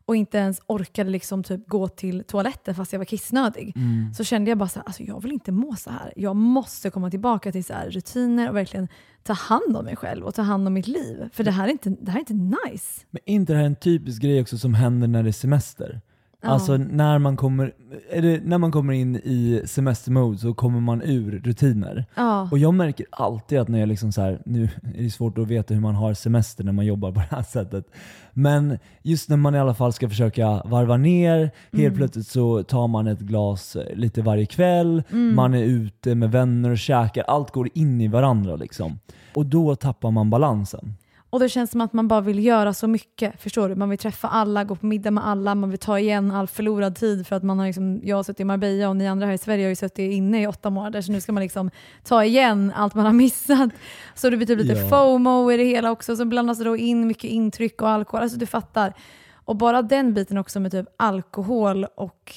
och 0.07 0.15
inte 0.15 0.37
ens 0.37 0.61
orkade 0.67 1.09
liksom 1.09 1.43
typ 1.43 1.67
gå 1.67 1.87
till 1.87 2.23
toaletten 2.23 2.75
fast 2.75 2.93
jag 2.93 2.99
var 2.99 3.05
kissnödig. 3.05 3.73
Mm. 3.75 4.13
Så 4.13 4.23
kände 4.23 4.51
jag 4.51 4.57
bara 4.57 4.69
så 4.69 4.79
här, 4.79 4.85
alltså 4.85 5.03
jag 5.03 5.21
vill 5.21 5.31
inte 5.31 5.51
må 5.51 5.75
så 5.75 5.89
här. 5.89 6.13
Jag 6.15 6.35
måste 6.35 6.89
komma 6.89 7.09
tillbaka 7.09 7.51
till 7.51 7.65
så 7.65 7.73
rutiner 7.87 8.49
och 8.49 8.55
verkligen 8.55 8.87
ta 9.23 9.33
hand 9.33 9.77
om 9.77 9.85
mig 9.85 9.95
själv 9.95 10.25
och 10.25 10.35
ta 10.35 10.41
hand 10.41 10.67
om 10.67 10.73
mitt 10.73 10.87
liv. 10.87 11.29
För 11.33 11.43
det 11.43 11.51
här 11.51 11.67
är 11.67 11.71
inte, 11.71 11.89
det 11.89 12.11
här 12.11 12.17
är 12.17 12.31
inte 12.31 12.67
nice. 12.69 13.05
Men 13.09 13.21
är 13.25 13.33
inte 13.33 13.53
det 13.53 13.59
här 13.59 13.65
en 13.65 13.75
typisk 13.75 14.21
grej 14.21 14.41
också 14.41 14.57
som 14.57 14.73
händer 14.73 15.07
när 15.07 15.23
det 15.23 15.29
är 15.29 15.31
semester? 15.31 16.01
Alltså 16.47 16.77
när 16.77 17.19
man, 17.19 17.37
kommer, 17.37 17.73
det, 18.11 18.43
när 18.45 18.57
man 18.57 18.71
kommer 18.71 18.93
in 18.93 19.15
i 19.15 19.61
semestermode 19.65 20.37
så 20.37 20.53
kommer 20.53 20.79
man 20.79 21.01
ur 21.01 21.41
rutiner. 21.45 22.05
Ja. 22.15 22.49
Och 22.51 22.57
jag 22.57 22.73
märker 22.73 23.05
alltid 23.11 23.59
att 23.59 23.67
när 23.67 23.79
jag 23.79 23.89
liksom 23.89 24.11
så 24.11 24.21
här, 24.21 24.41
nu 24.45 24.63
är 24.95 25.03
det 25.03 25.09
svårt 25.09 25.37
att 25.37 25.47
veta 25.47 25.73
hur 25.73 25.81
man 25.81 25.95
har 25.95 26.13
semester 26.13 26.63
när 26.63 26.71
man 26.71 26.85
jobbar 26.85 27.11
på 27.11 27.19
det 27.19 27.35
här 27.35 27.43
sättet. 27.43 27.85
Men 28.33 28.79
just 29.03 29.29
när 29.29 29.37
man 29.37 29.55
i 29.55 29.59
alla 29.59 29.73
fall 29.73 29.93
ska 29.93 30.09
försöka 30.09 30.61
varva 30.65 30.97
ner, 30.97 31.37
mm. 31.37 31.83
helt 31.83 31.95
plötsligt 31.95 32.27
så 32.27 32.63
tar 32.63 32.87
man 32.87 33.07
ett 33.07 33.19
glas 33.19 33.77
lite 33.93 34.21
varje 34.21 34.45
kväll, 34.45 35.03
mm. 35.11 35.35
man 35.35 35.53
är 35.53 35.63
ute 35.63 36.15
med 36.15 36.31
vänner 36.31 36.69
och 36.69 36.77
käkar, 36.77 37.23
allt 37.23 37.51
går 37.51 37.69
in 37.73 38.01
i 38.01 38.07
varandra 38.07 38.55
liksom. 38.55 38.99
Och 39.33 39.45
då 39.45 39.75
tappar 39.75 40.11
man 40.11 40.29
balansen. 40.29 40.95
Och 41.37 41.41
det 41.41 41.49
känns 41.49 41.71
som 41.71 41.81
att 41.81 41.93
man 41.93 42.07
bara 42.07 42.21
vill 42.21 42.45
göra 42.45 42.73
så 42.73 42.87
mycket. 42.87 43.41
Förstår 43.41 43.69
du? 43.69 43.75
Man 43.75 43.89
vill 43.89 43.99
träffa 43.99 44.27
alla, 44.27 44.63
gå 44.63 44.75
på 44.75 44.85
middag 44.85 45.11
med 45.11 45.27
alla, 45.27 45.55
man 45.55 45.69
vill 45.69 45.79
ta 45.79 45.99
igen 45.99 46.31
all 46.31 46.47
förlorad 46.47 46.95
tid 46.95 47.27
för 47.27 47.35
att 47.35 47.43
man 47.43 47.59
har 47.59 47.65
liksom, 47.65 48.01
jag 48.03 48.15
har 48.15 48.23
suttit 48.23 48.39
i 48.39 48.43
Marbella 48.43 48.89
och 48.89 48.95
ni 48.95 49.07
andra 49.07 49.25
här 49.25 49.33
i 49.33 49.37
Sverige 49.37 49.65
har 49.65 49.69
ju 49.69 49.75
suttit 49.75 50.11
inne 50.11 50.41
i 50.41 50.47
åtta 50.47 50.69
månader 50.69 51.01
så 51.01 51.11
nu 51.11 51.21
ska 51.21 51.31
man 51.31 51.43
liksom 51.43 51.71
ta 52.03 52.23
igen 52.23 52.73
allt 52.75 52.95
man 52.95 53.05
har 53.05 53.13
missat. 53.13 53.69
Så 54.15 54.29
det 54.29 54.37
blir 54.37 54.47
typ 54.47 54.59
lite 54.59 54.73
ja. 54.73 54.89
FOMO 54.89 55.51
i 55.51 55.57
det 55.57 55.63
hela 55.63 55.91
också, 55.91 56.15
så 56.15 56.25
blandas 56.25 56.57
det 56.57 56.63
då 56.63 56.77
in 56.77 57.07
mycket 57.07 57.29
intryck 57.31 57.81
och 57.81 57.89
alkohol. 57.89 58.23
Alltså 58.23 58.37
du 58.37 58.45
fattar. 58.45 58.93
Och 59.33 59.55
bara 59.55 59.81
den 59.81 60.13
biten 60.13 60.37
också 60.37 60.59
med 60.59 60.71
typ 60.71 60.87
alkohol 60.97 61.85
och 61.95 62.33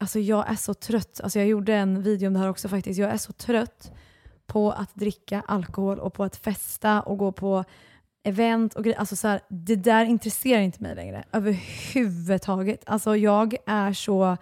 Alltså 0.00 0.18
jag 0.18 0.50
är 0.50 0.56
så 0.56 0.74
trött. 0.74 1.20
Alltså 1.22 1.38
jag 1.38 1.48
gjorde 1.48 1.74
en 1.74 2.02
video 2.02 2.26
om 2.26 2.32
det 2.32 2.40
här 2.40 2.48
också 2.48 2.68
faktiskt. 2.68 2.98
Jag 2.98 3.10
är 3.10 3.16
så 3.16 3.32
trött 3.32 3.92
på 4.46 4.70
att 4.70 4.94
dricka 4.94 5.42
alkohol 5.46 5.98
och 5.98 6.14
på 6.14 6.24
att 6.24 6.36
festa 6.36 7.00
och 7.00 7.18
gå 7.18 7.32
på 7.32 7.64
event 8.24 8.74
och 8.74 8.84
grejer. 8.84 8.98
Alltså 8.98 9.16
så 9.16 9.28
här, 9.28 9.40
det 9.48 9.76
där 9.76 10.04
intresserar 10.04 10.60
inte 10.60 10.82
mig 10.82 10.94
längre 10.94 11.24
överhuvudtaget. 11.32 12.82
Alltså 12.86 13.16
jag 13.16 13.56
är 13.66 13.92
så... 13.92 14.36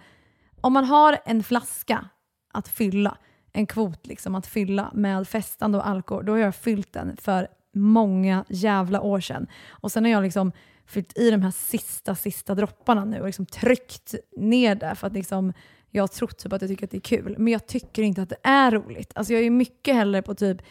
Om 0.61 0.73
man 0.73 0.85
har 0.85 1.17
en 1.25 1.43
flaska 1.43 2.09
att 2.53 2.67
fylla, 2.67 3.17
en 3.53 3.65
kvot 3.65 4.07
liksom 4.07 4.35
att 4.35 4.47
fylla 4.47 4.91
med 4.93 5.27
festande 5.27 5.77
och 5.77 5.87
alkohol, 5.87 6.25
då 6.25 6.31
har 6.31 6.39
jag 6.39 6.55
fyllt 6.55 6.93
den 6.93 7.17
för 7.17 7.47
många 7.73 8.45
jävla 8.49 9.01
år 9.01 9.19
sedan. 9.19 9.47
Och 9.69 9.91
sen 9.91 10.03
har 10.03 10.11
jag 10.11 10.23
liksom 10.23 10.51
fyllt 10.85 11.17
i 11.17 11.31
de 11.31 11.41
här 11.41 11.51
sista, 11.51 12.15
sista 12.15 12.55
dropparna 12.55 13.05
nu 13.05 13.19
och 13.19 13.25
liksom 13.25 13.45
tryckt 13.45 14.15
ner 14.37 14.75
det 14.75 14.95
för 14.95 15.07
att 15.07 15.13
liksom 15.13 15.53
jag 15.91 16.03
har 16.03 16.07
trott 16.07 16.37
typ 16.37 16.53
att 16.53 16.61
jag 16.61 16.69
tycker 16.69 16.85
att 16.85 16.91
det 16.91 16.97
är 16.97 17.01
kul. 17.01 17.35
Men 17.37 17.53
jag 17.53 17.67
tycker 17.67 18.03
inte 18.03 18.21
att 18.21 18.29
det 18.29 18.39
är 18.43 18.71
roligt. 18.71 19.11
Alltså 19.15 19.33
jag 19.33 19.43
är 19.43 19.49
mycket 19.49 19.95
hellre 19.95 20.21
på 20.21 20.35
typ 20.35 20.61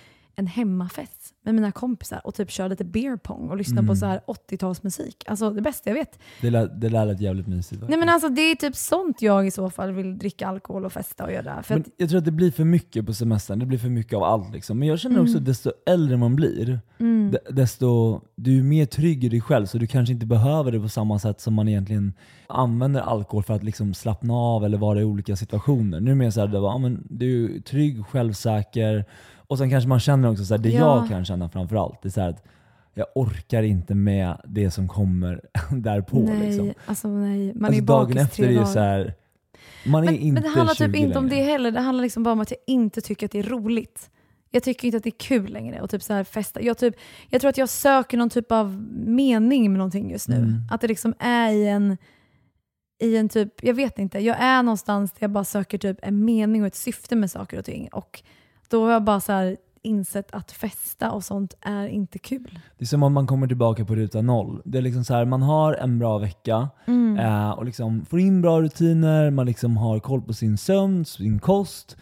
en 0.40 0.46
hemmafest 0.46 1.34
med 1.44 1.54
mina 1.54 1.72
kompisar 1.72 2.20
och 2.24 2.34
typ 2.34 2.50
köra 2.50 2.68
lite 2.68 2.84
beer 2.84 3.16
pong 3.16 3.48
och 3.50 3.56
lyssna 3.56 3.78
mm. 3.78 3.86
på 3.86 3.96
så 3.96 4.06
här 4.06 4.20
80-talsmusik. 4.26 5.14
Alltså 5.26 5.50
det 5.50 5.62
bästa 5.62 5.90
jag 5.90 5.94
vet. 5.94 6.18
Det 6.40 6.50
det 6.80 6.88
lät 6.88 7.20
jävligt 7.20 7.46
mysigt. 7.46 7.82
Nej 7.88 7.98
men 7.98 8.08
alltså 8.08 8.28
det 8.28 8.40
är 8.40 8.54
typ 8.54 8.76
sånt 8.76 9.22
jag 9.22 9.46
i 9.46 9.50
så 9.50 9.70
fall 9.70 9.92
vill 9.92 10.18
dricka 10.18 10.46
alkohol 10.46 10.84
och 10.84 10.92
festa 10.92 11.24
och 11.24 11.32
göra. 11.32 11.62
För 11.62 11.74
men 11.74 11.84
jag 11.96 12.08
tror 12.08 12.18
att 12.18 12.24
det 12.24 12.30
blir 12.30 12.50
för 12.50 12.64
mycket 12.64 13.06
på 13.06 13.14
semestern, 13.14 13.58
det 13.58 13.66
blir 13.66 13.78
för 13.78 13.88
mycket 13.88 14.16
av 14.16 14.22
allt. 14.22 14.52
Liksom. 14.52 14.78
Men 14.78 14.88
jag 14.88 14.98
känner 14.98 15.20
också 15.20 15.32
mm. 15.32 15.42
att 15.42 15.46
desto 15.46 15.72
äldre 15.86 16.16
man 16.16 16.36
blir, 16.36 16.80
mm. 16.98 17.34
desto 17.50 18.20
du 18.34 18.58
är 18.58 18.62
mer 18.62 18.86
trygg 18.86 19.24
i 19.24 19.28
dig 19.28 19.40
själv 19.40 19.66
så 19.66 19.78
du 19.78 19.86
kanske 19.86 20.12
inte 20.12 20.26
behöver 20.26 20.72
det 20.72 20.80
på 20.80 20.88
samma 20.88 21.18
sätt 21.18 21.40
som 21.40 21.54
man 21.54 21.68
egentligen 21.68 22.12
använder 22.46 23.00
alkohol 23.00 23.42
för 23.42 23.54
att 23.54 23.64
liksom 23.64 23.94
slappna 23.94 24.34
av 24.34 24.64
eller 24.64 24.78
vara 24.78 25.00
i 25.00 25.04
olika 25.04 25.36
situationer. 25.36 26.00
Nu 26.00 26.10
är 26.10 26.14
det 26.14 26.18
mer 26.18 26.30
såhär, 26.30 26.98
du 27.08 27.56
är 27.56 27.60
trygg, 27.60 28.06
självsäker 28.06 29.04
och 29.50 29.58
sen 29.58 29.70
kanske 29.70 29.88
man 29.88 30.00
känner 30.00 30.30
också, 30.30 30.44
så 30.44 30.54
här, 30.54 30.62
det 30.62 30.68
ja. 30.68 30.96
jag 30.96 31.08
kan 31.08 31.24
känna 31.24 31.48
framförallt, 31.48 32.02
det 32.02 32.08
är 32.08 32.10
så 32.10 32.20
att 32.20 32.44
jag 32.94 33.06
orkar 33.14 33.62
inte 33.62 33.94
med 33.94 34.40
det 34.44 34.70
som 34.70 34.88
kommer 34.88 35.40
därpå. 35.70 36.18
Nej, 36.18 36.46
liksom. 36.46 36.72
alltså 36.86 37.08
nej. 37.08 37.54
Man 37.54 37.64
alltså, 37.64 37.82
är 37.82 37.86
dagen 37.86 38.18
efter 38.18 38.44
är 38.44 38.50
ju 38.50 38.66
så 38.66 38.78
här, 38.78 39.14
man 39.86 40.04
men, 40.04 40.14
är 40.14 40.18
inte 40.18 40.42
Men 40.42 40.52
det 40.52 40.58
handlar 40.58 40.74
typ 40.74 40.96
inte 40.96 41.18
om 41.18 41.28
det 41.28 41.42
heller, 41.42 41.70
det 41.70 41.80
handlar 41.80 42.02
liksom 42.02 42.22
bara 42.22 42.32
om 42.32 42.40
att 42.40 42.50
jag 42.50 42.60
inte 42.66 43.00
tycker 43.00 43.26
att 43.26 43.32
det 43.32 43.38
är 43.38 43.42
roligt. 43.42 44.10
Jag 44.50 44.62
tycker 44.62 44.88
inte 44.88 44.96
att 44.96 45.04
det 45.04 45.08
är 45.08 45.18
kul 45.18 45.52
längre 45.52 45.80
att 45.80 45.90
typ 45.90 46.02
så 46.02 46.12
här 46.12 46.24
festa. 46.24 46.62
Jag, 46.62 46.78
typ, 46.78 46.94
jag 47.28 47.40
tror 47.40 47.48
att 47.48 47.58
jag 47.58 47.68
söker 47.68 48.18
någon 48.18 48.30
typ 48.30 48.52
av 48.52 48.82
mening 49.06 49.72
med 49.72 49.78
någonting 49.78 50.10
just 50.10 50.28
nu. 50.28 50.36
Mm. 50.36 50.62
Att 50.70 50.80
det 50.80 50.88
liksom 50.88 51.14
är 51.18 51.52
i 51.52 51.68
en, 51.68 51.96
i 53.02 53.16
en 53.16 53.28
typ, 53.28 53.64
jag 53.64 53.74
vet 53.74 53.98
inte, 53.98 54.18
jag 54.18 54.36
är 54.40 54.62
någonstans 54.62 55.12
där 55.12 55.18
jag 55.20 55.30
bara 55.30 55.44
söker 55.44 55.78
typ 55.78 55.98
en 56.02 56.24
mening 56.24 56.62
och 56.62 56.66
ett 56.66 56.74
syfte 56.74 57.16
med 57.16 57.30
saker 57.30 57.58
och 57.58 57.64
ting. 57.64 57.88
Och 57.88 58.22
då 58.70 58.84
har 58.84 58.92
jag 58.92 59.04
bara 59.04 59.20
så 59.20 59.32
här 59.32 59.56
insett 59.82 60.32
att 60.32 60.52
festa 60.52 61.10
och 61.10 61.24
sånt 61.24 61.54
är 61.60 61.86
inte 61.86 62.18
kul. 62.18 62.58
Det 62.78 62.84
är 62.84 62.86
som 62.86 63.02
om 63.02 63.12
man 63.12 63.26
kommer 63.26 63.46
tillbaka 63.46 63.84
på 63.84 63.94
ruta 63.94 64.22
noll. 64.22 64.62
Det 64.64 64.78
är 64.78 64.82
liksom 64.82 65.04
så 65.04 65.14
här, 65.14 65.24
man 65.24 65.42
har 65.42 65.74
en 65.74 65.98
bra 65.98 66.18
vecka 66.18 66.68
mm. 66.86 67.18
eh, 67.18 67.50
och 67.50 67.64
liksom 67.64 68.04
får 68.04 68.20
in 68.20 68.42
bra 68.42 68.60
rutiner, 68.60 69.30
man 69.30 69.46
liksom 69.46 69.76
har 69.76 69.98
koll 69.98 70.22
på 70.22 70.32
sin 70.32 70.58
sömn, 70.58 71.04
sin 71.04 71.38
kost, 71.38 71.96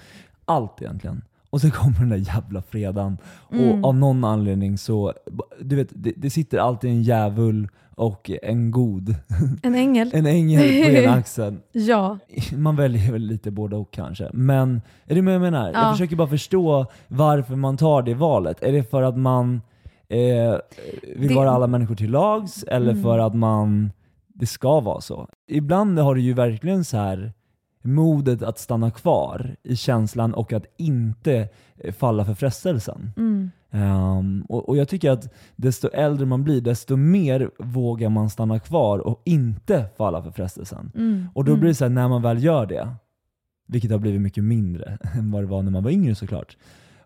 allt 0.44 0.83
egentligen. 0.83 1.22
Och 1.51 1.61
så 1.61 1.71
kommer 1.71 1.99
den 1.99 2.09
där 2.09 2.17
jävla 2.17 2.63
fredagen 2.63 3.19
mm. 3.53 3.71
och 3.71 3.89
av 3.89 3.97
någon 3.97 4.25
anledning 4.25 4.79
så, 4.79 5.15
du 5.61 5.77
vet, 5.77 5.89
det, 5.91 6.13
det 6.17 6.31
sitter 6.31 6.59
alltid 6.59 6.91
en 6.91 7.03
djävul 7.03 7.69
och 7.95 8.31
en 8.43 8.71
god. 8.71 9.15
En 9.63 9.75
ängel. 9.75 10.11
en 10.15 10.27
ängel 10.27 10.85
på 10.85 10.91
ena 10.91 11.13
axeln. 11.19 11.61
ja. 11.73 12.19
Man 12.57 12.77
väljer 12.77 13.13
väl 13.13 13.23
lite 13.23 13.51
både 13.51 13.77
och 13.77 13.91
kanske. 13.91 14.31
Men, 14.33 14.81
är 15.07 15.15
det 15.15 15.21
vad 15.21 15.35
jag 15.35 15.41
menar? 15.41 15.73
Ja. 15.73 15.81
Jag 15.81 15.93
försöker 15.93 16.17
bara 16.17 16.29
förstå 16.29 16.87
varför 17.09 17.57
man 17.57 17.77
tar 17.77 18.03
det 18.03 18.15
valet. 18.15 18.63
Är 18.63 18.73
det 18.73 18.91
för 18.91 19.03
att 19.03 19.19
man 19.19 19.61
eh, 20.09 20.57
vill 21.17 21.29
det... 21.29 21.35
vara 21.35 21.51
alla 21.51 21.67
människor 21.67 21.95
till 21.95 22.11
lags 22.11 22.63
eller 22.63 22.91
mm. 22.91 23.03
för 23.03 23.19
att 23.19 23.35
man 23.35 23.91
det 24.35 24.47
ska 24.47 24.81
vara 24.81 25.01
så? 25.01 25.29
Ibland 25.49 25.99
har 25.99 26.15
du 26.15 26.21
ju 26.21 26.33
verkligen 26.33 26.85
så 26.85 26.97
här 26.97 27.33
modet 27.83 28.43
att 28.43 28.59
stanna 28.59 28.91
kvar 28.91 29.57
i 29.62 29.77
känslan 29.77 30.35
och 30.35 30.53
att 30.53 30.64
inte 30.77 31.49
eh, 31.77 31.93
falla 31.93 32.25
för 32.25 32.35
frestelsen. 32.35 33.11
Mm. 33.17 33.51
Um, 33.71 34.43
och, 34.49 34.69
och, 34.69 34.77
jag 34.77 34.88
tycker 34.88 35.11
att 35.11 35.35
desto 35.57 35.88
äldre 35.88 36.27
man 36.27 36.45
blir, 36.45 36.61
desto 36.61 36.97
mer 36.97 37.51
vågar 37.59 38.09
man 38.09 38.31
stanna 38.31 38.59
kvar 38.59 38.99
och 38.99 39.23
inte 39.25 39.85
falla 39.97 40.23
för 40.23 40.31
frestelsen. 40.31 40.93
Mm. 40.95 41.27
Och 41.35 41.45
då 41.45 41.53
mm. 41.53 41.61
blir 41.61 41.69
det 41.69 41.75
så 41.75 41.85
här, 41.85 41.91
när 41.91 42.09
man 42.09 42.23
väl 42.23 42.45
gör 42.45 42.67
det, 42.67 42.88
vilket 43.67 43.91
har 43.91 43.99
blivit 43.99 44.21
mycket 44.21 44.45
mindre 44.45 44.99
än 45.14 45.31
vad 45.31 45.43
det 45.43 45.47
var 45.47 45.62
när 45.62 45.71
man 45.71 45.83
var 45.83 45.91
yngre 45.91 46.14
såklart. 46.14 46.57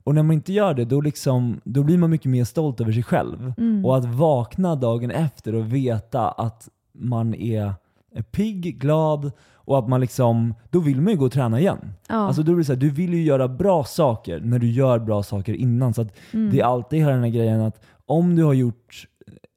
Och 0.05 0.15
när 0.15 0.23
man 0.23 0.35
inte 0.35 0.53
gör 0.53 0.75
det, 0.75 0.85
då, 0.85 1.01
liksom, 1.01 1.61
då 1.65 1.83
blir 1.83 1.99
man 1.99 2.11
mycket 2.11 2.31
mer 2.31 2.45
stolt 2.45 2.81
över 2.81 2.93
sig 2.93 3.03
själv. 3.03 3.55
Mm. 3.59 3.85
Och 3.85 3.97
att 3.97 4.05
vakna 4.05 4.77
dagen 4.77 5.11
efter 5.11 5.55
och 5.55 5.73
veta 5.73 6.31
att 6.31 6.69
man 6.93 7.35
är 7.35 7.75
pigg, 8.31 8.79
glad 8.79 9.33
och 9.65 9.79
att 9.79 9.89
man 9.89 10.01
liksom, 10.01 10.55
då 10.71 10.81
vill 10.81 11.01
man 11.01 11.13
ju 11.13 11.19
gå 11.19 11.25
och 11.25 11.33
träna 11.33 11.61
igen. 11.61 11.95
Ja. 12.09 12.15
Alltså 12.15 12.43
då 12.43 12.55
blir 12.55 12.65
så 12.65 12.73
här, 12.73 12.81
du 12.81 12.91
vill 12.91 13.15
ju 13.15 13.23
göra 13.23 13.49
bra 13.49 13.85
saker 13.85 14.41
när 14.41 14.59
du 14.59 14.71
gör 14.71 14.99
bra 14.99 15.23
saker 15.23 15.55
innan. 15.55 15.95
Så 15.95 16.07
mm. 16.33 16.51
Det 16.51 16.61
är 16.61 16.65
alltid 16.65 17.07
den 17.07 17.23
här 17.23 17.31
grejen 17.31 17.61
att 17.61 17.81
om 18.07 18.37
du 18.37 18.45
har 18.45 18.55
gjort 18.55 19.07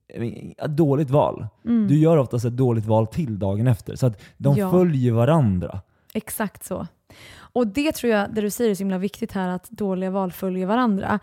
ett 0.09 0.53
eh, 0.57 0.67
dåligt 0.67 1.09
val, 1.09 1.47
mm. 1.65 1.87
du 1.87 1.97
gör 1.97 2.17
oftast 2.17 2.45
ett 2.45 2.57
dåligt 2.57 2.85
val 2.85 3.07
till 3.07 3.39
dagen 3.39 3.67
efter. 3.67 3.95
Så 3.95 4.05
att 4.05 4.21
de 4.37 4.57
ja. 4.57 4.71
följer 4.71 5.11
varandra. 5.11 5.81
Exakt 6.13 6.63
så. 6.63 6.87
Och 7.37 7.67
det 7.67 7.91
tror 7.91 8.13
jag, 8.13 8.33
det 8.33 8.41
du 8.41 8.49
säger 8.49 8.71
är 8.71 8.75
så 8.75 8.79
himla 8.79 8.97
viktigt 8.97 9.31
här, 9.31 9.49
att 9.49 9.69
dåliga 9.69 10.09
val 10.09 10.31
följer 10.31 10.65
varandra. 10.65 11.19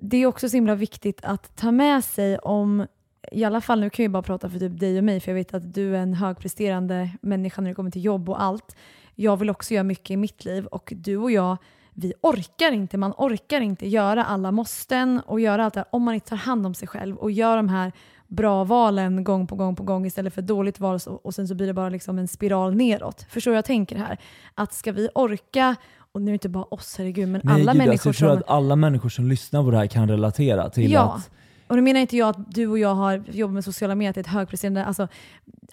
Det 0.00 0.16
är 0.16 0.26
också 0.26 0.48
så 0.48 0.56
himla 0.56 0.74
viktigt 0.74 1.20
att 1.22 1.56
ta 1.56 1.70
med 1.70 2.04
sig 2.04 2.38
om 2.38 2.86
i 3.32 3.44
alla 3.44 3.60
fall, 3.60 3.80
nu 3.80 3.90
kan 3.90 4.02
jag 4.02 4.12
bara 4.12 4.22
prata 4.22 4.50
för 4.50 4.58
typ 4.58 4.80
dig 4.80 4.98
och 4.98 5.04
mig, 5.04 5.20
för 5.20 5.30
jag 5.30 5.34
vet 5.34 5.54
att 5.54 5.74
du 5.74 5.96
är 5.96 6.00
en 6.00 6.14
högpresterande 6.14 7.10
människa 7.20 7.62
när 7.62 7.70
det 7.70 7.74
kommer 7.74 7.90
till 7.90 8.04
jobb 8.04 8.28
och 8.28 8.42
allt. 8.42 8.76
Jag 9.14 9.36
vill 9.36 9.50
också 9.50 9.74
göra 9.74 9.84
mycket 9.84 10.10
i 10.10 10.16
mitt 10.16 10.44
liv 10.44 10.66
och 10.66 10.92
du 10.96 11.16
och 11.16 11.30
jag, 11.30 11.56
vi 11.92 12.12
orkar 12.20 12.72
inte. 12.72 12.96
Man 12.96 13.12
orkar 13.16 13.60
inte 13.60 13.88
göra 13.88 14.24
alla 14.24 14.52
måsten 14.52 15.20
och 15.26 15.40
göra 15.40 15.64
allt 15.64 15.74
det 15.74 15.80
här 15.80 15.86
om 15.92 16.02
man 16.02 16.14
inte 16.14 16.28
tar 16.28 16.36
hand 16.36 16.66
om 16.66 16.74
sig 16.74 16.88
själv 16.88 17.16
och 17.16 17.30
gör 17.30 17.56
de 17.56 17.68
här 17.68 17.92
bra 18.26 18.64
valen 18.64 19.24
gång 19.24 19.46
på 19.46 19.56
gång 19.56 19.76
på 19.76 19.82
gång 19.82 20.06
istället 20.06 20.34
för 20.34 20.42
dåligt 20.42 20.80
val 20.80 20.98
och 21.22 21.34
sen 21.34 21.48
så 21.48 21.54
blir 21.54 21.66
det 21.66 21.74
bara 21.74 21.88
liksom 21.88 22.18
en 22.18 22.28
spiral 22.28 22.74
neråt. 22.74 23.26
Förstår 23.30 23.54
jag 23.54 23.64
tänker 23.64 23.96
här? 23.96 24.18
Att 24.54 24.72
ska 24.72 24.92
vi 24.92 25.08
orka 25.14 25.76
och 26.12 26.22
nu 26.22 26.30
är 26.30 26.32
det 26.32 26.34
inte 26.34 26.48
bara 26.48 26.64
oss, 26.64 26.94
herregud, 26.98 27.28
men 27.28 27.40
Nej, 27.44 27.54
alla 27.54 27.72
gud, 27.72 27.78
människor 27.78 27.92
alltså, 27.92 28.08
jag 28.08 28.16
tror 28.16 28.28
som... 28.28 28.38
att 28.38 28.48
alla 28.48 28.76
människor 28.76 29.08
som 29.08 29.28
lyssnar 29.28 29.62
på 29.62 29.70
det 29.70 29.76
här 29.76 29.86
kan 29.86 30.08
relatera 30.08 30.70
till 30.70 30.92
ja. 30.92 31.14
att 31.14 31.30
och 31.68 31.76
då 31.76 31.82
menar 31.82 32.00
inte 32.00 32.16
jag 32.16 32.28
att 32.28 32.54
du 32.54 32.66
och 32.66 32.78
jag 32.78 32.94
har 32.94 33.24
jobbat 33.26 33.54
med 33.54 33.64
sociala 33.64 33.94
medier, 33.94 34.20
ett 34.20 34.26
högpresterande, 34.26 34.84
alltså 34.84 35.08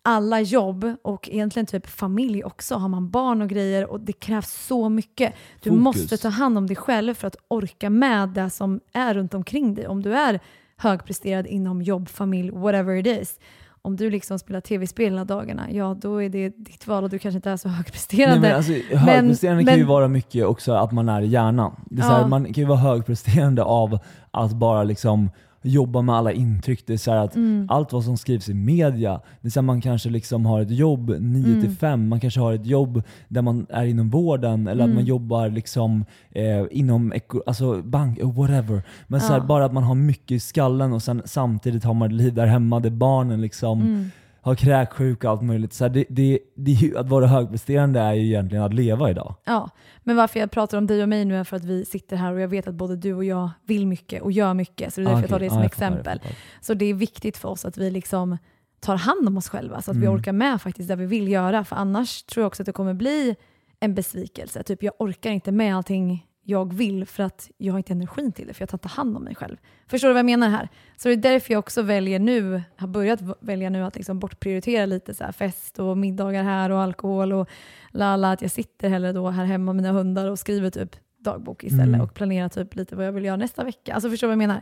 alla 0.02 0.42
jobb 0.42 0.96
och 1.02 1.30
egentligen 1.30 1.66
typ 1.66 1.88
familj 1.88 2.44
också, 2.44 2.76
har 2.76 2.88
man 2.88 3.10
barn 3.10 3.42
och 3.42 3.50
grejer 3.50 3.92
och 3.92 4.00
det 4.00 4.14
krävs 4.14 4.66
så 4.68 4.90
mycket. 4.90 5.34
Du 5.62 5.70
Fokus. 5.70 5.84
måste 5.84 6.18
ta 6.18 6.30
hand 6.30 6.58
om 6.58 6.68
dig 6.68 6.76
själv 6.76 7.14
för 7.14 7.28
att 7.28 7.36
orka 7.48 7.90
med 7.90 8.30
det 8.30 8.50
som 8.50 8.80
är 8.94 9.14
runt 9.14 9.34
omkring 9.34 9.76
dig. 9.76 9.88
Om 9.88 10.02
du 10.02 10.16
är 10.16 10.40
högpresterad 10.78 11.48
inom 11.48 11.82
jobb, 11.82 12.10
familj, 12.10 12.52
whatever 12.52 12.96
it 12.96 13.22
is. 13.22 13.40
Om 13.82 13.96
du 13.96 14.10
liksom 14.10 14.40
spelar 14.40 14.62
tv-spel 14.62 15.06
hela 15.06 15.26
dagarna, 15.26 15.72
ja 15.72 15.98
då 16.02 16.24
är 16.24 16.30
det 16.30 16.50
ditt 16.50 16.88
val 16.88 17.04
och 17.04 17.10
du 17.10 17.20
kanske 17.20 17.36
inte 17.36 17.50
är 17.50 17.58
så 17.58 17.70
högpresterande. 17.70 18.40
Nej, 18.40 18.50
men 18.50 18.58
alltså, 18.58 18.74
högpresterande 18.96 19.64
men, 19.64 19.66
kan 19.66 19.78
ju 19.78 19.84
vara 19.84 20.08
mycket 20.08 20.46
också 20.46 20.74
att 20.74 20.92
man 20.92 21.10
är 21.10 21.22
i 21.22 21.28
hjärnan. 21.28 21.76
Det 21.86 22.02
är 22.02 22.06
ja. 22.06 22.14
här, 22.14 22.28
man 22.28 22.46
kan 22.46 22.54
ju 22.54 22.66
vara 22.66 22.80
högpresterande 22.80 23.64
av 23.64 24.00
att 24.32 24.52
bara 24.52 24.84
liksom 24.84 25.30
jobba 25.66 26.02
med 26.02 26.16
alla 26.16 26.32
intryck. 26.32 26.84
Det 26.88 26.94
är 26.94 26.98
så 26.98 27.12
att 27.12 27.36
mm. 27.36 27.68
Allt 27.70 27.94
vad 27.94 28.04
som 28.04 28.18
skrivs 28.18 28.50
i 28.50 28.54
media, 28.54 29.22
det 29.42 29.48
är 29.48 29.52
så 29.52 29.62
man 29.62 29.82
kanske 29.82 30.10
liksom 30.10 30.46
har 30.46 30.62
ett 30.62 30.72
jobb 30.72 31.10
9 31.20 31.70
5, 31.70 31.94
mm. 31.94 32.10
man 32.10 32.20
kanske 32.20 32.40
har 32.40 32.54
ett 32.54 32.66
jobb 32.66 33.04
där 33.28 33.42
man 33.42 33.66
är 33.70 33.86
inom 33.86 34.10
vården 34.10 34.68
eller 34.68 34.84
mm. 34.84 34.92
att 34.92 34.96
man 34.96 35.06
jobbar 35.06 35.50
liksom, 35.50 36.06
eh, 36.32 36.66
inom 36.72 37.14
alltså 37.46 37.82
bank, 37.82 38.20
whatever. 38.24 38.84
Men 39.08 39.20
ja. 39.20 39.28
så 39.28 39.34
här, 39.34 39.40
bara 39.40 39.66
att 39.66 39.74
man 39.74 39.84
har 39.84 39.96
mycket 39.96 40.32
i 40.32 40.40
skallen 40.40 40.94
och 40.94 41.04
sen 41.04 41.22
samtidigt 41.26 41.84
har 41.84 41.94
man 41.94 42.08
ett 42.08 42.16
liv 42.16 42.34
där 42.34 42.46
hemma 42.46 42.80
där 42.80 42.90
barnen 42.90 43.42
liksom 43.42 43.82
mm 43.82 44.10
har 44.46 44.56
kräksjuka 44.56 45.28
och 45.28 45.32
allt 45.32 45.42
möjligt. 45.42 45.74
Så 45.74 45.88
det, 45.88 46.06
det, 46.10 46.40
det, 46.56 46.94
att 46.98 47.10
vara 47.10 47.28
högpresterande 47.28 48.00
är 48.00 48.14
ju 48.14 48.26
egentligen 48.26 48.64
att 48.64 48.74
leva 48.74 49.10
idag. 49.10 49.36
Ja, 49.46 49.70
men 50.04 50.16
varför 50.16 50.40
jag 50.40 50.52
pratar 50.52 50.78
om 50.78 50.88
dig 50.88 51.04
och 51.04 51.10
mig 51.10 51.26
nu 51.26 51.38
är 51.38 51.44
för 51.44 51.58
att 51.58 51.66
vi 51.66 51.86
sitter 51.86 52.16
här 52.16 52.34
och 52.34 52.40
jag 52.40 52.48
vet 52.48 52.68
att 52.68 52.76
både 52.76 52.96
du 52.96 53.14
och 53.14 53.26
jag 53.26 53.50
vill 53.66 53.88
mycket 53.88 54.22
och 54.22 54.32
gör 54.32 54.54
mycket. 54.54 54.94
Så 54.94 55.02
det 55.02 55.08
är 55.08 55.16
därför 55.16 55.20
okay. 55.20 55.24
jag 55.24 55.30
tar 55.30 55.40
det 55.40 55.50
som 55.50 55.60
ah, 55.60 55.66
exempel. 55.66 56.22
Så 56.62 56.74
det 56.74 56.86
är 56.86 56.94
viktigt 56.94 57.38
för 57.38 57.50
oss 57.50 57.66
att 57.66 57.78
vi 57.78 57.92
liksom 57.92 58.38
tar 58.80 58.96
hand 58.96 59.28
om 59.28 59.38
oss 59.38 59.50
själva 59.50 59.82
så 59.82 59.92
att 59.92 59.96
mm. 59.96 60.02
vi 60.02 60.18
orkar 60.20 60.32
med 60.32 60.62
faktiskt 60.62 60.90
det 60.90 60.96
vi 60.96 61.06
vill 61.06 61.28
göra. 61.28 61.64
För 61.64 61.76
annars 61.76 62.24
tror 62.24 62.42
jag 62.42 62.48
också 62.48 62.62
att 62.64 62.66
det 62.66 62.72
kommer 62.72 62.94
bli 62.94 63.36
en 63.80 63.96
besvikelse. 63.96 64.64
Typ 64.64 64.84
jag 64.84 64.94
orkar 65.00 65.32
inte 65.32 65.52
med 65.52 65.76
allting 65.76 66.26
jag 66.48 66.74
vill 66.74 67.06
för 67.06 67.24
att 67.24 67.52
jag 67.58 67.74
har 67.74 67.78
inte 67.78 67.94
energin 67.94 68.32
till 68.32 68.48
det, 68.48 68.54
för 68.54 68.62
jag 68.62 68.70
tar 68.70 68.76
inte 68.76 68.88
hand 68.88 69.18
om 69.18 69.24
mig 69.24 69.36
själv. 69.36 69.58
Förstår 69.88 70.08
du 70.08 70.14
vad 70.14 70.20
jag 70.20 70.26
menar 70.26 70.50
här? 70.50 70.70
Så 70.98 71.08
det 71.08 71.14
är 71.14 71.18
därför 71.18 71.54
jag 71.54 71.60
också 71.60 71.82
väljer 71.82 72.20
nu, 72.20 72.64
har 72.76 72.88
börjat 72.88 73.20
välja 73.40 73.70
nu 73.70 73.84
att 73.84 73.96
liksom 73.96 74.20
bortprioritera 74.20 74.86
lite 74.86 75.14
så 75.14 75.32
fest 75.32 75.80
och 75.80 75.98
middagar 75.98 76.44
här 76.44 76.70
och 76.70 76.80
alkohol 76.82 77.34
och 77.34 77.50
lala, 77.92 78.32
att 78.32 78.42
jag 78.42 78.52
sitter 78.52 78.90
hellre 78.90 79.12
då 79.12 79.30
här 79.30 79.46
hemma 79.46 79.74
med 79.74 79.84
mina 79.84 79.92
hundar 79.92 80.30
och 80.30 80.40
skriver 80.40 80.70
typ 80.70 80.96
dagbok 81.18 81.64
istället 81.64 81.88
mm. 81.88 82.02
och 82.02 82.14
planera 82.14 82.50
typ 82.50 82.76
lite 82.76 82.96
vad 82.96 83.06
jag 83.06 83.12
vill 83.12 83.26
göra 83.26 83.38
nästa 83.38 83.64
vecka. 83.64 83.94
Alltså 83.94 84.10
förstår 84.10 84.28
du 84.28 84.30
vad 84.30 84.44
jag 84.44 84.48
menar? 84.48 84.62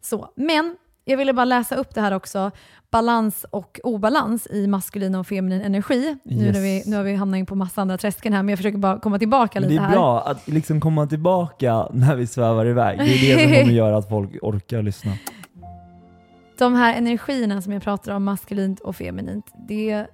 Så. 0.00 0.32
Men 0.34 0.76
jag 1.04 1.16
ville 1.16 1.32
bara 1.32 1.44
läsa 1.44 1.76
upp 1.76 1.94
det 1.94 2.00
här 2.00 2.12
också. 2.12 2.50
Balans 2.90 3.46
och 3.50 3.80
obalans 3.82 4.46
i 4.46 4.66
maskulin 4.66 5.14
och 5.14 5.26
feminin 5.26 5.62
energi. 5.62 6.06
Yes. 6.06 6.18
Nu, 6.24 6.52
när 6.52 6.60
vi, 6.60 6.82
nu 6.86 6.96
har 6.96 7.02
vi 7.02 7.14
hamnat 7.14 7.38
in 7.38 7.46
på 7.46 7.54
massa 7.54 7.80
andra 7.80 7.98
träsken 7.98 8.32
här, 8.32 8.42
men 8.42 8.48
jag 8.48 8.58
försöker 8.58 8.78
bara 8.78 8.98
komma 9.00 9.18
tillbaka 9.18 9.60
lite 9.60 9.82
här. 9.82 9.88
Det 9.88 9.94
är 9.94 9.98
bra 9.98 10.20
att 10.20 10.48
liksom 10.48 10.80
komma 10.80 11.06
tillbaka 11.06 11.88
när 11.92 12.16
vi 12.16 12.26
svävar 12.26 12.66
iväg. 12.66 12.98
Det 12.98 13.04
är 13.04 13.36
det 13.36 13.42
som 13.42 13.58
kommer 13.58 13.72
göra 13.72 13.96
att 13.96 14.08
folk 14.08 14.30
orkar 14.42 14.82
lyssna. 14.82 15.12
De 16.58 16.74
här 16.74 16.94
energierna 16.94 17.62
som 17.62 17.72
jag 17.72 17.82
pratar 17.82 18.12
om, 18.12 18.24
maskulint 18.24 18.80
och 18.80 18.96
feminint, 18.96 19.46
det, 19.68 20.06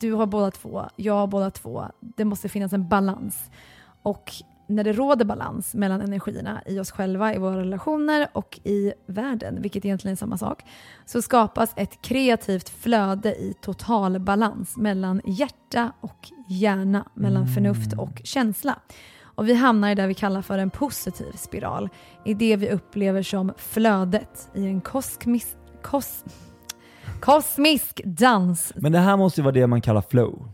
du 0.00 0.12
har 0.12 0.26
båda 0.26 0.50
två, 0.50 0.84
jag 0.96 1.14
har 1.14 1.26
båda 1.26 1.50
två. 1.50 1.84
Det 2.00 2.24
måste 2.24 2.48
finnas 2.48 2.72
en 2.72 2.88
balans. 2.88 3.50
Och 4.02 4.32
när 4.70 4.84
det 4.84 4.92
råder 4.92 5.24
balans 5.24 5.74
mellan 5.74 6.00
energierna 6.00 6.62
i 6.66 6.80
oss 6.80 6.90
själva, 6.90 7.34
i 7.34 7.38
våra 7.38 7.58
relationer 7.58 8.28
och 8.32 8.60
i 8.64 8.92
världen, 9.06 9.62
vilket 9.62 9.84
egentligen 9.84 10.12
är 10.12 10.16
samma 10.16 10.38
sak, 10.38 10.62
så 11.06 11.22
skapas 11.22 11.72
ett 11.76 12.02
kreativt 12.02 12.68
flöde 12.68 13.34
i 13.34 13.54
total 13.60 14.18
balans 14.18 14.76
mellan 14.76 15.20
hjärta 15.24 15.92
och 16.00 16.28
hjärna, 16.48 17.08
mellan 17.14 17.42
mm. 17.42 17.54
förnuft 17.54 17.92
och 17.98 18.20
känsla. 18.24 18.78
Och 19.22 19.48
vi 19.48 19.54
hamnar 19.54 19.90
i 19.90 19.94
det 19.94 20.06
vi 20.06 20.14
kallar 20.14 20.42
för 20.42 20.58
en 20.58 20.70
positiv 20.70 21.32
spiral, 21.34 21.88
i 22.24 22.34
det 22.34 22.56
vi 22.56 22.70
upplever 22.70 23.22
som 23.22 23.52
flödet 23.56 24.50
i 24.54 24.66
en 24.66 24.80
kosmisk, 24.80 25.56
kos, 25.82 26.24
kosmisk 27.20 28.00
dans. 28.04 28.72
Men 28.76 28.92
det 28.92 28.98
här 28.98 29.16
måste 29.16 29.40
ju 29.40 29.42
vara 29.42 29.54
det 29.54 29.66
man 29.66 29.80
kallar 29.80 30.02
flow. 30.02 30.48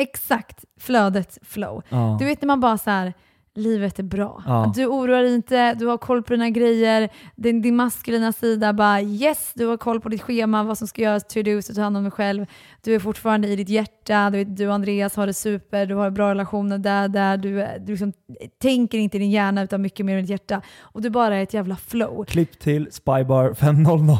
Exakt, 0.00 0.64
flödet 0.78 1.38
flow. 1.42 1.82
Ja. 1.88 2.16
Du 2.18 2.24
vet 2.24 2.42
när 2.42 2.46
man 2.46 2.60
bara 2.60 2.78
så 2.78 2.90
här, 2.90 3.14
livet 3.54 3.98
är 3.98 4.02
bra. 4.02 4.42
Ja. 4.46 4.72
Du 4.76 4.86
oroar 4.86 5.22
dig 5.22 5.34
inte, 5.34 5.74
du 5.74 5.86
har 5.86 5.98
koll 5.98 6.22
på 6.22 6.32
dina 6.32 6.50
grejer. 6.50 7.08
Din, 7.36 7.62
din 7.62 7.76
maskulina 7.76 8.32
sida 8.32 8.72
bara 8.72 9.02
yes, 9.02 9.52
du 9.54 9.66
har 9.66 9.76
koll 9.76 10.00
på 10.00 10.08
ditt 10.08 10.22
schema, 10.22 10.62
vad 10.62 10.78
som 10.78 10.88
ska 10.88 11.02
göras, 11.02 11.24
to-dos, 11.24 11.66
ta 11.66 11.82
hand 11.82 11.96
om 11.96 12.02
dig 12.02 12.12
själv. 12.12 12.46
Du 12.82 12.94
är 12.94 12.98
fortfarande 12.98 13.48
i 13.48 13.56
ditt 13.56 13.68
hjärta, 13.68 14.30
du, 14.30 14.44
du 14.44 14.68
och 14.68 14.74
Andreas 14.74 15.16
har 15.16 15.26
det 15.26 15.34
super, 15.34 15.86
du 15.86 15.94
har 15.94 16.10
bra 16.10 16.30
relationer 16.30 16.78
där, 16.78 17.08
där. 17.08 17.36
Du, 17.36 17.66
du 17.80 17.92
liksom, 17.92 18.12
tänker 18.62 18.98
inte 18.98 19.16
i 19.16 19.20
din 19.20 19.30
hjärna 19.30 19.62
utan 19.62 19.82
mycket 19.82 20.06
mer 20.06 20.18
i 20.18 20.20
ditt 20.20 20.30
hjärta. 20.30 20.62
Och 20.80 21.02
du 21.02 21.10
bara 21.10 21.36
är 21.36 21.42
ett 21.42 21.54
jävla 21.54 21.76
flow. 21.76 22.24
Klipp 22.24 22.58
till 22.58 22.88
Spybar 22.92 23.54
500. 23.54 24.18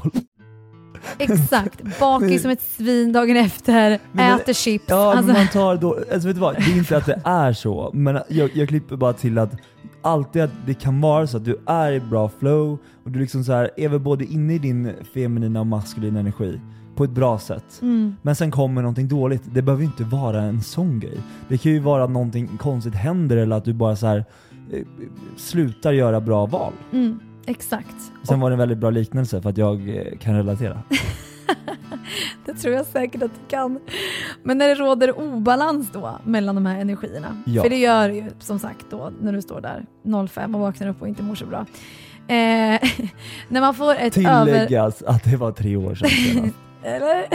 Exakt, 1.19 2.01
bakis 2.01 2.43
som 2.43 2.51
ett 2.51 2.63
svin 2.63 3.13
dagen 3.13 3.37
efter, 3.37 3.99
men, 4.13 4.41
äter 4.41 4.53
chips. 4.53 4.85
Ja, 4.89 5.15
alltså. 5.15 5.33
man 5.33 5.49
tar 5.49 5.77
då, 5.77 5.99
alltså 6.13 6.29
vet 6.29 6.37
du 6.37 6.41
vad, 6.41 6.55
det 6.55 6.73
är 6.73 6.77
inte 6.77 6.97
att 6.97 7.07
det 7.07 7.21
är 7.25 7.53
så, 7.53 7.91
men 7.95 8.19
jag, 8.29 8.51
jag 8.57 8.69
klipper 8.69 8.97
bara 8.97 9.13
till 9.13 9.39
att 9.39 9.53
alltid 10.03 10.43
att 10.43 10.51
det 10.67 10.75
kan 10.75 11.01
vara 11.01 11.27
så 11.27 11.37
att 11.37 11.45
du 11.45 11.57
är 11.67 11.93
i 11.93 12.01
bra 12.01 12.31
flow 12.39 12.79
och 13.05 13.11
du 13.11 13.19
liksom 13.19 13.45
så 13.45 13.53
här, 13.53 13.71
är 13.77 13.89
väl 13.89 14.01
både 14.01 14.25
inne 14.25 14.55
i 14.55 14.59
din 14.59 14.93
feminina 15.15 15.61
och 15.61 15.67
maskulina 15.67 16.21
energi 16.21 16.61
på 16.97 17.05
ett 17.05 17.11
bra 17.11 17.39
sätt. 17.39 17.79
Mm. 17.83 18.17
Men 18.23 18.37
sen 18.37 18.51
kommer 18.51 18.83
någonting 18.83 19.09
dåligt. 19.09 19.43
Det 19.53 19.63
behöver 19.63 19.85
inte 19.85 20.05
vara 20.05 20.43
en 20.43 20.63
sån 20.63 21.01
grej. 21.01 21.19
Det 21.49 21.59
kan 21.59 21.73
ju 21.73 21.79
vara 21.79 22.05
att 22.05 22.11
någonting 22.11 22.49
konstigt 22.59 22.95
händer 22.95 23.37
eller 23.37 23.57
att 23.57 23.65
du 23.65 23.73
bara 23.73 23.97
så 23.97 24.07
här, 24.07 24.25
eh, 24.73 24.83
slutar 25.37 25.93
göra 25.93 26.21
bra 26.21 26.47
val. 26.47 26.73
Mm. 26.93 27.21
Exakt. 27.47 28.13
Sen 28.23 28.41
var 28.41 28.51
det 28.51 28.55
en 28.55 28.59
väldigt 28.59 28.79
bra 28.79 28.91
liknelse 28.91 29.43
för 29.43 29.51
att 29.51 29.59
jag 29.59 29.97
eh, 29.97 30.19
kan 30.19 30.35
relatera. 30.37 30.83
det 32.45 32.55
tror 32.55 32.75
jag 32.75 32.87
säkert 32.87 33.23
att 33.23 33.31
du 33.31 33.49
kan. 33.49 33.81
Men 34.43 34.59
när 34.59 34.69
det 34.69 34.75
råder 34.75 35.19
obalans 35.19 35.93
då 35.93 36.19
mellan 36.25 36.55
de 36.55 36.67
här 36.67 36.81
energierna, 36.81 37.43
ja. 37.47 37.63
för 37.63 37.71
det 37.71 37.79
gör 37.79 38.09
ju 38.09 38.25
som 38.39 38.59
sagt 38.59 38.87
då 38.91 39.13
när 39.21 39.33
du 39.33 39.43
står 39.43 39.61
där 39.61 39.87
05 40.27 40.55
och 40.55 40.61
vaknar 40.61 40.89
upp 40.89 41.03
och 41.03 41.09
inte 41.09 41.23
mår 41.23 41.35
så 41.35 41.47
bra. 41.47 41.67
Eh, 42.29 42.81
när 43.49 43.61
man 43.61 43.75
får 43.75 43.95
ett 43.95 44.13
Tilläggas 44.13 45.03
över... 45.03 45.15
att 45.15 45.25
det 45.25 45.37
var 45.37 45.53
tre 45.53 45.77
år 45.77 45.95
sedan 45.95 46.53
Eller? 46.83 47.27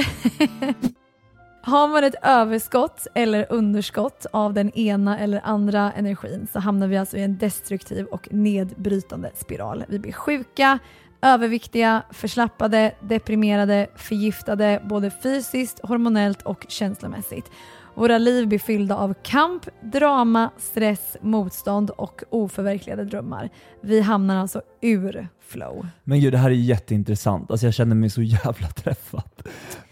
Har 1.66 1.88
man 1.88 2.04
ett 2.04 2.16
överskott 2.22 3.08
eller 3.14 3.46
underskott 3.50 4.26
av 4.32 4.54
den 4.54 4.72
ena 4.72 5.20
eller 5.20 5.42
andra 5.44 5.92
energin 5.92 6.48
så 6.54 6.60
hamnar 6.60 6.88
vi 6.88 6.98
alltså 6.98 7.18
i 7.18 7.24
en 7.24 7.38
destruktiv 7.38 8.06
och 8.06 8.28
nedbrytande 8.32 9.32
spiral. 9.36 9.84
Vi 9.88 10.00
blir 10.00 10.12
sjuka, 10.12 10.80
överviktiga, 11.22 12.04
förslappade, 12.12 12.96
deprimerade, 13.02 13.88
förgiftade 13.96 14.82
både 14.90 15.12
fysiskt, 15.24 15.80
hormonellt 15.84 16.42
och 16.42 16.66
känslomässigt. 16.68 17.52
Våra 17.96 18.18
liv 18.18 18.48
blir 18.48 18.60
fyllda 18.60 18.96
av 18.96 19.14
kamp, 19.24 19.66
drama, 19.82 20.50
stress, 20.58 21.18
motstånd 21.22 21.90
och 21.90 22.24
oförverkligade 22.30 23.06
drömmar. 23.06 23.50
Vi 23.82 24.02
hamnar 24.02 24.36
alltså 24.36 24.62
ur 24.82 25.28
flow. 25.42 25.88
Men 26.04 26.20
gud, 26.20 26.34
det 26.34 26.38
här 26.38 26.50
är 26.50 26.54
jätteintressant. 26.54 27.52
Alltså 27.52 27.68
jag 27.68 27.74
känner 27.74 27.96
mig 27.96 28.10
så 28.10 28.22
jävla 28.22 28.68
träffad. 28.68 29.30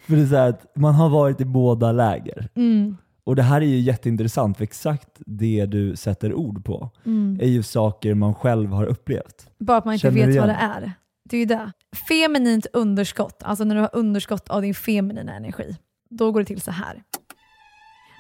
För 0.08 0.16
det 0.16 0.22
är 0.22 0.26
så 0.26 0.36
att 0.36 0.76
man 0.76 0.94
har 0.94 1.10
varit 1.10 1.42
i 1.42 1.46
båda 1.46 1.92
läger. 1.92 2.50
Mm. 2.56 2.98
Och 3.26 3.36
det 3.36 3.44
här 3.44 3.62
är 3.62 3.66
ju 3.66 3.80
jätteintressant, 3.80 4.58
för 4.58 4.63
exakt 4.63 5.10
det 5.26 5.66
du 5.66 5.96
sätter 5.96 6.34
ord 6.34 6.66
på 6.66 6.89
mm. 7.06 7.39
är 7.42 7.48
ju 7.48 7.63
saker 7.63 8.13
man 8.13 8.36
själv 8.36 8.70
har 8.70 8.86
upplevt. 8.86 9.50
Bara 9.60 9.78
att 9.78 9.86
man 9.86 9.94
inte 9.94 10.02
Känner 10.02 10.28
vet 10.28 10.39
vad 10.39 10.50
det 10.50 10.54
är. 10.54 10.92
Det 11.30 11.38
är 11.38 11.39
ju 11.39 11.46
det. 11.46 11.72
Feminint 12.10 12.68
underskott, 12.74 13.44
alltså 13.44 13.63
när 13.63 13.76
du 13.76 13.82
har 13.82 13.89
underskott 13.94 14.50
av 14.50 14.62
din 14.62 14.74
feminina 14.74 15.34
energi, 15.34 15.78
då 16.10 16.32
går 16.32 16.39
det 16.39 16.46
till 16.46 16.62
så 16.62 16.72
här. 16.72 17.04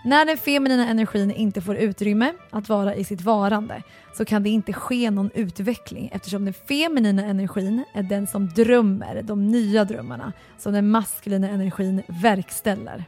När 0.05 0.25
den 0.25 0.37
feminina 0.37 0.87
energin 0.87 1.31
inte 1.31 1.61
får 1.61 1.75
utrymme 1.75 2.33
att 2.49 2.69
vara 2.69 2.95
i 2.95 3.03
sitt 3.03 3.21
varande 3.21 3.83
så 4.13 4.25
kan 4.25 4.43
det 4.43 4.49
inte 4.49 4.73
ske 4.73 5.11
någon 5.11 5.29
utveckling 5.33 6.09
eftersom 6.13 6.45
den 6.45 6.53
feminina 6.53 7.25
energin 7.25 7.83
är 7.93 8.03
den 8.03 8.27
som 8.27 8.49
drömmer 8.49 9.21
de 9.21 9.47
nya 9.47 9.85
drömmarna 9.85 10.33
som 10.57 10.73
den 10.73 10.89
maskulina 10.89 11.49
energin 11.49 12.03
verkställer. 12.07 13.05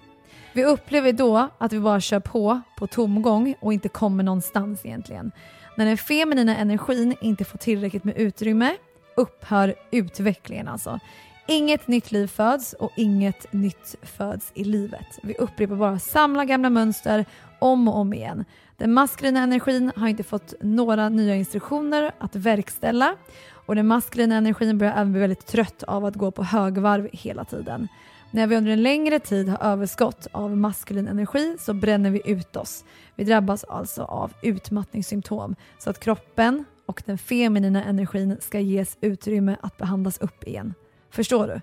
Vi 0.53 0.65
upplever 0.65 1.13
då 1.13 1.49
att 1.57 1.73
vi 1.73 1.79
bara 1.79 2.01
kör 2.01 2.19
på 2.19 2.61
på 2.77 2.87
tomgång 2.87 3.55
och 3.59 3.73
inte 3.73 3.89
kommer 3.89 4.23
någonstans 4.23 4.85
egentligen. 4.85 5.31
När 5.77 5.85
den 5.85 5.97
feminina 5.97 6.57
energin 6.57 7.15
inte 7.21 7.45
får 7.45 7.57
tillräckligt 7.57 8.03
med 8.03 8.17
utrymme 8.17 8.75
upphör 9.15 9.75
utvecklingen 9.91 10.67
alltså. 10.67 10.99
Inget 11.47 11.87
nytt 11.87 12.11
liv 12.11 12.27
föds 12.27 12.73
och 12.73 12.91
inget 12.95 13.53
nytt 13.53 13.95
föds 14.01 14.51
i 14.53 14.63
livet. 14.63 15.19
Vi 15.23 15.33
upprepar 15.33 15.75
bara 15.75 15.99
samma 15.99 16.45
gamla 16.45 16.69
mönster 16.69 17.25
om 17.59 17.87
och 17.87 17.97
om 17.97 18.13
igen. 18.13 18.45
Den 18.77 18.93
maskulina 18.93 19.39
energin 19.39 19.91
har 19.95 20.07
inte 20.07 20.23
fått 20.23 20.53
några 20.61 21.09
nya 21.09 21.35
instruktioner 21.35 22.11
att 22.17 22.35
verkställa 22.35 23.15
och 23.51 23.75
den 23.75 23.87
maskulina 23.87 24.35
energin 24.35 24.77
börjar 24.77 24.93
även 24.93 25.11
bli 25.11 25.21
väldigt 25.21 25.45
trött 25.45 25.83
av 25.83 26.05
att 26.05 26.15
gå 26.15 26.31
på 26.31 26.43
högvarv 26.43 27.09
hela 27.13 27.45
tiden. 27.45 27.87
När 28.31 28.47
vi 28.47 28.55
under 28.55 28.71
en 28.71 28.83
längre 28.83 29.19
tid 29.19 29.49
har 29.49 29.71
överskott 29.71 30.27
av 30.31 30.57
maskulin 30.57 31.07
energi 31.07 31.57
så 31.59 31.73
bränner 31.73 32.09
vi 32.09 32.21
ut 32.25 32.55
oss. 32.55 32.85
Vi 33.15 33.23
drabbas 33.23 33.63
alltså 33.63 34.03
av 34.03 34.33
utmattningssymptom 34.41 35.55
så 35.77 35.89
att 35.89 35.99
kroppen 35.99 36.65
och 36.85 37.03
den 37.05 37.17
feminina 37.17 37.83
energin 37.83 38.37
ska 38.39 38.59
ges 38.59 38.97
utrymme 39.01 39.55
att 39.61 39.77
behandlas 39.77 40.17
upp 40.17 40.43
igen. 40.43 40.73
Förstår 41.09 41.47
du? 41.47 41.61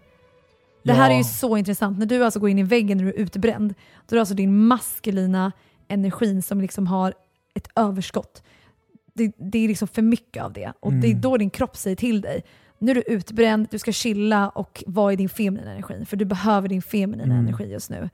Det 0.83 0.91
ja. 0.91 0.95
här 0.95 1.11
är 1.11 1.17
ju 1.17 1.25
så 1.25 1.57
intressant. 1.57 1.99
När 1.99 2.07
du 2.07 2.25
alltså 2.25 2.41
går 2.41 2.51
in 2.51 2.59
i 2.59 2.63
väggen 2.63 2.99
när 2.99 3.05
du 3.05 3.11
är 3.11 3.19
utbränd, 3.19 3.75
då 4.07 4.15
är 4.15 4.17
det 4.17 4.21
alltså 4.21 4.35
din 4.35 4.67
maskulina 4.67 5.53
energin 5.89 6.43
som 6.43 6.61
liksom 6.61 6.87
har 6.87 7.15
ett 7.55 7.69
överskott. 7.77 8.43
Det, 9.15 9.33
det 9.37 9.59
är 9.59 9.69
liksom 9.69 9.89
för 9.89 10.03
mycket 10.03 10.43
av 10.43 10.53
det. 10.53 10.73
Och 10.81 10.91
mm. 10.91 11.01
det 11.01 11.07
är 11.07 11.11
mm. 11.11 11.21
då 11.21 11.37
din 11.37 11.51
kropp 11.51 11.77
säger 11.77 11.97
till 11.97 12.21
dig, 12.21 12.45
nu 12.79 12.91
är 12.91 12.95
du 12.95 13.03
utbränd, 13.03 13.69
du 13.71 13.79
ska 13.79 13.93
chilla 13.93 14.49
och 14.49 14.85
vara 14.87 15.13
i 15.13 15.17
din 15.17 15.29
feminina 15.29 15.71
energi. 15.71 16.05
För 16.05 16.17
du 16.17 16.25
behöver 16.25 16.69
din 16.69 16.83
feminina 16.83 17.35
mm. 17.35 17.47
energi 17.47 17.73
just 17.73 17.91
nu. 17.91 18.11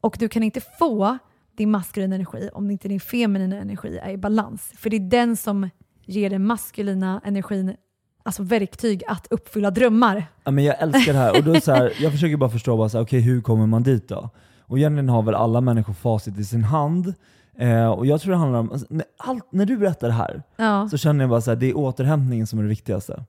Och 0.00 0.16
du 0.18 0.28
kan 0.28 0.42
inte 0.42 0.60
få 0.60 1.18
din 1.56 1.70
maskulina 1.70 2.14
energi 2.14 2.50
om 2.52 2.70
inte 2.70 2.88
din 2.88 3.00
feminina 3.00 3.56
energi 3.56 3.98
är 3.98 4.10
i 4.10 4.16
balans. 4.16 4.72
För 4.76 4.90
det 4.90 4.96
är 4.96 5.10
den 5.10 5.36
som 5.36 5.70
ger 6.04 6.30
den 6.30 6.46
maskulina 6.46 7.20
energin 7.24 7.76
alltså 8.22 8.42
verktyg 8.42 9.02
att 9.06 9.26
uppfylla 9.30 9.70
drömmar. 9.70 10.26
Ja, 10.44 10.50
men 10.50 10.64
jag 10.64 10.82
älskar 10.82 11.12
det 11.12 11.18
här. 11.18 11.38
Och 11.38 11.44
då 11.44 11.60
så 11.60 11.72
här, 11.72 11.92
jag 12.00 12.12
försöker 12.12 12.36
bara 12.36 12.50
förstå, 12.50 12.76
bara 12.76 12.88
så 12.88 12.98
här, 12.98 13.04
okay, 13.04 13.20
hur 13.20 13.40
kommer 13.40 13.66
man 13.66 13.82
dit 13.82 14.08
då? 14.08 14.30
Och 14.60 14.78
egentligen 14.78 15.08
har 15.08 15.22
väl 15.22 15.34
alla 15.34 15.60
människor 15.60 15.92
facit 15.92 16.38
i 16.38 16.44
sin 16.44 16.64
hand. 16.64 17.14
Eh, 17.58 17.90
och 17.90 18.06
jag 18.06 18.20
tror 18.20 18.32
det 18.32 18.38
handlar 18.38 18.58
om, 18.58 18.72
alltså, 18.72 18.86
när, 18.90 19.04
allt, 19.16 19.52
när 19.52 19.66
du 19.66 19.76
berättar 19.76 20.08
det 20.08 20.14
här 20.14 20.42
ja. 20.56 20.88
så 20.88 20.96
känner 20.96 21.24
jag 21.24 21.30
bara 21.30 21.52
att 21.52 21.60
det 21.60 21.70
är 21.70 21.76
återhämtningen 21.76 22.46
som 22.46 22.58
är 22.58 22.62
det 22.62 22.68
viktigaste. 22.68 23.24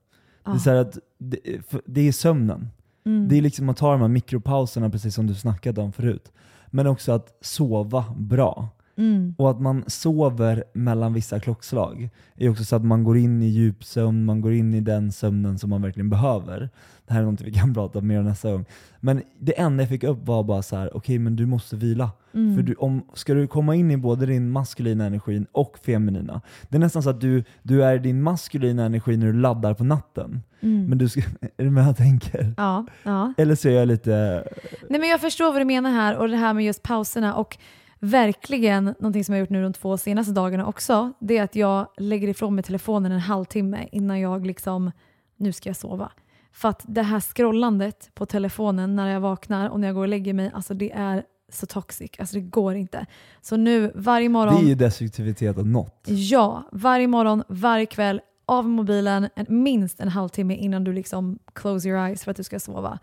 Ja. 0.45 0.51
Det, 0.51 0.57
är 0.57 0.59
så 0.59 0.69
att 0.69 0.97
det, 1.17 1.39
det, 1.85 2.07
är 2.07 2.11
sömnen. 2.11 2.69
Mm. 3.05 3.27
Det 3.27 3.37
är 3.37 3.41
liksom 3.41 3.69
att 3.69 3.77
ta 3.77 3.91
de 3.91 4.01
här 4.01 4.07
mikropauserna, 4.07 4.89
precis 4.89 5.15
som 5.15 5.27
du 5.27 5.35
snackade 5.35 5.81
om 5.81 5.91
förut. 5.91 6.31
Men 6.67 6.87
också 6.87 7.11
att 7.11 7.37
sova 7.41 8.05
bra. 8.17 8.69
Mm. 8.97 9.35
Och 9.37 9.49
att 9.49 9.61
man 9.61 9.83
sover 9.87 10.63
mellan 10.73 11.13
vissa 11.13 11.39
klockslag 11.39 12.09
är 12.35 12.49
också 12.49 12.63
så 12.63 12.75
att 12.75 12.85
man 12.85 13.03
går 13.03 13.17
in 13.17 13.41
i 13.41 13.47
djupsömn, 13.47 14.25
man 14.25 14.41
går 14.41 14.53
in 14.53 14.73
i 14.73 14.79
den 14.79 15.11
sömnen 15.11 15.59
som 15.59 15.69
man 15.69 15.81
verkligen 15.81 16.09
behöver. 16.09 16.69
Det 17.07 17.13
här 17.13 17.21
är 17.21 17.25
något 17.25 17.41
vi 17.41 17.53
kan 17.53 17.73
prata 17.73 18.01
mer 18.01 18.19
om 18.19 18.25
nästa 18.25 18.51
gång. 18.51 18.65
Men 18.99 19.21
det 19.39 19.59
enda 19.59 19.83
jag 19.83 19.89
fick 19.89 20.03
upp 20.03 20.27
var 20.27 20.43
bara 20.43 20.61
så 20.61 20.75
här: 20.75 20.87
okej 20.87 20.97
okay, 20.97 21.19
men 21.19 21.35
du 21.35 21.45
måste 21.45 21.75
vila. 21.75 22.09
Mm. 22.33 22.55
För 22.55 22.63
du, 22.63 22.73
om, 22.73 23.05
ska 23.13 23.33
du 23.33 23.47
komma 23.47 23.75
in 23.75 23.91
i 23.91 23.97
både 23.97 24.25
din 24.25 24.51
maskulina 24.51 25.05
energi 25.05 25.45
och 25.51 25.77
feminina, 25.85 26.41
det 26.69 26.77
är 26.77 26.79
nästan 26.79 27.03
så 27.03 27.09
att 27.09 27.21
du, 27.21 27.43
du 27.63 27.83
är 27.83 27.99
din 27.99 28.21
maskulina 28.21 28.85
energi 28.85 29.17
när 29.17 29.27
du 29.27 29.33
laddar 29.33 29.73
på 29.73 29.83
natten. 29.83 30.43
Mm. 30.59 30.85
Men 30.85 30.97
du 30.97 31.09
ska, 31.09 31.21
är 31.57 31.63
du 31.63 31.69
med 31.69 31.87
jag 31.87 31.97
tänker? 31.97 32.53
Ja, 32.57 32.85
ja. 33.03 33.33
Eller 33.37 33.55
så 33.55 33.69
är 33.69 33.73
jag 33.73 33.87
lite... 33.87 34.43
Nej 34.89 34.99
men 34.99 35.09
jag 35.09 35.21
förstår 35.21 35.51
vad 35.51 35.61
du 35.61 35.65
menar 35.65 35.91
här 35.91 36.17
och 36.17 36.29
det 36.29 36.37
här 36.37 36.53
med 36.53 36.65
just 36.65 36.83
pauserna. 36.83 37.35
Och 37.35 37.57
verkligen 38.01 38.85
någonting 38.85 39.23
som 39.23 39.35
jag 39.35 39.39
gjort 39.39 39.49
nu 39.49 39.63
de 39.63 39.73
två 39.73 39.97
senaste 39.97 40.33
dagarna 40.33 40.67
också, 40.67 41.13
det 41.19 41.37
är 41.37 41.43
att 41.43 41.55
jag 41.55 41.87
lägger 41.97 42.27
ifrån 42.27 42.55
mig 42.55 42.63
telefonen 42.63 43.11
en 43.11 43.19
halvtimme 43.19 43.87
innan 43.91 44.19
jag 44.19 44.45
liksom, 44.45 44.91
nu 45.37 45.53
ska 45.53 45.69
jag 45.69 45.75
sova. 45.75 46.11
För 46.51 46.69
att 46.69 46.85
det 46.87 47.01
här 47.01 47.19
scrollandet 47.19 48.09
på 48.13 48.25
telefonen 48.25 48.95
när 48.95 49.07
jag 49.07 49.21
vaknar 49.21 49.69
och 49.69 49.79
när 49.79 49.87
jag 49.87 49.95
går 49.95 50.01
och 50.01 50.07
lägger 50.07 50.33
mig, 50.33 50.51
alltså 50.53 50.73
det 50.73 50.91
är 50.91 51.23
så 51.49 51.65
toxic. 51.65 52.11
Alltså 52.19 52.35
det 52.35 52.41
går 52.41 52.75
inte. 52.75 53.05
Så 53.41 53.57
nu 53.57 53.91
varje 53.95 54.29
morgon... 54.29 54.55
Det 54.55 54.61
är 54.61 54.69
ju 54.69 54.75
destruktivitet 54.75 55.57
av 55.57 55.67
något. 55.67 56.03
Ja, 56.05 56.63
varje 56.71 57.07
morgon, 57.07 57.43
varje 57.47 57.85
kväll, 57.85 58.21
av 58.45 58.69
mobilen 58.69 59.29
en, 59.35 59.45
minst 59.49 59.99
en 59.99 60.07
halvtimme 60.07 60.55
innan 60.55 60.83
du 60.83 60.93
liksom 60.93 61.39
close 61.53 61.89
your 61.89 61.99
eyes 61.99 62.23
för 62.23 62.31
att 62.31 62.37
du 62.37 62.43
ska 62.43 62.59
sova. 62.59 62.99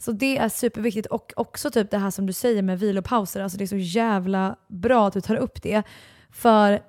Så 0.00 0.12
det 0.12 0.38
är 0.38 0.48
superviktigt. 0.48 1.06
Och 1.06 1.32
också 1.36 1.70
typ 1.70 1.90
det 1.90 1.98
här 1.98 2.10
som 2.10 2.26
du 2.26 2.32
säger 2.32 2.62
med 2.62 2.78
vilopauser. 2.78 3.40
Alltså 3.40 3.58
det 3.58 3.64
är 3.64 3.66
så 3.66 3.76
jävla 3.76 4.56
bra 4.68 5.06
att 5.06 5.12
du 5.12 5.20
tar 5.20 5.36
upp 5.36 5.62
det. 5.62 5.82
För 6.30 6.82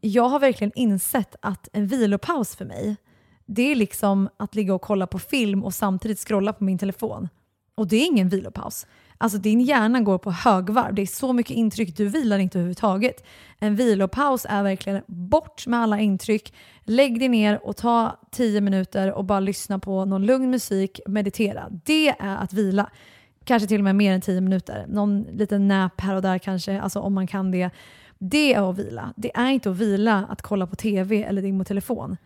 jag 0.00 0.28
har 0.28 0.40
verkligen 0.40 0.72
insett 0.74 1.36
att 1.42 1.68
en 1.72 1.86
vilopaus 1.86 2.56
för 2.56 2.64
mig, 2.64 2.96
det 3.46 3.62
är 3.62 3.74
liksom 3.74 4.28
att 4.36 4.54
ligga 4.54 4.74
och 4.74 4.82
kolla 4.82 5.06
på 5.06 5.18
film 5.18 5.64
och 5.64 5.74
samtidigt 5.74 6.18
scrolla 6.18 6.52
på 6.52 6.64
min 6.64 6.78
telefon. 6.78 7.28
Och 7.74 7.88
det 7.88 7.96
är 7.96 8.06
ingen 8.06 8.28
vilopaus. 8.28 8.86
Alltså 9.18 9.38
din 9.38 9.60
hjärna 9.60 10.00
går 10.00 10.18
på 10.18 10.30
högvarv. 10.30 10.94
Det 10.94 11.02
är 11.02 11.06
så 11.06 11.32
mycket 11.32 11.56
intryck, 11.56 11.96
du 11.96 12.08
vilar 12.08 12.38
inte 12.38 12.58
överhuvudtaget. 12.58 13.24
En 13.58 13.76
vilopaus 13.76 14.46
är 14.48 14.62
verkligen 14.62 15.02
bort 15.06 15.66
med 15.66 15.80
alla 15.80 16.00
intryck. 16.00 16.54
Lägg 16.84 17.18
dig 17.18 17.28
ner 17.28 17.66
och 17.66 17.76
ta 17.76 18.18
tio 18.30 18.60
minuter 18.60 19.12
och 19.12 19.24
bara 19.24 19.40
lyssna 19.40 19.78
på 19.78 20.04
någon 20.04 20.26
lugn 20.26 20.50
musik, 20.50 21.00
meditera. 21.06 21.68
Det 21.84 22.08
är 22.08 22.36
att 22.36 22.52
vila. 22.52 22.90
Kanske 23.44 23.68
till 23.68 23.80
och 23.80 23.84
med 23.84 23.96
mer 23.96 24.12
än 24.12 24.20
tio 24.20 24.40
minuter. 24.40 24.84
Någon 24.88 25.22
liten 25.22 25.68
nap 25.68 26.00
här 26.00 26.14
och 26.14 26.22
där 26.22 26.38
kanske, 26.38 26.80
alltså 26.80 27.00
om 27.00 27.14
man 27.14 27.26
kan 27.26 27.50
det. 27.50 27.70
Det 28.18 28.54
är 28.54 28.70
att 28.70 28.78
vila. 28.78 29.12
Det 29.16 29.36
är 29.36 29.48
inte 29.50 29.70
att 29.70 29.76
vila 29.76 30.26
att 30.28 30.42
kolla 30.42 30.66
på 30.66 30.76
TV 30.76 31.22
eller 31.22 31.42
din 31.42 31.64
telefon. 31.64 32.16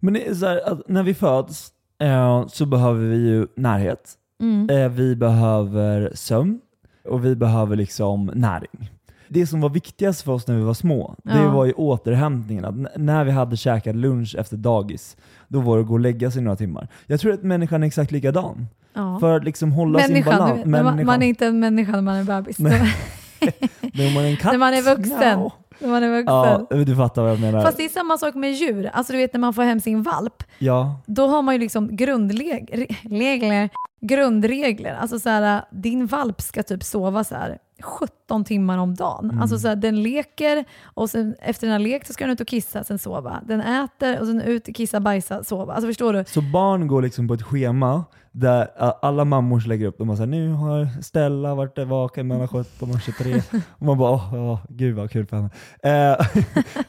Men 0.00 0.14
det 0.14 0.28
är 0.28 0.34
så 0.34 0.46
här, 0.46 0.82
när 0.86 1.02
vi 1.02 1.14
föds 1.14 1.72
eh, 2.00 2.46
så 2.46 2.66
behöver 2.66 3.00
vi 3.00 3.16
ju 3.16 3.46
närhet. 3.56 4.18
Mm. 4.40 4.70
Eh, 4.70 4.88
vi 4.88 5.16
behöver 5.16 6.10
sömn 6.14 6.60
och 7.04 7.24
vi 7.24 7.36
behöver 7.36 7.76
liksom 7.76 8.30
näring. 8.34 8.90
Det 9.28 9.46
som 9.46 9.60
var 9.60 9.68
viktigast 9.68 10.22
för 10.22 10.32
oss 10.32 10.46
när 10.46 10.56
vi 10.56 10.62
var 10.62 10.74
små, 10.74 11.14
ja. 11.22 11.32
det 11.32 11.48
var 11.48 11.64
ju 11.64 11.72
återhämtningen. 11.72 12.64
Att 12.64 12.96
när 12.96 13.24
vi 13.24 13.30
hade 13.30 13.56
käkat 13.56 13.96
lunch 13.96 14.36
efter 14.38 14.56
dagis, 14.56 15.16
då 15.48 15.60
var 15.60 15.76
det 15.76 15.82
att 15.82 15.88
gå 15.88 15.94
och 15.94 16.00
lägga 16.00 16.30
sig 16.30 16.42
några 16.42 16.56
timmar. 16.56 16.88
Jag 17.06 17.20
tror 17.20 17.32
att 17.32 17.42
människan 17.42 17.82
är 17.82 17.86
exakt 17.86 18.12
likadan. 18.12 18.66
Ja. 18.94 19.18
För 19.20 19.36
att 19.36 19.44
liksom 19.44 19.72
hålla 19.72 19.98
människan, 19.98 20.32
sin 20.32 20.38
balans. 20.38 20.64
Människan. 20.64 21.06
Man 21.06 21.22
är 21.22 21.26
inte 21.26 21.46
en 21.46 21.60
människa 21.60 21.92
när 21.92 22.02
man 22.02 22.16
är 22.16 22.24
bebis. 22.24 22.58
när 22.58 24.14
man 24.14 24.24
är 24.24 24.30
en 24.30 24.36
katt. 24.36 24.52
När 24.52 24.58
man 24.58 24.74
är 24.74 24.82
vuxen. 24.82 25.38
No. 25.38 25.52
När 25.78 25.88
man 25.88 26.02
är 26.02 26.08
vuxen. 26.08 26.66
Ja, 26.70 26.84
du 26.84 26.96
fattar 26.96 27.22
vad 27.22 27.30
jag 27.30 27.40
menar. 27.40 27.62
Fast 27.62 27.76
det 27.76 27.84
är 27.84 27.88
samma 27.88 28.18
sak 28.18 28.34
med 28.34 28.52
djur. 28.52 28.90
Alltså 28.92 29.12
du 29.12 29.18
vet 29.18 29.32
när 29.32 29.40
man 29.40 29.54
får 29.54 29.62
hem 29.62 29.80
sin 29.80 30.02
valp, 30.02 30.42
ja. 30.58 31.00
då 31.06 31.26
har 31.26 31.42
man 31.42 31.54
ju 31.54 31.58
liksom 31.58 31.96
grundregler 31.96 33.68
grundregler. 34.00 34.94
Alltså 34.94 35.18
så 35.18 35.28
här, 35.28 35.56
äh, 35.56 35.64
din 35.70 36.06
valp 36.06 36.40
ska 36.40 36.62
typ 36.62 36.84
sova 36.84 37.24
så 37.24 37.34
här 37.34 37.58
17 37.82 38.44
timmar 38.44 38.78
om 38.78 38.94
dagen. 38.94 39.24
Mm. 39.24 39.42
Alltså 39.42 39.58
så 39.58 39.68
här, 39.68 39.76
den 39.76 40.02
leker 40.02 40.64
och 40.84 41.10
sen 41.10 41.34
efter 41.40 41.66
den 41.66 41.72
har 41.72 41.78
lekt 41.78 42.06
så 42.06 42.12
ska 42.12 42.24
den 42.24 42.32
ut 42.32 42.40
och 42.40 42.46
kissa, 42.46 42.84
sen 42.84 42.98
sova. 42.98 43.40
Den 43.46 43.60
äter 43.60 44.20
och 44.20 44.26
sen 44.26 44.40
ut, 44.40 44.76
kissa, 44.76 45.00
bajsa, 45.00 45.44
sova. 45.44 45.72
Alltså 45.72 45.88
förstår 45.88 46.12
du? 46.12 46.24
Så 46.24 46.40
barn 46.40 46.86
går 46.86 47.02
liksom 47.02 47.28
på 47.28 47.34
ett 47.34 47.42
schema 47.42 48.04
där 48.38 48.68
alla 49.02 49.24
mammor 49.24 49.68
lägger 49.68 49.86
upp, 49.86 49.98
de 49.98 50.08
bara 50.08 50.16
såhär, 50.16 50.30
nu 50.30 50.52
har 50.52 51.02
Stella 51.02 51.54
varit 51.54 51.78
vaken 51.78 52.26
mellan 52.26 52.48
17 52.48 52.90
och 52.90 53.00
23. 53.00 53.42
och 53.68 53.86
man 53.86 53.98
bara, 53.98 54.10
åh, 54.10 54.34
åh 54.34 54.58
gud 54.68 54.96
vad 54.96 55.10
kul 55.10 55.26
för 55.26 55.36
henne. 55.36 55.50
Eh, 55.82 56.26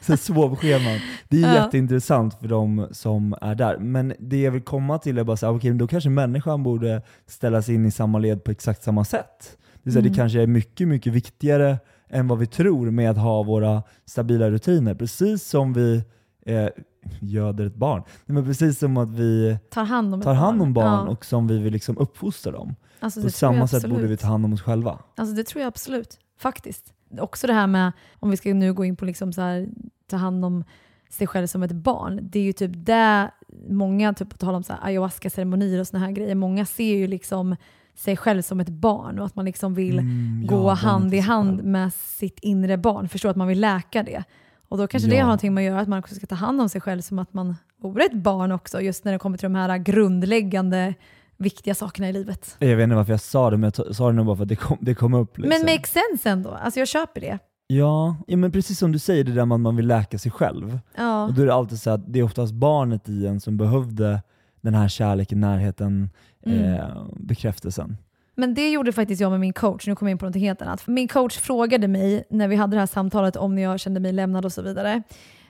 så 0.00 0.16
sovscheman. 0.16 0.98
Det 1.28 1.42
är 1.42 1.54
ja. 1.54 1.54
jätteintressant 1.54 2.34
för 2.34 2.48
de 2.48 2.88
som 2.92 3.34
är 3.40 3.54
där. 3.54 3.78
Men 3.78 4.14
det 4.18 4.42
jag 4.42 4.50
vill 4.50 4.62
komma 4.62 4.98
till 4.98 5.18
är 5.18 5.24
bara 5.24 5.36
såhär, 5.36 5.52
okej, 5.52 5.70
okay, 5.70 5.78
då 5.78 5.86
kanske 5.86 6.10
människan 6.10 6.62
borde 6.62 7.02
ställa 7.26 7.62
sig 7.62 7.74
in 7.74 7.86
i 7.86 7.90
samma 7.90 8.18
led 8.18 8.44
på 8.44 8.50
exakt 8.50 8.82
samma 8.82 9.04
sätt. 9.04 9.56
Det, 9.82 9.90
är 9.90 9.92
så 9.92 9.98
mm. 9.98 10.10
det 10.10 10.16
kanske 10.16 10.42
är 10.42 10.46
mycket, 10.46 10.88
mycket 10.88 11.12
viktigare 11.12 11.78
än 12.08 12.28
vad 12.28 12.38
vi 12.38 12.46
tror 12.46 12.90
med 12.90 13.10
att 13.10 13.18
ha 13.18 13.42
våra 13.42 13.82
stabila 14.04 14.50
rutiner. 14.50 14.94
Precis 14.94 15.48
som 15.48 15.72
vi 15.72 16.04
eh, 16.46 16.68
göder 17.20 17.66
ett 17.66 17.74
barn. 17.74 18.02
Nej, 18.26 18.34
men 18.34 18.44
precis 18.44 18.78
som 18.78 18.96
att 18.96 19.12
vi 19.12 19.58
tar 19.70 19.84
hand 19.84 20.14
om, 20.14 20.20
tar 20.20 20.34
hand 20.34 20.62
om 20.62 20.72
barn 20.72 21.06
ja. 21.06 21.12
och 21.12 21.24
som 21.24 21.46
vi 21.46 21.58
vill 21.58 21.72
liksom 21.72 21.98
uppfostra 21.98 22.52
dem. 22.52 22.74
Alltså, 23.00 23.22
På 23.22 23.30
samma 23.30 23.68
sätt 23.68 23.90
borde 23.90 24.06
vi 24.06 24.16
ta 24.16 24.26
hand 24.26 24.44
om 24.44 24.52
oss 24.52 24.62
själva. 24.62 24.98
Alltså, 25.16 25.34
det 25.34 25.44
tror 25.44 25.60
jag 25.60 25.68
absolut, 25.68 26.18
faktiskt. 26.38 26.92
Också 27.18 27.46
det 27.46 27.52
här 27.52 27.66
med, 27.66 27.92
om 28.14 28.30
vi 28.30 28.36
ska 28.36 28.54
nu 28.54 28.74
gå 28.74 28.84
in 28.84 28.96
på 28.96 29.04
liksom 29.04 29.32
så 29.32 29.40
här, 29.40 29.68
ta 30.10 30.16
hand 30.16 30.44
om 30.44 30.64
sig 31.10 31.26
själv 31.26 31.46
som 31.46 31.62
ett 31.62 31.72
barn. 31.72 32.20
Det 32.22 32.38
är 32.38 32.42
ju 32.42 32.52
typ 32.52 32.70
det 32.74 33.30
många, 33.68 34.14
typ 34.14 34.30
på 34.30 34.36
tal 34.36 34.54
om 34.54 34.62
ayahuasca-ceremonier 34.68 35.80
och 35.80 35.86
såna 35.86 36.04
här 36.04 36.12
grejer, 36.12 36.34
många 36.34 36.66
ser 36.66 36.96
ju 36.96 37.06
liksom 37.06 37.56
sig 37.98 38.16
själv 38.16 38.42
som 38.42 38.60
ett 38.60 38.68
barn 38.68 39.18
och 39.18 39.26
att 39.26 39.36
man 39.36 39.44
liksom 39.44 39.74
vill 39.74 39.98
mm, 39.98 40.46
gå 40.46 40.68
ja, 40.68 40.74
hand 40.74 41.14
i 41.14 41.18
hand 41.18 41.64
med 41.64 41.92
sitt 41.94 42.38
inre 42.42 42.76
barn. 42.76 43.08
Förstår 43.08 43.28
att 43.28 43.36
man 43.36 43.48
vill 43.48 43.60
läka 43.60 44.02
det. 44.02 44.24
Och 44.68 44.78
då 44.78 44.86
kanske 44.86 45.08
ja. 45.08 45.14
det 45.14 45.20
har 45.20 45.26
någonting 45.26 45.54
med 45.54 45.62
att 45.62 45.66
göra 45.66 45.80
att 45.80 45.88
man 45.88 45.98
också 45.98 46.14
ska 46.14 46.26
ta 46.26 46.34
hand 46.34 46.60
om 46.60 46.68
sig 46.68 46.80
själv 46.80 47.00
som 47.00 47.18
att 47.18 47.34
man 47.34 47.56
vore 47.82 48.04
ett 48.04 48.12
barn 48.12 48.52
också, 48.52 48.80
just 48.80 49.04
när 49.04 49.12
det 49.12 49.18
kommer 49.18 49.38
till 49.38 49.46
de 49.46 49.54
här 49.54 49.78
grundläggande 49.78 50.94
viktiga 51.36 51.74
sakerna 51.74 52.08
i 52.08 52.12
livet. 52.12 52.56
Jag 52.58 52.76
vet 52.76 52.84
inte 52.84 52.96
varför 52.96 53.12
jag 53.12 53.20
sa 53.20 53.50
det, 53.50 53.56
men 53.56 53.72
jag 53.76 53.96
sa 53.96 54.06
det 54.06 54.12
nog 54.12 54.26
bara 54.26 54.36
för 54.36 54.42
att 54.42 54.48
det 54.48 54.56
kom, 54.56 54.78
det 54.80 54.94
kom 54.94 55.14
upp. 55.14 55.38
Liksom. 55.38 55.48
Men 55.48 55.74
makes 55.74 55.92
sense 55.92 56.30
ändå. 56.30 56.50
Alltså 56.50 56.80
jag 56.80 56.88
köper 56.88 57.20
det. 57.20 57.38
Ja, 57.66 58.16
ja, 58.26 58.36
men 58.36 58.52
precis 58.52 58.78
som 58.78 58.92
du 58.92 58.98
säger, 58.98 59.24
det 59.24 59.32
där 59.32 59.44
med 59.44 59.54
att 59.54 59.60
man 59.60 59.76
vill 59.76 59.86
läka 59.86 60.18
sig 60.18 60.32
själv. 60.32 60.78
Ja. 60.96 61.24
Och 61.24 61.34
då 61.34 61.42
är 61.42 61.46
det 61.46 61.54
alltid 61.54 61.80
så 61.80 61.90
att 61.90 62.12
det 62.12 62.18
är 62.18 62.22
oftast 62.22 62.52
barnet 62.52 63.08
i 63.08 63.26
en 63.26 63.40
som 63.40 63.56
behövde 63.56 64.22
den 64.60 64.74
här 64.74 64.88
kärleken, 64.88 65.40
närheten, 65.40 66.10
mm. 66.46 66.74
eh, 66.74 67.06
bekräftelsen. 67.16 67.96
Men 68.34 68.54
det 68.54 68.70
gjorde 68.70 68.92
faktiskt 68.92 69.20
jag 69.20 69.30
med 69.30 69.40
min 69.40 69.52
coach. 69.52 69.86
Nu 69.86 69.94
kommer 69.94 70.10
jag 70.10 70.14
in 70.14 70.18
på 70.18 70.26
något 70.26 70.36
helt 70.36 70.62
annat. 70.62 70.86
Min 70.86 71.08
coach 71.08 71.38
frågade 71.38 71.88
mig 71.88 72.24
när 72.30 72.48
vi 72.48 72.56
hade 72.56 72.76
det 72.76 72.80
här 72.80 72.86
samtalet 72.86 73.36
om 73.36 73.54
när 73.54 73.62
jag 73.62 73.80
kände 73.80 74.00
mig 74.00 74.12
lämnad 74.12 74.44
och 74.44 74.52
så 74.52 74.62
vidare. 74.62 75.02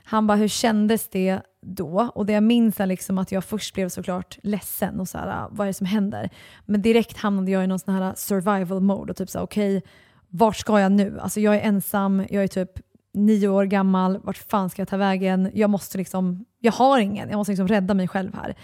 Han 0.04 0.26
bara, 0.26 0.38
hur 0.38 0.48
kändes 0.48 1.08
det 1.08 1.40
då? 1.62 2.10
Och 2.14 2.26
det 2.26 2.32
jag 2.32 2.42
minns 2.42 2.80
är 2.80 2.86
liksom 2.86 3.18
att 3.18 3.32
jag 3.32 3.44
först 3.44 3.74
blev 3.74 3.88
såklart 3.88 4.38
ledsen 4.42 5.00
och 5.00 5.08
så 5.08 5.18
här, 5.18 5.46
vad 5.50 5.64
är 5.64 5.66
det 5.66 5.74
som 5.74 5.86
händer? 5.86 6.30
Men 6.66 6.82
direkt 6.82 7.16
hamnade 7.16 7.50
jag 7.50 7.64
i 7.64 7.66
någon 7.66 7.78
sån 7.78 7.94
här 7.94 8.14
survival 8.16 8.80
mode 8.80 9.10
och 9.10 9.16
typ 9.16 9.30
så 9.30 9.40
okej, 9.40 9.76
okay, 9.76 9.90
vart 10.28 10.56
ska 10.56 10.80
jag 10.80 10.92
nu? 10.92 11.20
Alltså 11.20 11.40
jag 11.40 11.56
är 11.56 11.60
ensam, 11.60 12.26
jag 12.30 12.44
är 12.44 12.48
typ 12.48 12.70
nio 13.14 13.48
år 13.48 13.64
gammal, 13.64 14.18
vart 14.22 14.38
fan 14.38 14.70
ska 14.70 14.82
jag 14.82 14.88
ta 14.88 14.96
vägen? 14.96 15.50
Jag 15.54 15.70
måste 15.70 15.98
liksom, 15.98 16.44
jag 16.60 16.72
har 16.72 16.98
ingen, 16.98 17.28
jag 17.30 17.36
måste 17.36 17.50
liksom 17.50 17.68
rädda 17.68 17.94
mig 17.94 18.08
själv 18.08 18.34
här. 18.34 18.56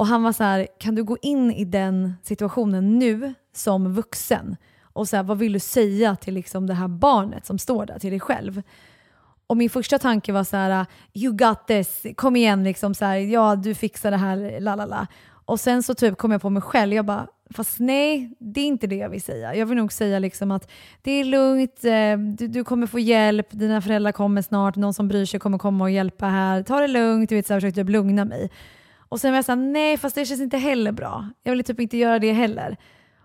Och 0.00 0.06
han 0.06 0.22
var 0.22 0.32
så 0.32 0.44
här, 0.44 0.66
kan 0.78 0.94
du 0.94 1.04
gå 1.04 1.16
in 1.22 1.50
i 1.50 1.64
den 1.64 2.14
situationen 2.22 2.98
nu 2.98 3.34
som 3.54 3.92
vuxen? 3.92 4.56
Och 4.82 5.08
så 5.08 5.16
här, 5.16 5.22
vad 5.22 5.38
vill 5.38 5.52
du 5.52 5.58
säga 5.58 6.16
till 6.16 6.34
liksom 6.34 6.66
det 6.66 6.74
här 6.74 6.88
barnet 6.88 7.46
som 7.46 7.58
står 7.58 7.86
där, 7.86 7.98
till 7.98 8.10
dig 8.10 8.20
själv? 8.20 8.62
Och 9.46 9.56
min 9.56 9.70
första 9.70 9.98
tanke 9.98 10.32
var 10.32 10.44
så 10.44 10.56
här, 10.56 10.86
you 11.14 11.32
got 11.36 11.66
this, 11.66 12.06
kom 12.16 12.36
igen 12.36 12.64
liksom 12.64 12.94
så 12.94 13.04
här, 13.04 13.16
ja 13.16 13.56
du 13.56 13.74
fixar 13.74 14.10
det 14.10 14.16
här, 14.16 14.60
la 14.60 14.74
la 14.74 14.86
la. 14.86 15.06
Och 15.44 15.60
sen 15.60 15.82
så 15.82 15.94
typ 15.94 16.18
kom 16.18 16.30
jag 16.32 16.42
på 16.42 16.50
mig 16.50 16.62
själv, 16.62 16.94
jag 16.94 17.04
bara, 17.04 17.26
fast 17.50 17.78
nej, 17.78 18.34
det 18.38 18.60
är 18.60 18.66
inte 18.66 18.86
det 18.86 18.96
jag 18.96 19.08
vill 19.08 19.22
säga. 19.22 19.54
Jag 19.54 19.66
vill 19.66 19.78
nog 19.78 19.92
säga 19.92 20.18
liksom 20.18 20.50
att 20.50 20.70
det 21.02 21.12
är 21.12 21.24
lugnt, 21.24 21.84
eh, 21.84 22.18
du, 22.38 22.48
du 22.48 22.64
kommer 22.64 22.86
få 22.86 22.98
hjälp, 22.98 23.46
dina 23.50 23.80
föräldrar 23.80 24.12
kommer 24.12 24.42
snart, 24.42 24.76
någon 24.76 24.94
som 24.94 25.08
bryr 25.08 25.24
sig 25.24 25.40
kommer 25.40 25.58
komma 25.58 25.84
och 25.84 25.90
hjälpa 25.90 26.26
här, 26.26 26.62
ta 26.62 26.80
det 26.80 26.88
lugnt, 26.88 27.28
du 27.28 27.34
vet 27.34 27.46
så 27.46 27.52
här, 27.52 27.60
försökte 27.60 27.84
lugna 27.84 28.24
mig. 28.24 28.50
Och 29.10 29.20
sen 29.20 29.32
var 29.32 29.38
jag 29.38 29.44
såhär, 29.44 29.56
nej 29.56 29.96
fast 29.96 30.14
det 30.14 30.24
känns 30.24 30.40
inte 30.40 30.58
heller 30.58 30.92
bra. 30.92 31.28
Jag 31.42 31.52
vill 31.52 31.64
typ 31.64 31.80
inte 31.80 31.96
göra 31.96 32.18
det 32.18 32.32
heller. 32.32 32.76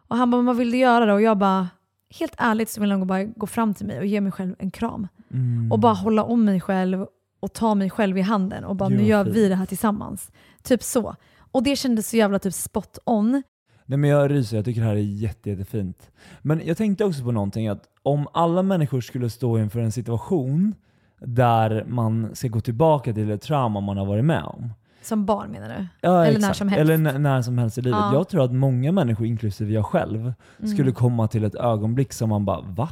Och 0.08 0.18
han 0.18 0.32
bara, 0.32 0.42
vad 0.42 0.58
vill 0.58 0.72
du 0.72 0.78
göra 0.78 1.06
då? 1.06 1.14
Och 1.14 1.22
jag 1.22 1.38
bara, 1.38 1.70
helt 2.20 2.36
ärligt 2.38 2.70
så 2.70 2.82
vill 2.82 2.90
jag 2.90 3.08
bara 3.08 3.24
gå 3.24 3.48
fram 3.48 3.74
till 3.74 3.86
mig 3.86 4.00
och 4.00 4.06
ge 4.06 4.22
mig 4.22 4.32
själv 4.32 4.56
en 4.60 4.72
kram. 4.72 5.08
Mm. 5.34 5.72
Och 5.72 5.80
bara 5.80 5.94
hålla 5.94 6.24
om 6.24 6.46
mig 6.46 6.62
själv 6.62 7.06
och 7.40 7.54
ta 7.54 7.76
mig 7.76 7.90
själv 7.90 8.18
i 8.18 8.22
handen 8.22 8.64
och 8.64 8.76
bara, 8.76 8.90
nu 8.90 9.04
gör 9.04 9.24
vi 9.24 9.50
det 9.50 9.56
här 9.56 9.66
tillsammans. 9.66 10.32
Typ 10.64 10.84
så. 10.84 11.16
Och 11.52 11.64
det 11.64 11.76
kändes 11.76 12.10
så 12.10 12.18
jävla 12.18 12.40
typ 12.40 12.54
spot 12.54 13.00
on. 13.06 13.44
Nej 13.86 13.98
men 13.98 14.10
jag 14.10 14.32
ryser, 14.32 14.56
jag 14.56 14.66
tycker 14.66 14.82
det 14.82 14.88
här 14.88 14.96
är 14.96 15.00
jätte, 15.00 15.50
jättefint. 15.50 16.12
Men 16.42 16.62
jag 16.66 16.78
tänkte 16.78 17.06
också 17.06 17.24
på 17.24 17.32
någonting 17.32 17.68
att 17.68 17.84
om 18.04 18.28
alla 18.34 18.64
människor 18.64 19.02
skulle 19.02 19.30
stå 19.30 19.60
inför 19.60 19.80
en 19.80 19.92
situation 19.92 20.76
där 21.20 21.86
man 21.88 22.36
ska 22.36 22.48
gå 22.48 22.62
tillbaka 22.62 23.14
till 23.14 23.32
ett 23.32 23.42
trauma 23.42 23.80
man 23.80 23.98
har 23.98 24.06
varit 24.06 24.26
med 24.26 24.44
om. 24.44 24.74
Som 25.06 25.26
barn 25.26 25.52
menar 25.52 25.68
du? 25.70 25.86
Ja, 26.02 26.22
Eller 26.26 26.26
exakt. 26.38 26.42
när 26.48 26.54
som 26.54 26.68
helst? 26.68 26.82
Eller 26.82 26.98
när, 26.98 27.20
när 27.20 27.42
som 27.42 27.58
helst 27.58 27.78
i 27.78 27.82
livet. 27.82 28.00
Ja. 28.00 28.14
Jag 28.14 28.30
tror 28.30 28.44
att 28.44 28.54
många 28.54 28.92
människor, 28.92 29.28
inklusive 29.28 29.74
jag 29.74 29.86
själv, 29.86 30.34
skulle 30.58 30.82
Mm. 30.82 30.94
komma 30.94 31.28
till 31.28 31.44
ett 31.44 31.56
ögonblick 31.56 32.14
som 32.14 32.30
man 32.30 32.46
bara 32.46 32.62
va? 32.62 32.90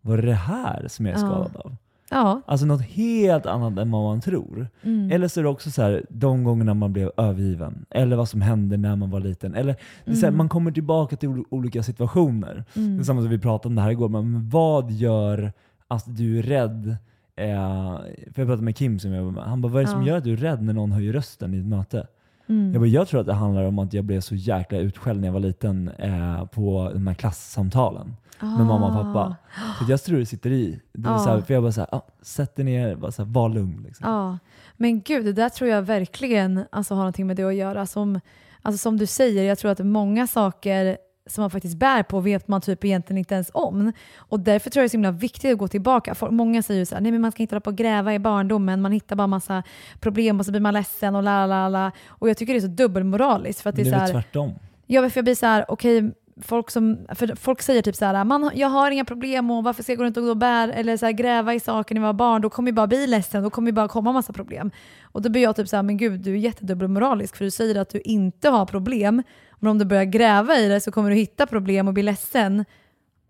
Var 0.00 0.16
det 0.16 0.22
det 0.26 0.32
här 0.34 0.88
som 0.88 1.06
jag 1.06 1.18
är 1.18 1.20
Ja. 1.22 1.26
skadad 1.26 1.56
av? 1.56 1.76
Ja. 2.10 2.40
Alltså 2.46 2.66
något 2.66 2.82
helt 2.82 3.46
annat 3.46 3.78
än 3.78 3.90
vad 3.90 4.02
man 4.04 4.20
tror. 4.20 4.68
Mm. 4.82 5.10
Eller 5.12 5.28
så 5.28 5.40
är 5.40 5.44
det 5.44 5.50
också 5.50 5.70
så 5.70 5.82
här, 5.82 6.04
de 6.10 6.44
gångerna 6.44 6.74
man 6.74 6.92
blev 6.92 7.10
övergiven, 7.16 7.84
eller 7.90 8.16
vad 8.16 8.28
som 8.28 8.40
hände 8.40 8.76
när 8.76 8.96
man 8.96 9.10
var 9.10 9.20
liten. 9.20 9.54
Eller 9.54 9.76
så 10.04 10.10
här, 10.10 10.22
Mm. 10.28 10.36
Man 10.36 10.48
kommer 10.48 10.72
tillbaka 10.72 11.16
till 11.16 11.28
ol- 11.28 11.44
olika 11.50 11.82
situationer. 11.82 12.64
Mm. 12.76 12.96
Det 12.96 13.02
är 13.02 13.04
samma 13.04 13.20
som 13.20 13.30
vi 13.30 13.38
pratade 13.38 13.68
om 13.68 13.74
det 13.76 13.82
här 13.82 13.90
igår, 13.90 14.08
men 14.08 14.48
vad 14.48 14.90
gör 14.90 15.52
att 15.88 16.04
du 16.16 16.38
är 16.38 16.42
rädd? 16.42 16.96
Eh, 17.36 17.96
för 18.32 18.40
jag 18.40 18.46
pratade 18.46 18.62
med 18.62 18.76
Kim 18.76 18.98
som 18.98 19.10
jag 19.12 19.18
jobbar 19.24 19.32
med. 19.32 19.44
Han 19.44 19.60
bara, 19.60 19.72
vad 19.72 19.82
är 19.82 19.86
det 19.86 19.90
som 19.92 20.00
Ja. 20.02 20.08
gör 20.08 20.18
att 20.18 20.24
du 20.24 20.32
är 20.32 20.36
rädd 20.36 20.62
när 20.62 20.72
någon 20.72 20.92
höjer 20.92 21.12
rösten 21.12 21.54
i 21.54 21.58
ett 21.58 21.64
möte? 21.66 22.06
Mm. 22.48 22.72
Jag, 22.72 22.80
bara, 22.82 22.86
jag 22.88 23.08
tror 23.08 23.20
att 23.20 23.26
det 23.26 23.32
handlar 23.32 23.64
om 23.64 23.78
att 23.78 23.92
jag 23.92 24.04
blev 24.04 24.20
så 24.20 24.34
jäkla 24.34 24.78
utskälld 24.78 25.20
när 25.20 25.28
jag 25.28 25.32
var 25.32 25.40
liten 25.40 25.88
eh, 25.98 26.44
på 26.46 26.90
de 26.94 27.06
här 27.06 27.14
klassamtalen 27.14 28.16
med 28.40 28.66
mamma 28.66 28.86
och 28.86 28.92
pappa. 29.04 29.36
Så 29.78 29.90
jag 29.90 30.02
tror 30.02 30.18
det 30.18 30.26
sitter 30.26 30.50
i. 30.50 30.80
Det 30.92 31.10
Ah. 31.10 31.18
så 31.18 31.30
här, 31.30 31.40
för 31.40 31.54
jag 31.54 31.62
bara 31.62 31.72
såhär, 31.72 31.94
ah, 31.94 32.06
sätt 32.22 32.56
dig 32.56 32.64
ner, 32.64 32.96
bara 32.96 33.12
så 33.12 33.24
här, 33.24 33.30
var 33.32 33.48
lugn. 33.48 33.82
Liksom. 33.86 34.10
Ja, 34.10 34.38
men 34.76 35.00
gud, 35.00 35.24
det 35.24 35.32
där 35.32 35.48
tror 35.48 35.70
jag 35.70 35.82
verkligen 35.82 36.64
alltså, 36.72 36.94
har 36.94 36.98
någonting 37.00 37.26
med 37.26 37.36
det 37.36 37.44
att 37.44 37.54
göra. 37.54 37.86
Som, 37.86 38.20
alltså, 38.62 38.78
som 38.78 38.96
du 38.96 39.06
säger, 39.06 39.44
jag 39.44 39.58
tror 39.58 39.70
att 39.70 39.78
många 39.86 40.26
saker 40.26 40.96
som 41.26 41.42
man 41.42 41.50
faktiskt 41.50 41.76
bär 41.76 42.02
på 42.02 42.20
vet 42.20 42.48
man 42.48 42.60
typ 42.60 42.84
egentligen 42.84 43.18
inte 43.18 43.34
ens 43.34 43.50
om. 43.54 43.92
Och 44.16 44.40
därför 44.40 44.70
tror 44.70 44.80
jag 44.80 44.84
det 44.84 44.86
är 44.86 44.90
så 44.90 44.96
himla 44.96 45.10
viktigt 45.10 45.52
att 45.52 45.58
gå 45.58 45.68
tillbaka. 45.68 46.14
Folk, 46.14 46.32
många 46.32 46.62
säger 46.62 46.80
ju 46.80 46.86
så 46.86 46.94
här, 46.94 47.02
nej 47.02 47.12
men 47.12 47.20
man 47.20 47.32
ska 47.32 47.42
inte 47.42 47.54
hålla 47.54 47.60
på 47.60 47.70
och 47.70 47.76
gräva 47.76 48.14
i 48.14 48.18
barndomen, 48.18 48.82
man 48.82 48.92
hittar 48.92 49.16
bara 49.16 49.26
massa 49.26 49.62
problem 50.00 50.40
och 50.40 50.46
så 50.46 50.52
blir 50.52 50.60
man 50.60 50.74
ledsen 50.74 51.14
och 51.14 51.22
la 51.22 51.46
la 51.46 51.68
la. 51.68 51.92
Och 52.08 52.28
jag 52.28 52.36
tycker 52.36 52.52
det 52.52 52.58
är 52.58 52.60
så 52.60 52.66
dubbelmoraliskt. 52.66 53.60
För 53.60 53.70
att 53.70 53.76
det 53.76 53.82
är 53.82 53.84
det 53.84 53.90
är 53.90 53.98
så 53.98 54.04
här, 54.04 54.12
tvärtom. 54.12 54.52
Ja, 54.86 55.10
för 55.10 55.18
jag 55.18 55.24
blir 55.24 55.34
så 55.34 55.46
här, 55.46 55.64
okej, 55.68 56.12
folk, 56.42 56.70
som, 56.70 56.98
för 57.14 57.36
folk 57.36 57.62
säger 57.62 57.82
typ 57.82 57.96
så 57.96 58.04
här, 58.04 58.24
man, 58.24 58.50
jag 58.54 58.68
har 58.68 58.90
inga 58.90 59.04
problem 59.04 59.50
och 59.50 59.64
varför 59.64 59.82
ska 59.82 59.92
jag 59.92 59.98
gå 59.98 60.04
runt 60.04 60.16
och 60.16 60.28
och 60.28 60.36
bär, 60.36 60.68
eller 60.68 60.96
så 60.96 61.06
här, 61.06 61.12
gräva 61.12 61.54
i 61.54 61.60
saker 61.60 61.94
när 61.94 62.02
jag 62.02 62.06
var 62.06 62.12
barn, 62.12 62.42
då 62.42 62.50
kommer 62.50 62.68
jag 62.68 62.74
bara 62.74 62.86
bli 62.86 63.06
ledsen, 63.06 63.42
då 63.42 63.50
kommer 63.50 63.66
det 63.66 63.72
bara 63.72 63.88
komma 63.88 64.12
massa 64.12 64.32
problem. 64.32 64.70
Och 65.02 65.22
då 65.22 65.28
blir 65.28 65.42
jag 65.42 65.56
typ 65.56 65.68
så 65.68 65.76
här, 65.76 65.82
men 65.82 65.96
gud, 65.96 66.20
du 66.20 66.32
är 66.32 66.36
jättedubbelmoralisk 66.36 67.36
för 67.36 67.44
du 67.44 67.50
säger 67.50 67.74
att 67.74 67.88
du 67.90 68.00
inte 68.00 68.48
har 68.48 68.66
problem, 68.66 69.22
men 69.60 69.70
om 69.70 69.78
du 69.78 69.84
börjar 69.84 70.04
gräva 70.04 70.56
i 70.56 70.68
det 70.68 70.80
så 70.80 70.92
kommer 70.92 71.10
du 71.10 71.16
hitta 71.16 71.46
problem 71.46 71.88
och 71.88 71.94
bli 71.94 72.02
ledsen 72.02 72.64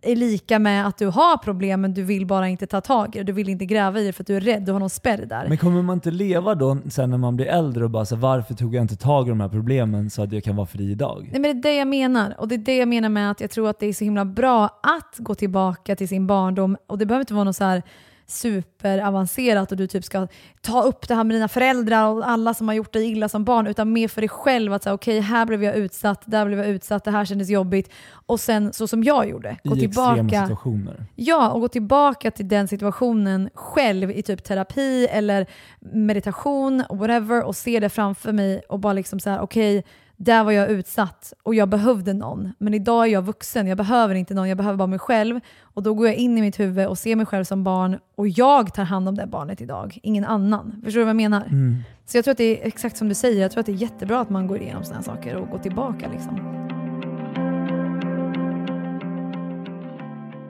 är 0.04 0.16
lika 0.16 0.58
med 0.58 0.86
att 0.86 0.98
du 0.98 1.06
har 1.06 1.36
problem 1.36 1.80
men 1.80 1.94
du 1.94 2.02
vill 2.02 2.26
bara 2.26 2.48
inte 2.48 2.66
ta 2.66 2.80
tag 2.80 3.16
i 3.16 3.18
det. 3.18 3.24
Du 3.24 3.32
vill 3.32 3.48
inte 3.48 3.66
gräva 3.66 4.00
i 4.00 4.06
det 4.06 4.12
för 4.12 4.22
att 4.22 4.26
du 4.26 4.36
är 4.36 4.40
rädd, 4.40 4.62
du 4.62 4.72
har 4.72 4.80
någon 4.80 4.90
spärr 4.90 5.26
där. 5.26 5.48
Men 5.48 5.58
kommer 5.58 5.82
man 5.82 5.96
inte 5.96 6.10
leva 6.10 6.54
då 6.54 6.78
sen 6.90 7.10
när 7.10 7.18
man 7.18 7.36
blir 7.36 7.46
äldre 7.46 7.84
och 7.84 7.90
bara 7.90 8.04
så 8.04 8.16
varför 8.16 8.54
tog 8.54 8.74
jag 8.74 8.82
inte 8.82 8.96
tag 8.96 9.26
i 9.26 9.30
de 9.30 9.40
här 9.40 9.48
problemen 9.48 10.10
så 10.10 10.22
att 10.22 10.32
jag 10.32 10.44
kan 10.44 10.56
vara 10.56 10.66
fri 10.66 10.90
idag? 10.90 11.28
Nej, 11.32 11.40
men 11.40 11.60
det 11.60 11.68
är 11.68 11.72
det 11.72 11.78
jag 11.78 11.88
menar. 11.88 12.34
Och 12.40 12.48
det 12.48 12.54
är 12.54 12.58
det 12.58 12.76
jag 12.76 12.88
menar 12.88 13.08
med 13.08 13.30
att 13.30 13.40
jag 13.40 13.50
tror 13.50 13.68
att 13.68 13.80
det 13.80 13.86
är 13.86 13.92
så 13.92 14.04
himla 14.04 14.24
bra 14.24 14.64
att 14.82 15.16
gå 15.18 15.34
tillbaka 15.34 15.96
till 15.96 16.08
sin 16.08 16.26
barndom. 16.26 16.76
Och 16.86 16.98
det 16.98 17.06
behöver 17.06 17.22
inte 17.22 17.34
vara 17.34 17.44
något 17.44 17.56
så 17.56 17.64
här 17.64 17.82
superavancerat 18.26 19.70
och 19.72 19.76
du 19.78 19.86
typ 19.86 20.04
ska 20.04 20.28
ta 20.60 20.82
upp 20.82 21.08
det 21.08 21.14
här 21.14 21.24
med 21.24 21.36
dina 21.36 21.48
föräldrar 21.48 22.08
och 22.08 22.28
alla 22.28 22.54
som 22.54 22.68
har 22.68 22.74
gjort 22.74 22.92
dig 22.92 23.10
illa 23.10 23.28
som 23.28 23.44
barn, 23.44 23.66
utan 23.66 23.92
mer 23.92 24.08
för 24.08 24.20
dig 24.20 24.28
själv. 24.28 24.72
Att 24.72 24.82
säga 24.82 24.94
okej, 24.94 25.20
här 25.20 25.46
blev 25.46 25.64
jag 25.64 25.76
utsatt, 25.76 26.22
där 26.24 26.46
blev 26.46 26.58
jag 26.58 26.68
utsatt, 26.68 27.04
det 27.04 27.10
här 27.10 27.24
kändes 27.24 27.50
jobbigt. 27.50 27.90
Och 28.26 28.40
sen 28.40 28.72
så 28.72 28.86
som 28.86 29.04
jag 29.04 29.28
gjorde, 29.28 29.56
gå 29.64 29.76
I 29.76 29.84
extrema 29.84 30.14
tillbaka. 30.14 30.42
situationer. 30.42 31.06
Ja, 31.14 31.50
och 31.50 31.60
gå 31.60 31.68
tillbaka 31.68 32.30
till 32.30 32.48
den 32.48 32.68
situationen 32.68 33.50
själv 33.54 34.10
i 34.10 34.22
typ 34.22 34.44
terapi 34.44 35.06
eller 35.10 35.46
meditation, 35.80 36.84
whatever, 36.90 37.42
och 37.42 37.56
se 37.56 37.80
det 37.80 37.88
framför 37.88 38.32
mig 38.32 38.62
och 38.68 38.78
bara 38.80 38.92
liksom 38.92 39.20
så 39.20 39.30
här, 39.30 39.40
okej, 39.40 39.84
där 40.24 40.44
var 40.44 40.52
jag 40.52 40.70
utsatt 40.70 41.32
och 41.42 41.54
jag 41.54 41.68
behövde 41.68 42.12
någon. 42.12 42.52
Men 42.58 42.74
idag 42.74 43.06
är 43.06 43.12
jag 43.12 43.22
vuxen, 43.22 43.66
jag 43.66 43.78
behöver 43.78 44.14
inte 44.14 44.34
någon, 44.34 44.48
jag 44.48 44.56
behöver 44.56 44.76
bara 44.76 44.86
mig 44.86 44.98
själv. 44.98 45.40
Och 45.62 45.82
då 45.82 45.94
går 45.94 46.06
jag 46.06 46.16
in 46.16 46.38
i 46.38 46.40
mitt 46.40 46.60
huvud 46.60 46.86
och 46.86 46.98
ser 46.98 47.16
mig 47.16 47.26
själv 47.26 47.44
som 47.44 47.64
barn 47.64 47.98
och 48.16 48.28
jag 48.28 48.74
tar 48.74 48.84
hand 48.84 49.08
om 49.08 49.14
det 49.14 49.26
barnet 49.26 49.60
idag, 49.60 49.98
ingen 50.02 50.24
annan. 50.24 50.80
Förstår 50.84 51.00
du 51.00 51.04
vad 51.04 51.08
jag 51.08 51.16
menar? 51.16 51.46
Mm. 51.46 51.76
Så 52.06 52.16
jag 52.16 52.24
tror 52.24 52.32
att 52.32 52.38
det 52.38 52.62
är 52.62 52.66
exakt 52.66 52.96
som 52.96 53.08
du 53.08 53.14
säger, 53.14 53.42
jag 53.42 53.50
tror 53.50 53.60
att 53.60 53.66
det 53.66 53.72
är 53.72 53.76
jättebra 53.76 54.20
att 54.20 54.30
man 54.30 54.46
går 54.46 54.58
igenom 54.58 54.84
sådana 54.84 55.02
här 55.06 55.14
saker 55.14 55.36
och 55.36 55.48
går 55.48 55.58
tillbaka 55.58 56.08
liksom. 56.12 56.64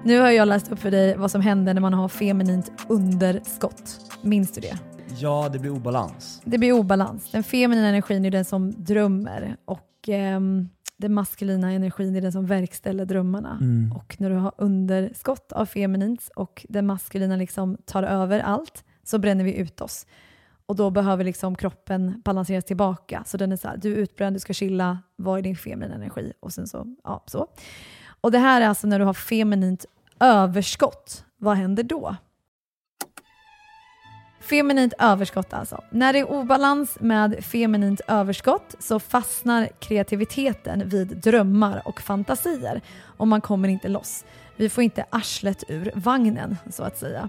Nu 0.04 0.20
har 0.20 0.30
jag 0.30 0.48
läst 0.48 0.72
upp 0.72 0.78
för 0.78 0.90
dig 0.90 1.16
vad 1.16 1.30
som 1.30 1.40
händer 1.40 1.74
när 1.74 1.80
man 1.80 1.94
har 1.94 2.08
feminint 2.08 2.72
underskott. 2.88 4.12
Minns 4.22 4.52
du 4.52 4.60
det? 4.60 4.93
Ja, 5.18 5.48
det 5.52 5.58
blir 5.58 5.70
obalans. 5.70 6.42
Det 6.44 6.58
blir 6.58 6.72
obalans. 6.72 7.30
Den 7.30 7.44
feminina 7.44 7.88
energin 7.88 8.24
är 8.24 8.30
den 8.30 8.44
som 8.44 8.84
drömmer 8.84 9.56
och 9.64 10.08
ehm, 10.08 10.68
den 10.96 11.14
maskulina 11.14 11.72
energin 11.72 12.16
är 12.16 12.20
den 12.20 12.32
som 12.32 12.46
verkställer 12.46 13.04
drömmarna. 13.04 13.58
Mm. 13.60 13.92
Och 13.92 14.16
när 14.18 14.30
du 14.30 14.36
har 14.36 14.52
underskott 14.58 15.52
av 15.52 15.66
feminint 15.66 16.30
och 16.36 16.66
den 16.68 16.86
maskulina 16.86 17.36
liksom 17.36 17.76
tar 17.84 18.02
över 18.02 18.40
allt 18.40 18.84
så 19.02 19.18
bränner 19.18 19.44
vi 19.44 19.54
ut 19.54 19.80
oss. 19.80 20.06
Och 20.66 20.76
då 20.76 20.90
behöver 20.90 21.24
liksom 21.24 21.54
kroppen 21.54 22.22
balanseras 22.24 22.64
tillbaka. 22.64 23.22
Så 23.26 23.36
den 23.36 23.52
är 23.52 23.56
så 23.56 23.68
här, 23.68 23.76
du 23.76 23.92
är 23.92 23.96
utbränd, 23.96 24.36
du 24.36 24.40
ska 24.40 24.52
chilla, 24.52 24.98
vad 25.16 25.38
är 25.38 25.42
din 25.42 25.56
feminina 25.56 25.94
energi? 25.94 26.32
Och 26.40 26.52
sen 26.52 26.66
så, 26.66 26.96
ja 27.04 27.24
så. 27.26 27.46
Och 28.20 28.30
det 28.30 28.38
här 28.38 28.60
är 28.60 28.68
alltså 28.68 28.86
när 28.86 28.98
du 28.98 29.04
har 29.04 29.14
feminint 29.14 29.86
överskott. 30.20 31.24
Vad 31.36 31.56
händer 31.56 31.82
då? 31.82 32.16
Feminint 34.44 34.92
överskott 34.98 35.52
alltså. 35.52 35.84
När 35.90 36.12
det 36.12 36.18
är 36.18 36.30
obalans 36.30 36.96
med 37.00 37.44
feminint 37.44 38.00
överskott 38.08 38.74
så 38.78 39.00
fastnar 39.00 39.68
kreativiteten 39.78 40.88
vid 40.88 41.16
drömmar 41.16 41.82
och 41.84 42.00
fantasier 42.00 42.80
och 43.16 43.28
man 43.28 43.40
kommer 43.40 43.68
inte 43.68 43.88
loss. 43.88 44.24
Vi 44.56 44.68
får 44.68 44.84
inte 44.84 45.04
arslet 45.10 45.64
ur 45.68 45.92
vagnen 45.94 46.56
så 46.70 46.82
att 46.82 46.98
säga. 46.98 47.28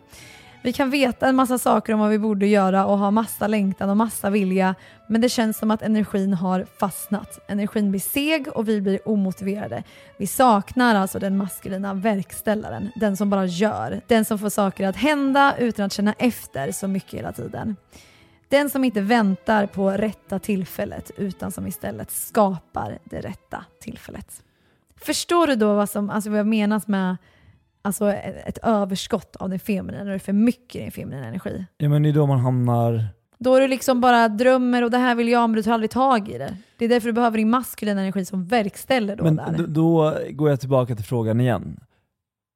Vi 0.65 0.73
kan 0.73 0.89
veta 0.89 1.27
en 1.27 1.35
massa 1.35 1.57
saker 1.57 1.93
om 1.93 1.99
vad 1.99 2.09
vi 2.09 2.19
borde 2.19 2.47
göra 2.47 2.85
och 2.85 2.97
ha 2.97 3.11
massa 3.11 3.47
längtan 3.47 3.89
och 3.89 3.97
massa 3.97 4.29
vilja 4.29 4.75
men 5.07 5.21
det 5.21 5.29
känns 5.29 5.57
som 5.57 5.71
att 5.71 5.81
energin 5.81 6.33
har 6.33 6.65
fastnat. 6.79 7.39
Energin 7.47 7.91
blir 7.91 7.99
seg 7.99 8.47
och 8.47 8.69
vi 8.69 8.81
blir 8.81 9.09
omotiverade. 9.09 9.83
Vi 10.17 10.27
saknar 10.27 10.95
alltså 10.95 11.19
den 11.19 11.37
maskulina 11.37 11.93
verkställaren, 11.93 12.91
den 12.95 13.17
som 13.17 13.29
bara 13.29 13.45
gör. 13.45 14.01
Den 14.07 14.25
som 14.25 14.39
får 14.39 14.49
saker 14.49 14.87
att 14.87 14.95
hända 14.95 15.55
utan 15.57 15.85
att 15.85 15.93
känna 15.93 16.13
efter 16.13 16.71
så 16.71 16.87
mycket 16.87 17.13
hela 17.19 17.31
tiden. 17.31 17.75
Den 18.49 18.69
som 18.69 18.83
inte 18.83 19.01
väntar 19.01 19.65
på 19.65 19.91
rätta 19.91 20.39
tillfället 20.39 21.11
utan 21.17 21.51
som 21.51 21.67
istället 21.67 22.11
skapar 22.11 22.99
det 23.03 23.21
rätta 23.21 23.65
tillfället. 23.81 24.43
Förstår 24.95 25.47
du 25.47 25.55
då 25.55 25.73
vad, 25.75 25.89
som, 25.89 26.09
alltså 26.09 26.29
vad 26.29 26.39
jag 26.39 26.47
menas 26.47 26.87
med 26.87 27.17
alltså 27.85 28.11
ett, 28.13 28.57
överskott 28.63 29.35
av 29.35 29.49
den 29.49 29.59
feminina, 29.59 30.03
när 30.03 30.09
det 30.09 30.17
är 30.17 30.19
för 30.19 30.33
mycket 30.33 30.75
i 30.75 30.79
den 30.79 30.91
feminina 30.91 31.27
energi? 31.27 31.65
Ja, 31.77 31.89
men 31.89 32.03
det 32.03 32.09
är 32.09 32.13
då 32.13 32.25
man 32.25 32.39
hamnar... 32.39 33.07
Då 33.37 33.55
är 33.55 33.61
du 33.61 33.67
liksom 33.67 34.01
bara 34.01 34.27
drömmer 34.27 34.83
och 34.83 34.91
det 34.91 34.97
här 34.97 35.15
vill 35.15 35.27
jag 35.27 35.49
men 35.49 35.55
du 35.55 35.63
tar 35.63 35.73
aldrig 35.73 35.91
tag 35.91 36.29
i 36.29 36.37
det. 36.37 36.57
Det 36.77 36.85
är 36.85 36.89
därför 36.89 37.07
du 37.07 37.13
behöver 37.13 37.37
din 37.37 37.49
maskulina 37.49 38.01
energi 38.01 38.25
som 38.25 38.45
verkställer 38.45 39.15
då 39.15 39.23
Men 39.23 39.35
där. 39.35 39.55
då, 39.57 39.65
då 39.67 40.17
går 40.31 40.49
jag 40.49 40.59
tillbaka 40.59 40.95
till 40.95 41.05
frågan 41.05 41.41
igen. 41.41 41.79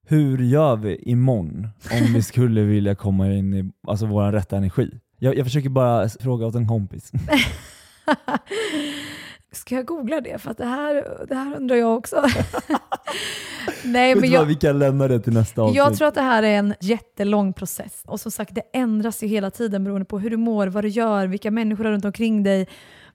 Hur 0.07 0.37
gör 0.37 0.75
vi 0.75 0.95
imorgon 0.95 1.67
om 1.91 2.13
vi 2.13 2.21
skulle 2.21 2.61
vilja 2.61 2.95
komma 2.95 3.33
in 3.33 3.53
i 3.53 3.71
alltså, 3.87 4.05
vår 4.05 4.31
rätta 4.31 4.57
energi? 4.57 4.91
Jag, 5.17 5.37
jag 5.37 5.45
försöker 5.45 5.69
bara 5.69 6.09
fråga 6.09 6.45
åt 6.45 6.55
en 6.55 6.67
kompis. 6.67 7.11
Ska 9.51 9.75
jag 9.75 9.85
googla 9.85 10.21
det? 10.21 10.41
För 10.41 10.51
att 10.51 10.57
det 10.57 10.65
här, 10.65 11.25
det 11.27 11.35
här 11.35 11.55
undrar 11.55 11.75
jag 11.75 11.97
också. 11.97 12.15
Nej, 13.83 14.15
men 14.15 14.21
du 14.21 14.27
jag, 14.27 14.45
vi 14.45 14.55
kan 14.55 14.79
lämna 14.79 15.07
det 15.07 15.19
till 15.19 15.33
nästa 15.33 15.61
avsnitt. 15.61 15.77
jag 15.77 15.97
tror 15.97 16.07
att 16.07 16.15
det 16.15 16.21
här 16.21 16.43
är 16.43 16.57
en 16.57 16.73
jättelång 16.79 17.53
process. 17.53 18.03
Och 18.07 18.19
som 18.19 18.31
sagt, 18.31 18.55
det 18.55 18.61
ändras 18.73 19.23
ju 19.23 19.27
hela 19.27 19.51
tiden 19.51 19.83
beroende 19.83 20.05
på 20.05 20.19
hur 20.19 20.29
du 20.29 20.37
mår, 20.37 20.67
vad 20.67 20.83
du 20.83 20.87
gör, 20.87 21.27
vilka 21.27 21.51
människor 21.51 21.85
är 21.85 21.91
runt 21.91 22.05
omkring 22.05 22.43
dig. 22.43 22.67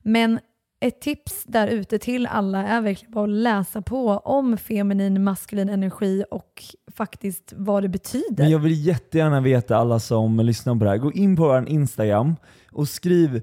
Men 0.03 0.39
ett 0.81 1.01
tips 1.01 1.45
där 1.45 1.69
ute 1.69 1.99
till 1.99 2.27
alla 2.27 2.67
är 2.67 2.81
verkligen 2.81 3.13
bara 3.13 3.25
att 3.25 3.31
läsa 3.31 3.83
på 3.83 4.09
om 4.09 4.59
feminin, 4.59 5.25
maskulin 5.25 5.69
energi 5.69 6.25
och 6.31 6.65
faktiskt 6.97 7.53
vad 7.57 7.83
det 7.83 7.89
betyder. 7.89 8.43
Men 8.43 8.51
jag 8.51 8.59
vill 8.59 8.87
jättegärna 8.87 9.41
veta, 9.41 9.77
alla 9.77 10.01
som 10.01 10.41
lyssnar 10.41 10.75
på 10.75 10.85
det 10.85 10.91
här, 10.91 10.99
gå 10.99 11.13
in 11.13 11.37
på 11.37 11.43
vår 11.43 11.69
Instagram 11.69 12.37
och 12.73 12.89
skriv 12.89 13.43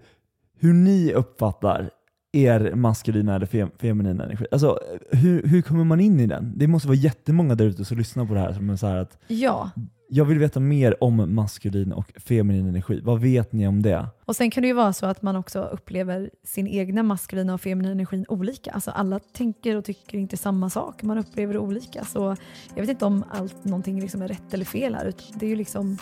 hur 0.59 0.73
ni 0.73 1.13
uppfattar 1.13 1.89
er 2.33 2.75
maskulina 2.75 3.35
eller 3.35 3.45
fem, 3.45 3.69
feminina 3.79 4.25
energi. 4.25 4.45
Alltså, 4.51 4.79
hur, 5.11 5.47
hur 5.47 5.61
kommer 5.61 5.83
man 5.83 5.99
in 5.99 6.19
i 6.19 6.27
den? 6.27 6.53
Det 6.55 6.67
måste 6.67 6.87
vara 6.87 6.97
jättemånga 6.97 7.55
där 7.55 7.65
ute 7.65 7.85
som 7.85 7.97
lyssnar 7.97 8.25
på 8.25 8.33
det 8.33 8.39
här 8.39 8.53
som 8.53 8.69
är 8.69 8.75
så 8.75 8.87
här 8.87 8.97
att 8.97 9.17
Ja, 9.27 9.69
Jag 10.09 10.25
vill 10.25 10.39
veta 10.39 10.59
mer 10.59 11.03
om 11.03 11.35
maskulin 11.35 11.91
och 11.93 12.11
feminin 12.15 12.67
energi. 12.67 13.01
Vad 13.03 13.21
vet 13.21 13.51
ni 13.51 13.67
om 13.67 13.81
det? 13.81 14.07
Och 14.25 14.35
Sen 14.35 14.51
kan 14.51 14.61
det 14.61 14.67
ju 14.67 14.73
vara 14.73 14.93
så 14.93 15.05
att 15.05 15.21
man 15.21 15.35
också 15.35 15.61
upplever 15.63 16.29
sin 16.43 16.67
egna 16.67 17.03
maskulina 17.03 17.53
och 17.53 17.61
feminina 17.61 17.91
energi 17.91 18.25
olika. 18.27 18.71
Alltså 18.71 18.91
alla 18.91 19.19
tänker 19.19 19.75
och 19.75 19.85
tycker 19.85 20.17
inte 20.17 20.37
samma 20.37 20.69
sak. 20.69 21.03
Man 21.03 21.17
upplever 21.17 21.53
det 21.53 21.59
olika. 21.59 22.05
Så 22.05 22.35
jag 22.75 22.81
vet 22.81 22.89
inte 22.89 23.05
om 23.05 23.23
allt, 23.31 23.65
någonting 23.65 24.01
liksom 24.01 24.21
är 24.21 24.27
rätt 24.27 24.53
eller 24.53 24.65
fel 24.65 24.95
här. 24.95 25.13
Det 25.33 25.45
är 25.45 25.49
ju 25.49 25.55
liksom 25.55 25.97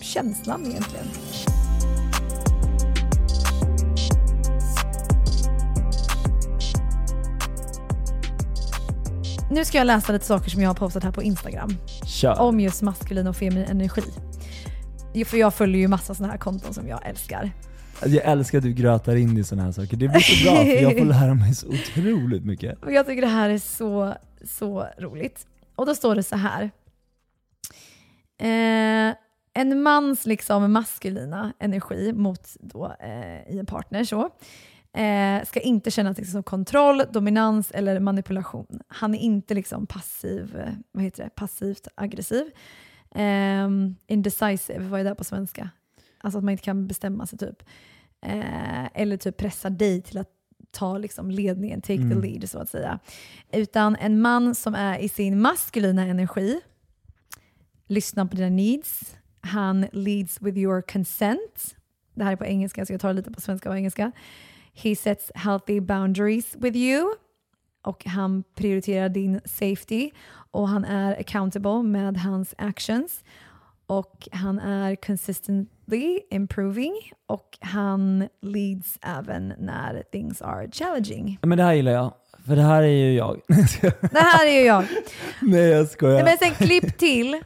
känslan 0.00 0.60
egentligen. 0.66 1.06
Nu 9.52 9.64
ska 9.64 9.78
jag 9.78 9.86
läsa 9.86 10.12
lite 10.12 10.24
saker 10.24 10.50
som 10.50 10.62
jag 10.62 10.68
har 10.68 10.74
postat 10.74 11.04
här 11.04 11.12
på 11.12 11.22
Instagram. 11.22 11.70
Kör. 12.06 12.40
Om 12.40 12.60
just 12.60 12.82
maskulin 12.82 13.26
och 13.26 13.36
feminin 13.36 13.64
energi. 13.64 14.02
För 15.24 15.36
jag 15.36 15.54
följer 15.54 15.80
ju 15.80 15.88
massa 15.88 16.14
sådana 16.14 16.32
här 16.32 16.38
konton 16.38 16.74
som 16.74 16.88
jag 16.88 17.06
älskar. 17.06 17.50
Jag 18.06 18.24
älskar 18.24 18.58
att 18.58 18.64
du 18.64 18.72
grötar 18.72 19.16
in 19.16 19.38
i 19.38 19.44
sådana 19.44 19.64
här 19.64 19.72
saker. 19.72 19.96
Det 19.96 20.08
blir 20.08 20.20
så 20.20 20.44
bra 20.44 20.64
för 20.64 20.82
jag 20.82 20.98
får 20.98 21.04
lära 21.04 21.34
mig 21.34 21.54
så 21.54 21.66
otroligt 21.68 22.44
mycket. 22.44 22.82
Och 22.84 22.92
jag 22.92 23.06
tycker 23.06 23.22
det 23.22 23.28
här 23.28 23.50
är 23.50 23.58
så, 23.58 24.14
så 24.44 24.86
roligt. 24.98 25.46
Och 25.74 25.86
då 25.86 25.94
står 25.94 26.14
det 26.14 26.22
så 26.22 26.36
här. 26.36 26.70
Eh, 28.40 29.14
en 29.54 29.82
mans 29.82 30.26
liksom 30.26 30.72
maskulina 30.72 31.52
energi 31.58 32.12
mot 32.12 32.56
då, 32.60 32.96
eh, 33.00 33.54
i 33.54 33.58
en 33.58 33.66
partner 33.66 34.04
så, 34.04 34.30
eh, 34.94 35.44
ska 35.46 35.60
inte 35.60 35.90
känna 35.90 36.12
liksom 36.12 36.42
kontroll, 36.42 37.02
dominans 37.12 37.70
eller 37.70 38.00
manipulation. 38.00 38.80
Han 38.88 39.14
är 39.14 39.18
inte 39.18 39.54
liksom 39.54 39.86
passiv, 39.86 40.56
eh, 40.56 40.72
vad 40.92 41.04
heter 41.04 41.24
det, 41.24 41.30
passivt 41.30 41.88
aggressiv. 41.94 42.44
Eh, 43.14 43.68
indecisive, 44.06 44.78
vad 44.78 45.00
är 45.00 45.04
det 45.04 45.14
på 45.14 45.24
svenska? 45.24 45.70
Alltså 46.20 46.38
att 46.38 46.44
man 46.44 46.52
inte 46.52 46.64
kan 46.64 46.86
bestämma 46.86 47.26
sig 47.26 47.38
typ. 47.38 47.62
Eh, 48.26 49.00
eller 49.00 49.16
typ 49.16 49.36
pressa 49.36 49.70
dig 49.70 50.02
till 50.02 50.18
att 50.18 50.28
ta 50.70 50.98
liksom 50.98 51.30
ledningen, 51.30 51.80
take 51.80 51.94
mm. 51.94 52.10
the 52.10 52.28
lead 52.28 52.50
så 52.50 52.58
att 52.58 52.68
säga. 52.68 52.98
Utan 53.52 53.96
en 53.96 54.20
man 54.20 54.54
som 54.54 54.74
är 54.74 54.98
i 54.98 55.08
sin 55.08 55.40
maskulina 55.40 56.06
energi, 56.06 56.60
lyssnar 57.86 58.24
på 58.24 58.36
dina 58.36 58.48
needs, 58.48 59.16
han 59.40 59.86
leads 59.92 60.42
with 60.42 60.58
your 60.58 60.82
consent. 60.82 61.76
Det 62.14 62.24
här 62.24 62.32
är 62.32 62.36
på 62.36 62.44
engelska, 62.44 62.86
så 62.86 62.92
jag 62.92 63.00
tar 63.00 63.12
lite 63.12 63.30
på 63.30 63.40
svenska 63.40 63.68
och 63.68 63.76
engelska. 63.76 64.12
He 64.74 64.96
sets 64.96 65.30
healthy 65.34 65.80
boundaries 65.80 66.56
with 66.58 66.76
you. 66.76 67.14
Och 67.82 68.04
han 68.04 68.44
prioriterar 68.54 69.08
din 69.08 69.40
safety. 69.44 70.10
Och 70.50 70.68
han 70.68 70.84
är 70.84 71.20
accountable 71.20 71.82
med 71.82 72.16
hans 72.16 72.54
actions. 72.58 73.24
Och 73.86 74.28
han 74.32 74.58
är 74.58 74.96
consistently 74.96 76.20
improving. 76.30 76.94
Och 77.26 77.58
han 77.60 78.28
leads 78.42 78.98
även 79.02 79.52
när 79.58 80.02
things 80.12 80.42
are 80.42 80.70
challenging. 80.72 81.38
Men 81.42 81.58
det 81.58 81.64
här 81.64 81.72
gillar 81.72 81.92
jag. 81.92 82.12
För 82.46 82.56
det 82.56 82.62
här 82.62 82.82
är 82.82 82.88
ju 82.88 83.14
jag. 83.14 83.40
det 84.12 84.18
här 84.18 84.46
är 84.46 84.60
ju 84.60 84.66
jag. 84.66 84.84
Nej 85.40 85.62
jag 85.62 85.88
skojar. 85.88 86.24
Men 86.24 86.38
sen 86.38 86.54
klipp 86.54 86.98
till 86.98 87.42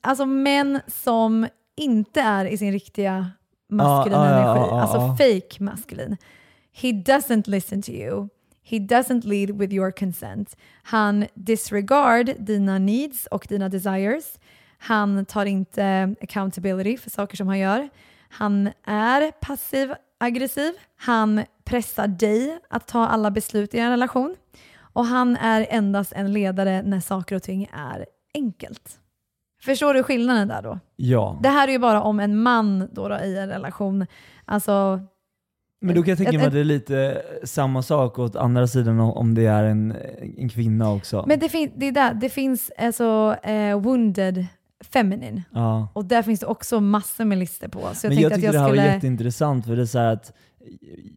alltså 0.00 0.26
män 0.26 0.80
som 0.86 1.46
inte 1.76 2.20
är 2.20 2.44
i 2.44 2.58
sin 2.58 2.72
riktiga 2.72 3.30
maskulina 3.68 4.20
ah, 4.22 4.26
energi, 4.26 4.70
ah, 4.70 4.74
ah, 4.74 4.80
alltså 4.80 5.24
fake 5.24 5.62
maskulin. 5.62 6.16
He 6.72 6.92
doesn't 6.92 7.48
listen 7.48 7.82
to 7.82 7.92
you. 7.92 8.28
He 8.62 8.78
doesn't 8.78 9.24
lead 9.24 9.50
with 9.50 9.72
your 9.72 9.90
consent. 9.90 10.56
Han 10.82 11.26
disregard 11.34 12.34
dina 12.38 12.78
needs 12.78 13.26
och 13.26 13.46
dina 13.48 13.68
desires. 13.68 14.38
Han 14.78 15.24
tar 15.24 15.46
inte 15.46 16.14
accountability 16.20 16.96
för 16.96 17.10
saker 17.10 17.36
som 17.36 17.48
han 17.48 17.58
gör. 17.58 17.88
Han 18.28 18.70
är 18.86 19.30
passiv 19.30 19.94
aggressiv. 20.18 20.72
Han 20.96 21.44
pressar 21.64 22.06
dig 22.06 22.58
att 22.70 22.88
ta 22.88 23.06
alla 23.06 23.30
beslut 23.30 23.74
i 23.74 23.78
en 23.78 23.90
relation. 23.90 24.36
Och 24.78 25.06
han 25.06 25.36
är 25.36 25.66
endast 25.70 26.12
en 26.12 26.32
ledare 26.32 26.82
när 26.82 27.00
saker 27.00 27.36
och 27.36 27.42
ting 27.42 27.68
är 27.72 28.06
enkelt. 28.34 28.98
Förstår 29.62 29.94
du 29.94 30.02
skillnaden 30.02 30.48
där 30.48 30.62
då? 30.62 30.78
Ja. 30.96 31.38
Det 31.42 31.48
här 31.48 31.68
är 31.68 31.72
ju 31.72 31.78
bara 31.78 32.02
om 32.02 32.20
en 32.20 32.42
man 32.42 32.88
då, 32.92 33.08
då 33.08 33.18
i 33.18 33.38
en 33.38 33.48
relation. 33.48 34.06
Alltså, 34.44 35.00
men 35.82 35.94
då 35.94 36.02
kan 36.02 36.10
jag 36.10 36.18
tänka 36.18 36.38
mig 36.38 36.46
att 36.46 36.52
det 36.52 36.60
är 36.60 36.64
lite 36.64 37.22
samma 37.44 37.82
sak 37.82 38.18
åt 38.18 38.36
andra 38.36 38.66
sidan 38.66 39.00
om 39.00 39.34
det 39.34 39.46
är 39.46 39.64
en, 39.64 39.96
en 40.38 40.48
kvinna 40.48 40.92
också. 40.92 41.24
Men 41.26 41.38
det, 41.38 41.48
fin 41.48 41.72
det, 41.76 41.86
är 41.86 41.92
där, 41.92 42.14
det 42.14 42.28
finns 42.28 42.70
alltså 42.78 43.36
eh, 43.42 43.80
wounded 43.80 44.46
feminine. 44.92 45.42
Ja. 45.50 45.88
Och 45.92 46.04
där 46.04 46.22
finns 46.22 46.40
det 46.40 46.46
också 46.46 46.80
massor 46.80 47.24
med 47.24 47.38
listor 47.38 47.68
på. 47.68 47.80
Så 47.94 48.06
jag 48.06 48.14
Men 48.14 48.22
jag 48.22 48.34
tycker 48.34 48.48
att 48.48 48.54
jag 48.54 48.54
det 48.54 48.58
här 48.58 48.68
skulle... 48.68 48.82
var 48.82 48.94
jätteintressant 48.94 49.66
för 49.66 49.76
det 49.76 49.82
är 49.82 49.86
så 49.86 49.98
att 49.98 50.32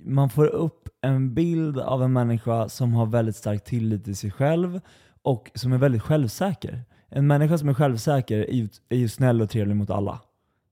man 0.05 0.29
får 0.29 0.45
upp 0.45 0.89
en 1.01 1.33
bild 1.33 1.79
av 1.79 2.03
en 2.03 2.13
människa 2.13 2.69
som 2.69 2.93
har 2.93 3.05
väldigt 3.05 3.35
stark 3.35 3.63
tillit 3.63 4.05
till 4.05 4.15
sig 4.15 4.31
själv 4.31 4.81
och 5.21 5.51
som 5.55 5.73
är 5.73 5.77
väldigt 5.77 6.01
självsäker 6.01 6.83
en 7.15 7.27
människa 7.27 7.57
som 7.57 7.69
är 7.69 7.73
självsäker 7.73 8.37
är 8.37 8.53
ju, 8.53 8.69
är 8.89 8.97
ju 8.97 9.09
snäll 9.09 9.41
och 9.41 9.49
trevlig 9.49 9.75
mot 9.75 9.89
alla. 9.89 10.21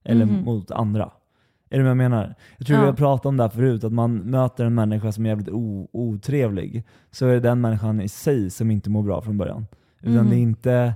Eller 0.04 0.22
mm. 0.22 0.44
mot 0.44 0.70
andra. 0.70 1.10
Är 1.74 1.78
du 1.78 1.82
vad 1.82 1.90
jag 1.90 1.96
menar? 1.96 2.34
Jag 2.58 2.66
tror 2.66 2.78
ja. 2.78 2.82
vi 2.82 2.86
har 2.86 2.96
pratat 2.96 3.26
om 3.26 3.36
det 3.36 3.42
här 3.42 3.50
förut, 3.50 3.84
att 3.84 3.92
man 3.92 4.16
möter 4.16 4.64
en 4.64 4.74
människa 4.74 5.12
som 5.12 5.26
är 5.26 5.28
jävligt 5.28 5.48
otrevlig, 5.92 6.84
så 7.10 7.26
är 7.26 7.32
det 7.32 7.40
den 7.40 7.60
människan 7.60 8.00
i 8.00 8.08
sig 8.08 8.50
som 8.50 8.70
inte 8.70 8.90
mår 8.90 9.02
bra 9.02 9.20
från 9.22 9.38
början. 9.38 9.66
Utan 10.00 10.18
mm. 10.18 10.30
det, 10.30 10.36
är 10.36 10.40
inte, 10.40 10.94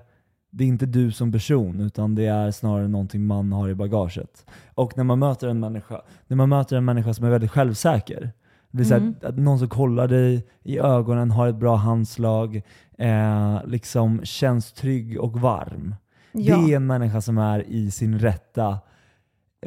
det 0.50 0.64
är 0.64 0.68
inte 0.68 0.86
du 0.86 1.12
som 1.12 1.32
person, 1.32 1.80
utan 1.80 2.14
det 2.14 2.26
är 2.26 2.50
snarare 2.50 2.88
någonting 2.88 3.26
man 3.26 3.52
har 3.52 3.68
i 3.68 3.74
bagaget. 3.74 4.46
Och 4.74 4.96
när 4.96 5.04
man 5.04 5.18
möter 5.18 5.48
en 5.48 5.60
människa, 5.60 6.00
när 6.26 6.36
man 6.36 6.48
möter 6.48 6.76
en 6.76 6.84
människa 6.84 7.14
som 7.14 7.26
är 7.26 7.30
väldigt 7.30 7.50
självsäker, 7.50 8.32
det 8.70 8.78
vill 8.78 8.92
mm. 8.92 9.14
att, 9.18 9.24
att 9.24 9.38
någon 9.38 9.58
som 9.58 9.68
kollar 9.68 10.08
dig 10.08 10.46
i 10.62 10.78
ögonen, 10.78 11.30
har 11.30 11.48
ett 11.48 11.56
bra 11.56 11.76
handslag, 11.76 12.62
eh, 12.98 13.60
liksom 13.66 14.20
känns 14.24 14.72
trygg 14.72 15.20
och 15.20 15.40
varm. 15.40 15.94
Ja. 16.32 16.56
Det 16.56 16.72
är 16.72 16.76
en 16.76 16.86
människa 16.86 17.20
som 17.20 17.38
är 17.38 17.68
i 17.68 17.90
sin 17.90 18.18
rätta 18.18 18.78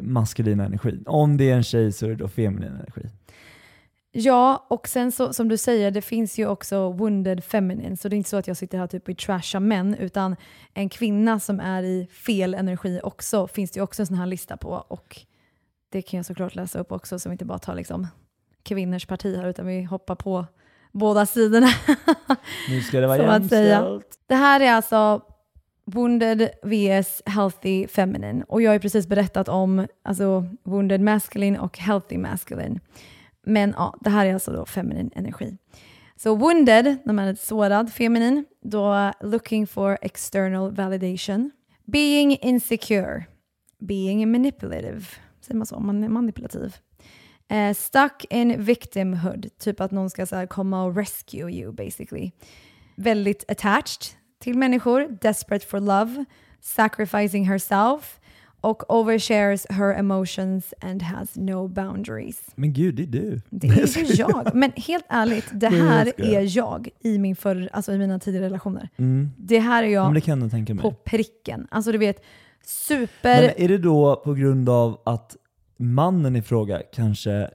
maskulina 0.00 0.64
energi. 0.64 1.02
Om 1.06 1.36
det 1.36 1.50
är 1.50 1.56
en 1.56 1.62
tjej 1.62 1.92
så 1.92 2.06
är 2.06 2.10
det 2.10 2.16
då 2.16 2.28
feminin 2.28 2.72
energi. 2.72 3.10
Ja, 4.14 4.66
och 4.68 4.88
sen 4.88 5.12
så, 5.12 5.32
som 5.32 5.48
du 5.48 5.56
säger, 5.56 5.90
det 5.90 6.02
finns 6.02 6.38
ju 6.38 6.46
också 6.46 6.92
wounded 6.92 7.44
feminine, 7.44 7.96
så 7.96 8.08
det 8.08 8.16
är 8.16 8.18
inte 8.18 8.30
så 8.30 8.36
att 8.36 8.46
jag 8.46 8.56
sitter 8.56 8.78
här 8.78 8.86
typ 8.86 9.08
och 9.08 9.18
trashar 9.18 9.60
män, 9.60 9.94
utan 9.94 10.36
en 10.74 10.88
kvinna 10.88 11.40
som 11.40 11.60
är 11.60 11.82
i 11.82 12.08
fel 12.12 12.54
energi 12.54 13.00
också, 13.02 13.46
finns 13.48 13.70
det 13.70 13.78
ju 13.78 13.84
också 13.84 14.02
en 14.02 14.06
sån 14.06 14.16
här 14.16 14.26
lista 14.26 14.56
på. 14.56 14.84
Och 14.88 15.20
det 15.88 16.02
kan 16.02 16.16
jag 16.16 16.26
såklart 16.26 16.54
läsa 16.54 16.78
upp 16.78 16.92
också, 16.92 17.18
så 17.18 17.28
vi 17.28 17.32
inte 17.32 17.44
bara 17.44 17.58
tar 17.58 17.74
liksom 17.74 18.06
kvinnors 18.62 19.06
parti 19.06 19.36
här, 19.36 19.48
utan 19.48 19.66
vi 19.66 19.82
hoppar 19.82 20.14
på 20.14 20.46
båda 20.92 21.26
sidorna. 21.26 21.68
Nu 22.68 22.80
ska 22.80 23.00
det 23.00 23.06
vara 23.06 23.18
jämställt. 23.32 24.18
Det 24.26 24.34
här 24.34 24.60
är 24.60 24.72
alltså 24.72 25.22
Wounded 25.84 26.50
vs 26.62 27.22
Healthy 27.26 27.86
Feminine. 27.86 28.44
Och 28.48 28.62
jag 28.62 28.70
har 28.70 28.74
ju 28.74 28.80
precis 28.80 29.06
berättat 29.06 29.48
om 29.48 29.86
alltså, 30.02 30.46
Wounded 30.62 31.00
Masculine 31.00 31.56
och 31.56 31.78
Healthy 31.78 32.18
Masculine. 32.18 32.80
Men 33.46 33.74
ja, 33.76 33.94
det 34.00 34.10
här 34.10 34.26
är 34.26 34.34
alltså 34.34 34.52
då 34.52 34.66
feminin 34.66 35.10
energi. 35.14 35.56
Så 36.16 36.34
wounded, 36.34 36.96
när 37.04 37.14
man 37.14 37.24
är 37.24 37.34
sårad, 37.34 37.92
feminin, 37.92 38.44
då 38.62 39.12
looking 39.20 39.66
for 39.66 39.98
external 40.02 40.74
validation. 40.74 41.50
Being 41.84 42.38
insecure, 42.40 43.24
being 43.78 44.32
manipulative, 44.32 45.04
säger 45.40 45.58
man 45.58 45.66
så, 45.66 45.80
man 45.80 46.04
är 46.04 46.08
manipulativ. 46.08 46.76
Uh, 47.52 47.74
stuck 47.74 48.24
in 48.30 48.64
victimhood, 48.64 49.48
typ 49.58 49.80
att 49.80 49.90
någon 49.90 50.10
ska 50.10 50.26
så 50.26 50.36
här, 50.36 50.46
komma 50.46 50.84
och 50.84 50.96
rescue 50.96 51.50
you 51.50 51.72
basically. 51.72 52.30
Väldigt 52.96 53.50
attached 53.50 54.21
till 54.42 54.58
människor, 54.58 55.18
desperate 55.20 55.66
for 55.66 55.80
love, 55.80 56.24
sacrificing 56.60 57.44
herself 57.44 58.20
och 58.60 58.90
overshares 58.90 59.66
her 59.70 59.94
emotions 59.94 60.74
and 60.80 61.02
has 61.02 61.36
no 61.36 61.68
boundaries. 61.68 62.40
Men 62.54 62.72
gud, 62.72 62.94
det 62.94 63.02
är 63.02 63.06
du. 63.06 63.40
Det 63.50 63.66
är 63.68 64.20
jag. 64.20 64.54
Men 64.54 64.72
helt 64.76 65.04
ärligt, 65.08 65.46
det 65.52 65.68
här 65.68 66.12
är 66.16 66.56
jag 66.56 66.88
i, 67.00 67.18
min 67.18 67.36
för, 67.36 67.68
alltså 67.72 67.92
i 67.92 67.98
mina 67.98 68.18
tidigare 68.18 68.46
relationer. 68.46 68.88
Mm. 68.96 69.30
Det 69.36 69.58
här 69.58 69.82
är 69.82 69.86
jag 69.86 70.22
på 70.80 70.92
pricken. 70.92 71.66
Alltså 71.70 71.92
du 71.92 71.98
vet, 71.98 72.22
super... 72.64 73.40
Men 73.40 73.64
är 73.64 73.68
det 73.68 73.78
då 73.78 74.16
på 74.16 74.34
grund 74.34 74.68
av 74.68 75.00
att 75.04 75.36
mannen 75.76 76.36
i 76.36 76.42
fråga 76.42 76.82
kanske 76.92 77.50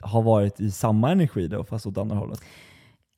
har 0.00 0.22
varit 0.22 0.60
i 0.60 0.70
samma 0.70 1.10
energi 1.10 1.48
då, 1.48 1.64
fast 1.64 1.86
åt 1.86 1.98
andra 1.98 2.16
hållet? 2.16 2.40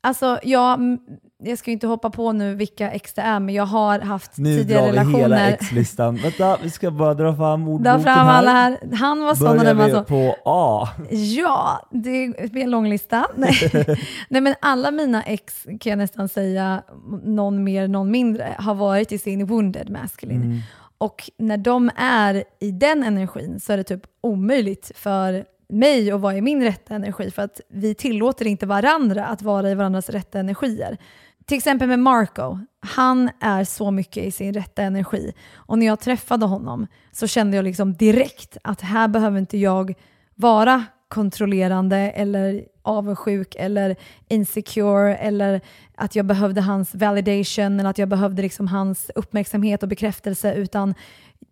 Alltså, 0.03 0.39
jag, 0.43 0.99
jag 1.43 1.59
ska 1.59 1.71
inte 1.71 1.87
hoppa 1.87 2.11
på 2.11 2.33
nu 2.33 2.55
vilka 2.55 2.91
ex 2.91 3.15
det 3.15 3.23
är, 3.23 3.41
men 3.41 3.55
jag 3.55 3.67
har 3.67 4.01
haft 4.01 4.39
nu 4.39 4.59
tidigare 4.59 4.87
relationer. 4.87 5.05
Nu 5.05 5.13
drar 5.13 5.29
vi 5.29 5.35
hela 5.35 5.51
ex-listan. 5.51 6.17
Vänta, 6.17 6.59
vi 6.63 6.71
ska 6.71 6.91
bara 6.91 7.15
dra 7.15 7.37
fram 7.37 7.69
ordboken 7.69 8.03
dra 8.03 8.03
fram. 8.03 8.29
Alla 8.29 8.51
här. 8.51 8.79
Han 8.95 9.25
var 9.25 9.35
sån 9.35 9.57
Börjar 9.59 9.75
vi 9.75 9.91
så. 9.91 10.05
på 10.05 10.37
A? 10.45 10.89
Ja, 11.11 11.89
det 11.91 12.53
blir 12.53 12.63
en 12.63 12.71
lång 12.71 12.89
lista. 12.89 13.27
Nej. 13.37 13.55
Nej, 14.29 14.41
men 14.41 14.55
alla 14.61 14.91
mina 14.91 15.23
ex, 15.23 15.63
kan 15.81 15.91
jag 15.91 15.99
nästan 15.99 16.29
säga, 16.29 16.83
någon 17.25 17.65
mer, 17.65 17.89
någon 17.89 18.11
mindre, 18.11 18.55
har 18.59 18.75
varit 18.75 19.13
i 19.13 19.19
sin 19.19 19.47
wounded 19.47 19.91
masculine. 19.91 20.43
Mm. 20.43 20.59
Och 20.99 21.31
när 21.39 21.57
de 21.57 21.91
är 21.97 22.45
i 22.61 22.71
den 22.71 23.03
energin 23.03 23.61
så 23.61 23.73
är 23.73 23.77
det 23.77 23.85
typ 23.85 24.03
omöjligt 24.21 24.93
för 24.95 25.45
mig 25.71 26.13
och 26.13 26.21
vara 26.21 26.37
i 26.37 26.41
min 26.41 26.63
rätta 26.63 26.95
energi 26.95 27.31
för 27.31 27.43
att 27.43 27.61
vi 27.69 27.95
tillåter 27.95 28.47
inte 28.47 28.67
varandra 28.67 29.27
att 29.27 29.43
vara 29.43 29.71
i 29.71 29.75
varandras 29.75 30.11
rätta 30.11 30.39
energier. 30.39 30.99
Till 31.47 31.57
exempel 31.57 31.89
med 31.89 31.99
Marco. 31.99 32.59
Han 32.81 33.31
är 33.41 33.65
så 33.65 33.91
mycket 33.91 34.25
i 34.25 34.31
sin 34.31 34.55
rätta 34.55 34.83
energi. 34.83 35.33
Och 35.55 35.79
när 35.79 35.87
jag 35.87 36.01
träffade 36.01 36.47
honom 36.47 36.87
så 37.13 37.27
kände 37.27 37.57
jag 37.57 37.65
liksom 37.65 37.95
direkt 37.95 38.57
att 38.65 38.81
här 38.81 39.09
behöver 39.09 39.39
inte 39.39 39.59
jag 39.59 39.95
vara 40.35 40.85
kontrollerande 41.09 41.97
eller 41.97 42.65
avundsjuk 42.83 43.55
eller 43.59 43.97
insecure 44.29 45.17
eller 45.17 45.61
att 45.95 46.17
jag 46.17 46.27
behövde 46.27 46.61
hans 46.61 46.95
validation 46.95 47.81
eller 47.81 47.91
att 47.91 47.99
jag 47.99 48.09
behövde 48.09 48.43
liksom 48.43 48.69
hans 48.69 49.11
uppmärksamhet 49.15 49.83
och 49.83 49.89
bekräftelse 49.89 50.55
utan 50.55 50.95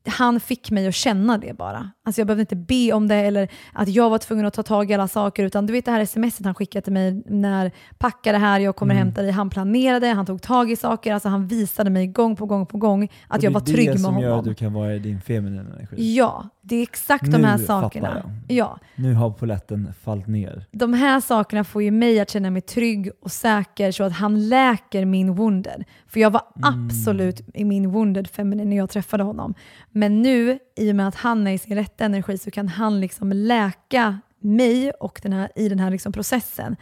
han 0.07 0.41
fick 0.41 0.71
mig 0.71 0.87
att 0.87 0.95
känna 0.95 1.39
det 1.39 1.57
bara. 1.57 1.91
Alltså 2.05 2.21
jag 2.21 2.27
behövde 2.27 2.41
inte 2.41 2.57
be 2.57 2.93
om 2.93 3.09
det 3.09 3.15
eller 3.15 3.49
att 3.73 3.89
jag 3.89 4.11
var 4.11 4.19
tvungen 4.19 4.47
att 4.47 4.55
ta 4.55 4.63
tag 4.63 4.91
i 4.91 4.95
alla 4.95 5.09
saker 5.09 5.45
utan 5.45 5.67
du 5.67 5.73
vet 5.73 5.85
det 5.85 5.91
här 5.91 6.05
smset 6.05 6.45
han 6.45 6.55
skickade 6.55 6.83
till 6.83 6.93
mig 6.93 7.23
när 7.27 7.73
packa 7.99 8.33
det 8.33 8.39
här, 8.39 8.61
jag 8.61 8.77
kommer 8.77 8.95
mm. 8.95 9.07
hämta 9.07 9.23
dig. 9.23 9.31
Han 9.31 9.51
planerade, 9.51 10.07
han 10.07 10.27
tog 10.27 10.43
tag 10.43 10.71
i 10.71 10.77
saker, 10.77 11.15
alltså 11.15 11.29
han 11.29 11.47
visade 11.47 11.91
mig 11.91 12.07
gång 12.07 12.37
på 12.37 12.47
gång 12.47 12.67
på 12.67 12.79
gång 12.79 13.09
att 13.29 13.43
jag 13.43 13.51
var 13.51 13.61
trygg 13.61 13.89
med 13.89 14.01
honom. 14.01 14.21
Det 14.21 14.27
är 14.27 14.29
det 14.29 14.29
som 14.29 14.31
gör 14.31 14.39
att 14.39 14.45
du 14.45 14.55
kan 14.55 14.73
vara 14.73 14.95
i 14.95 14.99
din 14.99 15.21
feminina 15.21 15.75
energi. 15.75 16.15
Ja, 16.15 16.49
det 16.69 16.77
är 16.77 16.83
exakt 16.83 17.25
nu 17.25 17.31
de 17.31 17.45
här 17.45 17.59
sakerna. 17.59 18.31
Ja. 18.49 18.79
Nu 18.95 19.15
har 19.15 19.31
poletten 19.31 19.95
fallit 20.03 20.27
ner. 20.27 20.67
De 20.71 20.93
här 20.93 21.21
sakerna 21.21 21.65
får 21.65 21.83
ju 21.83 21.91
mig 21.91 22.21
att 22.21 22.31
känna 22.31 22.51
mig 22.51 22.63
trygg 22.63 23.11
och 23.23 23.33
säker 23.33 23.93
så 23.93 24.05
att 24.05 24.13
han 24.13 24.49
läker 24.49 25.05
min 25.05 25.35
wounded. 25.35 25.85
För 26.07 26.21
jag 26.21 26.31
var 26.31 26.43
mm. 26.57 26.87
absolut 26.87 27.41
i 27.55 27.65
min 27.65 27.91
wounded 27.91 28.29
feminine 28.29 28.71
när 28.71 28.77
jag 28.77 28.91
träffade 28.91 29.23
honom. 29.23 29.55
Men 29.91 30.23
nu, 30.23 30.59
i 30.77 30.93
och 30.93 30.97
med 30.97 31.09
att 31.09 31.15
han 31.15 31.47
är 31.47 31.53
i 31.53 31.59
sin 31.59 31.77
rätta 31.77 32.05
energi, 32.05 32.39
så 32.39 32.51
kan 32.51 32.69
han 32.69 33.01
liksom 33.01 33.33
läka 33.33 34.19
mig 34.41 34.91
och 34.91 35.21
den 35.23 35.33
här, 35.33 35.51
i 35.57 35.69
den 35.69 35.79
här 35.79 35.91
liksom 35.91 36.13
processen. 36.13 36.77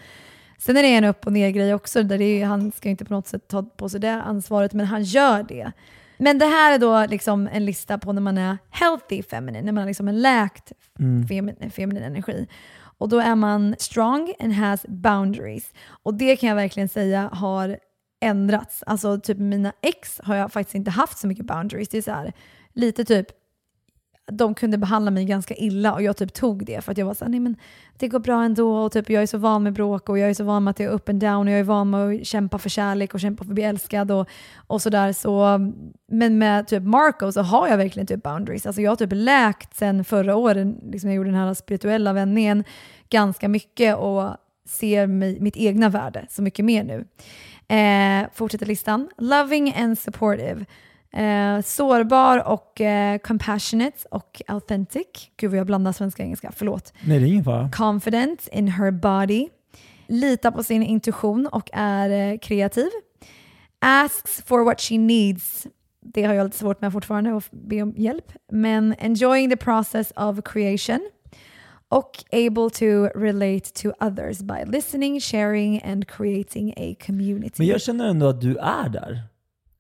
Sen 0.59 0.77
är 0.77 0.83
det 0.83 0.89
en 0.89 1.05
upp 1.05 1.27
och 1.27 1.33
ner 1.33 1.51
grej 1.51 1.75
också, 1.75 2.03
där 2.03 2.21
är, 2.21 2.47
han 2.47 2.73
ska 2.73 2.89
inte 2.89 3.05
på 3.05 3.15
något 3.15 3.27
sätt 3.27 3.49
ta 3.49 3.63
på 3.63 3.89
sig 3.89 4.01
det 4.01 4.23
ansvaret, 4.23 4.73
men 4.73 4.87
han 4.87 5.03
gör 5.03 5.43
det. 5.43 5.73
Men 6.19 6.39
det 6.39 6.47
här 6.47 6.75
är 6.75 6.79
då 6.79 7.07
liksom 7.07 7.49
en 7.53 7.65
lista 7.65 7.99
på 7.99 8.13
när 8.13 8.23
man 8.23 8.39
är 8.39 8.59
healthy 8.71 9.23
feminine, 9.23 9.65
när 9.65 9.73
man 9.73 9.83
har 9.83 9.87
liksom 9.87 10.09
en 10.09 10.23
läkt 10.23 10.73
mm. 10.99 11.29
feminin, 11.29 11.71
feminin 11.71 12.03
energi. 12.03 12.47
Och 12.99 13.09
då 13.09 13.21
är 13.21 13.35
man 13.35 13.75
strong 13.79 14.35
and 14.41 14.53
has 14.53 14.87
boundaries. 14.89 15.73
Och 15.89 16.15
det 16.15 16.37
kan 16.37 16.49
jag 16.49 16.57
verkligen 16.57 16.89
säga 16.89 17.31
har 17.33 17.79
ändrats. 18.21 18.83
Alltså 18.87 19.21
typ 19.21 19.39
mina 19.39 19.73
ex 19.83 20.21
har 20.25 20.37
jag 20.37 20.53
faktiskt 20.53 20.75
inte 20.75 20.91
haft 20.91 21.19
så 21.19 21.27
mycket 21.27 21.45
boundaries. 21.45 21.89
Det 21.89 21.99
är 21.99 22.03
så 22.03 22.11
här, 22.11 22.33
lite 22.77 23.05
typ, 23.05 23.27
de 24.33 24.55
kunde 24.55 24.79
behandla 24.79 25.11
mig 25.11 25.25
ganska 25.25 25.55
illa 25.55 25.95
och 25.95 26.03
jag 26.03 26.17
typ 26.17 26.33
tog 26.33 26.67
det 26.67 26.85
för 26.85 26.93
att 26.93 26.99
jag 26.99 27.07
var 27.07 27.15
såhär, 27.15 27.31
nej 27.31 27.41
men 27.41 27.57
det 27.99 28.09
går 28.09 28.19
bra 28.19 28.45
ändå 28.45 28.77
och 28.77 28.93
typ 28.93 29.11
jag 29.11 29.23
är 29.23 29.27
så 29.27 29.39
van 29.39 29.63
med 29.63 29.73
bråk 29.73 30.09
och 30.09 30.19
jag 30.19 30.31
är 30.31 30.35
så 30.35 30.45
van 30.45 30.65
med 30.65 30.71
att 30.71 30.77
det 30.77 30.85
är 30.85 30.89
up 30.89 31.09
and 31.09 31.21
down 31.21 31.47
och 31.47 31.53
jag 31.53 31.61
är 31.61 31.65
van 31.65 31.91
med 31.91 32.01
att 32.01 32.27
kämpa 32.27 32.59
för 32.59 32.69
kärlek 32.69 33.15
och 33.15 33.21
kämpa 33.21 33.45
för 33.45 33.51
att 33.51 33.55
bli 33.55 33.65
älskad 33.65 34.11
och, 34.11 34.29
och 34.67 34.83
sådär. 34.83 35.13
Så, 35.13 35.59
men 36.09 36.39
med 36.39 36.67
typ 36.67 36.83
Marco 36.83 37.33
så 37.33 37.43
har 37.43 37.69
jag 37.69 37.77
verkligen 37.77 38.07
typ 38.07 38.23
boundaries. 38.23 38.67
Alltså 38.67 38.83
jag 38.83 38.91
har 38.91 38.97
typ 38.97 39.13
läkt 39.13 39.77
sen 39.77 40.05
förra 40.05 40.37
året, 40.37 40.67
liksom 40.83 41.11
jag 41.11 41.17
gjorde 41.17 41.31
den 41.31 41.39
här 41.39 41.55
spirituella 41.55 42.13
vändningen 42.13 42.65
ganska 43.09 43.49
mycket 43.49 43.97
och 43.97 44.37
ser 44.69 45.07
mig, 45.07 45.41
mitt 45.41 45.57
egna 45.57 45.89
värde 45.89 46.27
så 46.31 46.43
mycket 46.43 46.65
mer 46.65 46.85
nu. 46.85 47.07
Eh, 47.77 48.29
fortsätter 48.35 48.67
listan. 48.67 49.09
Loving 49.19 49.75
and 49.77 49.99
supportive. 49.99 50.65
Eh, 51.13 51.63
sårbar 51.63 52.49
och 52.49 52.81
eh, 52.81 53.19
compassionate 53.19 53.97
och 54.11 54.43
authentic. 54.49 55.07
Gud 55.37 55.51
vad 55.51 55.59
jag 55.59 55.67
blandar 55.67 55.93
svenska 55.93 56.23
och 56.23 56.25
engelska, 56.25 56.53
förlåt. 56.57 56.93
Nej, 57.05 57.19
det 57.19 57.27
är 57.27 57.29
ingen 57.29 57.45
fara. 57.45 57.71
Confident 57.71 58.49
in 58.53 58.69
her 58.69 58.91
body. 58.91 59.49
Litar 60.07 60.51
på 60.51 60.63
sin 60.63 60.83
intuition 60.83 61.47
och 61.47 61.71
är 61.73 62.33
eh, 62.33 62.39
kreativ. 62.39 62.89
Asks 63.79 64.43
for 64.47 64.65
what 64.65 64.81
she 64.81 64.99
needs. 64.99 65.67
Det 66.15 66.25
har 66.25 66.35
jag 66.35 66.45
lite 66.45 66.59
svårt 66.59 66.81
med 66.81 66.93
fortfarande, 66.93 67.37
att 67.37 67.51
be 67.51 67.83
om 67.83 67.95
hjälp. 67.97 68.33
Men 68.53 68.95
enjoying 68.99 69.51
the 69.51 69.57
process 69.57 70.13
of 70.17 70.41
creation 70.45 71.01
och 71.89 72.25
able 72.33 72.71
to 72.71 73.19
relate 73.19 73.73
to 73.83 73.93
others 74.01 74.39
by 74.39 74.65
listening, 74.67 75.21
sharing 75.21 75.83
and 75.85 76.09
creating 76.09 76.75
a 76.77 76.95
community. 77.07 77.55
Men 77.57 77.67
jag 77.67 77.81
känner 77.81 78.07
ändå 78.07 78.29
att 78.29 78.41
du 78.41 78.57
är 78.57 78.89
där. 78.89 79.23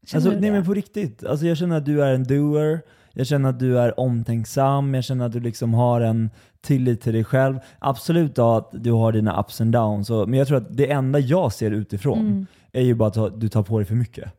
Känner 0.06 0.26
alltså, 0.26 0.40
nej 0.40 0.50
men 0.50 0.64
på 0.64 0.74
riktigt. 0.74 1.24
Alltså, 1.24 1.46
jag 1.46 1.56
känner 1.56 1.76
att 1.76 1.84
du 1.84 2.02
är 2.02 2.12
en 2.12 2.24
doer, 2.24 2.80
jag 3.12 3.26
känner 3.26 3.48
att 3.48 3.58
du 3.58 3.78
är 3.78 4.00
omtänksam, 4.00 4.94
jag 4.94 5.04
känner 5.04 5.26
att 5.26 5.32
du 5.32 5.40
liksom 5.40 5.74
har 5.74 6.00
en 6.00 6.30
tillit 6.60 7.00
till 7.00 7.12
dig 7.12 7.24
själv. 7.24 7.58
Absolut 7.78 8.34
då 8.34 8.50
att 8.50 8.70
du 8.72 8.92
har 8.92 9.12
dina 9.12 9.40
ups 9.40 9.60
and 9.60 9.72
downs, 9.72 10.10
men 10.10 10.34
jag 10.34 10.48
tror 10.48 10.56
att 10.56 10.76
det 10.76 10.90
enda 10.90 11.18
jag 11.18 11.52
ser 11.52 11.70
utifrån 11.70 12.18
mm. 12.18 12.46
är 12.72 12.82
ju 12.82 12.94
bara 12.94 13.26
att 13.26 13.40
du 13.40 13.48
tar 13.48 13.62
på 13.62 13.78
dig 13.78 13.86
för 13.86 13.94
mycket. 13.94 14.32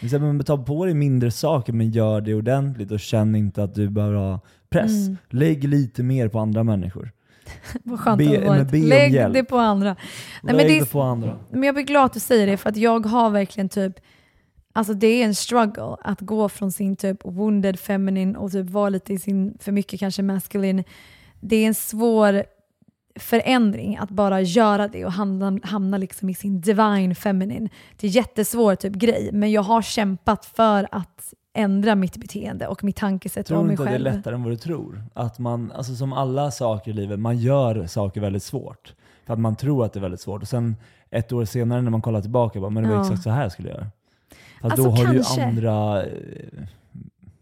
Men 0.00 0.44
ta 0.44 0.58
på 0.58 0.84
dig 0.84 0.94
mindre 0.94 1.30
saker 1.30 1.72
men 1.72 1.90
gör 1.90 2.20
det 2.20 2.34
ordentligt 2.34 2.90
och 2.90 3.00
känn 3.00 3.34
inte 3.34 3.62
att 3.62 3.74
du 3.74 3.88
behöver 3.88 4.16
ha 4.16 4.40
press. 4.70 5.06
Mm. 5.06 5.16
Lägg 5.30 5.64
lite 5.64 6.02
mer 6.02 6.28
på 6.28 6.38
andra 6.38 6.64
människor. 6.64 7.10
Vad 7.84 8.00
skönt 8.00 8.18
be, 8.18 8.54
det 8.58 8.64
be 8.64 8.78
Lägg 8.78 9.12
hjälp. 9.12 9.34
det 9.34 9.44
på 9.44 9.58
andra. 9.58 9.96
Nej, 10.42 10.54
Lägg 10.54 10.66
men 10.66 10.66
det, 10.66 10.80
det 10.80 10.92
på 10.92 11.02
andra. 11.02 11.38
Men 11.50 11.62
jag 11.62 11.74
blir 11.74 11.84
glad 11.84 12.04
att 12.04 12.12
du 12.12 12.20
säger 12.20 12.46
det 12.46 12.56
för 12.56 12.68
att 12.68 12.76
jag 12.76 13.06
har 13.06 13.30
verkligen 13.30 13.68
typ 13.68 14.00
Alltså 14.72 14.94
det 14.94 15.06
är 15.06 15.24
en 15.24 15.34
struggle 15.34 15.96
att 16.00 16.20
gå 16.20 16.48
från 16.48 16.72
sin 16.72 16.96
typ 16.96 17.24
wounded 17.24 17.78
feminine 17.78 18.38
och 18.38 18.52
typ 18.52 18.70
vara 18.70 18.88
lite 18.88 19.12
i 19.12 19.18
sin, 19.18 19.58
för 19.60 19.72
mycket 19.72 20.00
kanske 20.00 20.22
masculine. 20.22 20.84
Det 21.40 21.56
är 21.56 21.66
en 21.66 21.74
svår 21.74 22.44
förändring 23.18 23.96
att 23.96 24.10
bara 24.10 24.40
göra 24.40 24.88
det 24.88 25.04
och 25.04 25.12
hamna, 25.12 25.58
hamna 25.62 25.98
liksom 25.98 26.28
i 26.28 26.34
sin 26.34 26.60
divine 26.60 27.14
feminine. 27.14 27.68
Det 27.96 28.06
är 28.06 28.08
en 28.08 28.12
jättesvår 28.12 28.74
typ 28.74 28.92
grej, 28.92 29.30
men 29.32 29.50
jag 29.50 29.62
har 29.62 29.82
kämpat 29.82 30.44
för 30.44 30.88
att 30.92 31.34
ändra 31.52 31.94
mitt 31.94 32.16
beteende 32.16 32.66
och 32.66 32.84
mitt 32.84 32.96
tankesätt 32.96 33.50
om 33.50 33.66
mig 33.66 33.76
själv. 33.76 33.86
Tror 33.86 33.86
du 33.86 33.90
inte 33.90 33.98
att 33.98 34.04
det 34.04 34.10
är 34.10 34.16
lättare 34.16 34.34
än 34.34 34.42
vad 34.42 34.52
du 34.52 34.56
tror? 34.56 35.04
Att 35.14 35.38
man, 35.38 35.72
alltså 35.72 35.94
som 35.94 36.12
alla 36.12 36.50
saker 36.50 36.90
i 36.90 36.94
livet, 36.94 37.18
man 37.18 37.38
gör 37.38 37.86
saker 37.86 38.20
väldigt 38.20 38.42
svårt. 38.42 38.94
För 39.26 39.32
att 39.32 39.40
man 39.40 39.56
tror 39.56 39.84
att 39.84 39.92
det 39.92 39.98
är 39.98 40.02
väldigt 40.02 40.20
svårt. 40.20 40.42
Och 40.42 40.48
sen 40.48 40.76
ett 41.10 41.32
år 41.32 41.44
senare 41.44 41.82
när 41.82 41.90
man 41.90 42.02
kollar 42.02 42.20
tillbaka, 42.20 42.60
bara, 42.60 42.70
men 42.70 42.82
det 42.82 42.88
var 42.88 42.96
ja. 42.96 43.02
exakt 43.02 43.22
så 43.22 43.30
här 43.30 43.42
jag 43.42 43.52
skulle 43.52 43.68
göra. 43.68 43.86
Fast 44.60 44.72
alltså, 44.72 44.84
då 44.84 44.90
har 44.90 45.04
kanske. 45.04 45.34
du 45.34 45.40
ju 45.40 45.48
andra... 45.48 46.04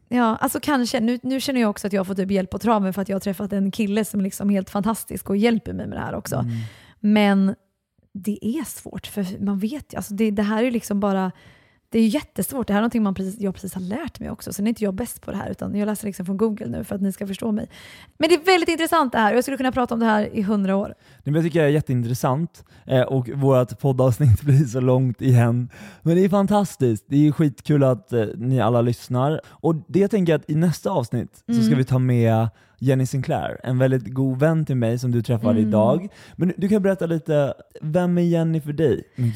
Ja, 0.09 0.37
alltså 0.37 0.61
kanske. 0.63 1.01
Nu, 1.01 1.19
nu 1.23 1.41
känner 1.41 1.61
jag 1.61 1.71
också 1.71 1.87
att 1.87 1.93
jag 1.93 2.01
har 2.01 2.05
fått 2.05 2.17
typ 2.17 2.31
hjälp 2.31 2.51
på 2.51 2.59
traven 2.59 2.93
för 2.95 3.03
att 3.03 3.09
jag 3.09 3.15
har 3.15 3.21
träffat 3.21 3.53
en 3.53 3.71
kille 3.71 4.05
som 4.05 4.21
är 4.21 4.25
liksom 4.25 4.51
helt 4.51 4.71
fantastisk 4.71 5.31
och 5.31 5.37
hjälper 5.37 5.73
mig 5.73 5.87
med 5.87 5.99
det 5.99 6.03
här 6.03 6.15
också. 6.15 6.37
Mm. 6.37 6.53
Men 7.01 7.55
det 8.13 8.47
är 8.47 8.65
svårt, 8.65 9.07
för 9.07 9.45
man 9.45 9.59
vet 9.59 9.93
ju, 9.93 9.97
alltså 9.97 10.15
det, 10.15 10.31
det 10.31 10.43
här 10.43 10.65
är 10.65 10.71
liksom 10.71 11.01
bara 11.01 11.33
det 11.97 12.01
är 12.01 12.09
jättesvårt. 12.09 12.67
Det 12.67 12.73
här 12.73 12.79
är 12.79 12.83
någonting 12.83 13.03
man 13.03 13.15
precis, 13.15 13.41
jag 13.41 13.55
precis 13.55 13.75
har 13.75 13.81
lärt 13.81 14.21
mig 14.21 14.31
också. 14.31 14.53
Sen 14.53 14.67
är 14.67 14.69
inte 14.69 14.85
jag 14.85 14.95
bäst 14.95 15.21
på 15.23 15.31
det 15.31 15.37
här, 15.37 15.51
utan 15.51 15.77
jag 15.77 15.87
läser 15.87 16.07
liksom 16.07 16.27
från 16.27 16.37
Google 16.37 16.67
nu 16.67 16.85
för 16.85 16.95
att 16.95 17.01
ni 17.01 17.13
ska 17.13 17.27
förstå 17.27 17.53
mig. 17.53 17.69
Men 18.19 18.29
det 18.29 18.35
är 18.35 18.45
väldigt 18.45 18.69
intressant 18.69 19.13
det 19.13 19.19
här 19.19 19.33
och 19.33 19.37
jag 19.37 19.45
skulle 19.45 19.57
kunna 19.57 19.73
prata 19.73 19.95
om 19.95 20.01
det 20.01 20.07
här 20.07 20.37
i 20.37 20.43
hundra 20.43 20.77
år. 20.77 20.95
jag 21.25 21.43
tycker 21.43 21.61
det 21.61 21.67
är 21.67 21.71
jätteintressant 21.71 22.65
eh, 22.85 23.01
och 23.01 23.29
vårt 23.29 23.79
poddavsnitt 23.79 24.43
blir 24.43 24.65
så 24.65 24.81
långt 24.81 25.23
igen. 25.23 25.69
Men 26.03 26.17
det 26.17 26.25
är 26.25 26.29
fantastiskt. 26.29 27.05
Det 27.09 27.27
är 27.27 27.33
skitkul 27.33 27.85
att 27.85 28.13
eh, 28.13 28.27
ni 28.37 28.61
alla 28.61 28.81
lyssnar. 28.81 29.41
Och 29.47 29.75
det 29.89 30.09
tänker 30.09 30.33
jag 30.33 30.41
att 30.41 30.51
i 30.51 30.55
nästa 30.55 30.91
avsnitt 30.91 31.45
mm. 31.49 31.61
så 31.61 31.65
ska 31.65 31.73
mm. 31.73 31.79
vi 31.79 31.85
ta 31.85 31.99
med 31.99 32.49
Jenny 32.79 33.07
Sinclair, 33.07 33.61
en 33.63 33.79
väldigt 33.79 34.15
god 34.15 34.39
vän 34.39 34.65
till 34.65 34.77
mig 34.77 34.99
som 34.99 35.11
du 35.11 35.23
träffade 35.23 35.59
mm. 35.59 35.69
idag. 35.69 36.09
Men 36.37 36.53
du 36.57 36.69
kan 36.69 36.83
berätta 36.83 37.07
lite, 37.07 37.55
vem 37.81 38.19
är 38.19 38.23
Jenny 38.23 38.61
för 38.61 38.73
dig? 38.73 39.03
Men 39.17 39.33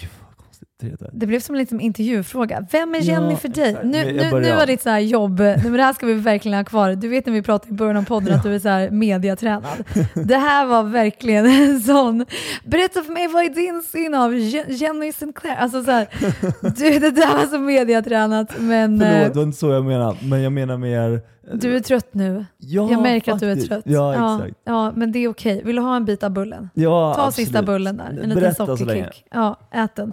gud, 0.80 1.06
Det 1.12 1.26
blev 1.26 1.40
som 1.40 1.54
en 1.54 1.58
liksom 1.58 1.80
intervjufråga. 1.80 2.66
Vem 2.72 2.94
är 2.94 2.98
Jenny 3.00 3.30
ja, 3.30 3.36
för 3.36 3.48
dig? 3.48 3.76
Nu, 3.84 4.12
nu, 4.12 4.40
nu 4.40 4.54
var 4.54 4.66
ditt 4.66 4.82
så 4.82 4.96
jobb, 4.98 5.38
nu, 5.38 5.56
men 5.62 5.72
det 5.72 5.82
här 5.82 5.92
ska 5.92 6.06
vi 6.06 6.14
verkligen 6.14 6.58
ha 6.58 6.64
kvar. 6.64 6.94
Du 6.94 7.08
vet 7.08 7.26
när 7.26 7.32
vi 7.32 7.42
pratade 7.42 7.74
i 7.74 7.76
början 7.76 7.96
av 7.96 8.04
podden 8.04 8.28
ja. 8.28 8.36
att 8.36 8.42
du 8.42 8.54
är 8.54 8.58
så 8.58 8.68
här 8.68 8.90
mediatränad. 8.90 9.84
Det 10.14 10.36
här 10.36 10.66
var 10.66 10.82
verkligen 10.82 11.46
en 11.46 11.80
sån, 11.80 12.26
berätta 12.64 13.02
för 13.02 13.12
mig 13.12 13.28
vad 13.28 13.44
är 13.44 13.54
din 13.54 13.82
syn 13.82 14.14
av 14.14 14.38
Jenny 14.68 15.12
Sinclair? 15.12 15.56
Alltså 15.56 15.84
så 15.84 15.90
här, 15.90 16.08
du, 16.60 16.98
det 16.98 17.10
där 17.10 17.36
var 17.36 17.46
så 17.46 17.58
mediatränat. 17.58 18.58
Men, 18.58 19.00
Förlåt, 19.00 19.32
det 19.32 19.38
var 19.38 19.42
inte 19.42 19.58
så 19.58 19.70
jag 19.70 19.84
menade, 19.84 20.16
men 20.22 20.42
jag 20.42 20.52
menar 20.52 20.76
mer 20.76 21.20
du 21.52 21.76
är 21.76 21.80
trött 21.80 22.14
nu. 22.14 22.44
Ja, 22.58 22.90
jag 22.90 23.02
märker 23.02 23.32
faktiskt. 23.32 23.32
att 23.32 23.40
du 23.40 23.50
är 23.50 23.66
trött. 23.66 23.82
Ja, 23.86 24.12
exakt. 24.12 24.60
Ja, 24.64 24.84
ja, 24.86 24.92
men 24.96 25.12
det 25.12 25.18
är 25.18 25.28
okej. 25.28 25.62
Vill 25.64 25.76
du 25.76 25.82
ha 25.82 25.96
en 25.96 26.04
bit 26.04 26.22
av 26.22 26.30
bullen? 26.30 26.70
Ja, 26.74 27.14
Ta 27.14 27.26
absolut. 27.26 27.48
sista 27.48 27.62
bullen 27.62 27.96
där. 27.96 28.20
En 28.22 28.28
Berätta 28.34 28.64
liten 28.64 28.76
sockerkick. 28.76 29.24
Ja, 29.30 29.56
ät 29.70 29.96
den. 29.96 30.12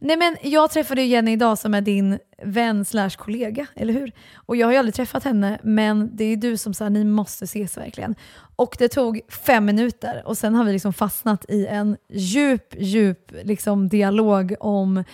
Nej 0.00 0.16
men 0.16 0.36
jag 0.42 0.70
träffade 0.70 1.02
Jenny 1.02 1.32
idag 1.32 1.58
som 1.58 1.74
är 1.74 1.80
din 1.80 2.18
vän 2.42 2.84
slash 2.84 3.10
kollega, 3.10 3.66
eller 3.74 3.92
hur? 3.92 4.12
Och 4.34 4.56
jag 4.56 4.66
har 4.66 4.72
ju 4.72 4.78
aldrig 4.78 4.94
träffat 4.94 5.24
henne, 5.24 5.58
men 5.62 6.16
det 6.16 6.24
är 6.24 6.36
du 6.36 6.56
som 6.56 6.74
sa 6.74 6.88
ni 6.88 7.04
måste 7.04 7.44
ses 7.44 7.76
verkligen. 7.76 8.14
Och 8.56 8.76
det 8.78 8.88
tog 8.88 9.20
fem 9.28 9.64
minuter 9.64 10.22
och 10.24 10.38
sen 10.38 10.54
har 10.54 10.64
vi 10.64 10.72
liksom 10.72 10.92
fastnat 10.92 11.44
i 11.48 11.66
en 11.66 11.96
djup, 12.12 12.74
djup 12.78 13.32
liksom 13.42 13.88
dialog 13.88 14.54
om 14.60 15.04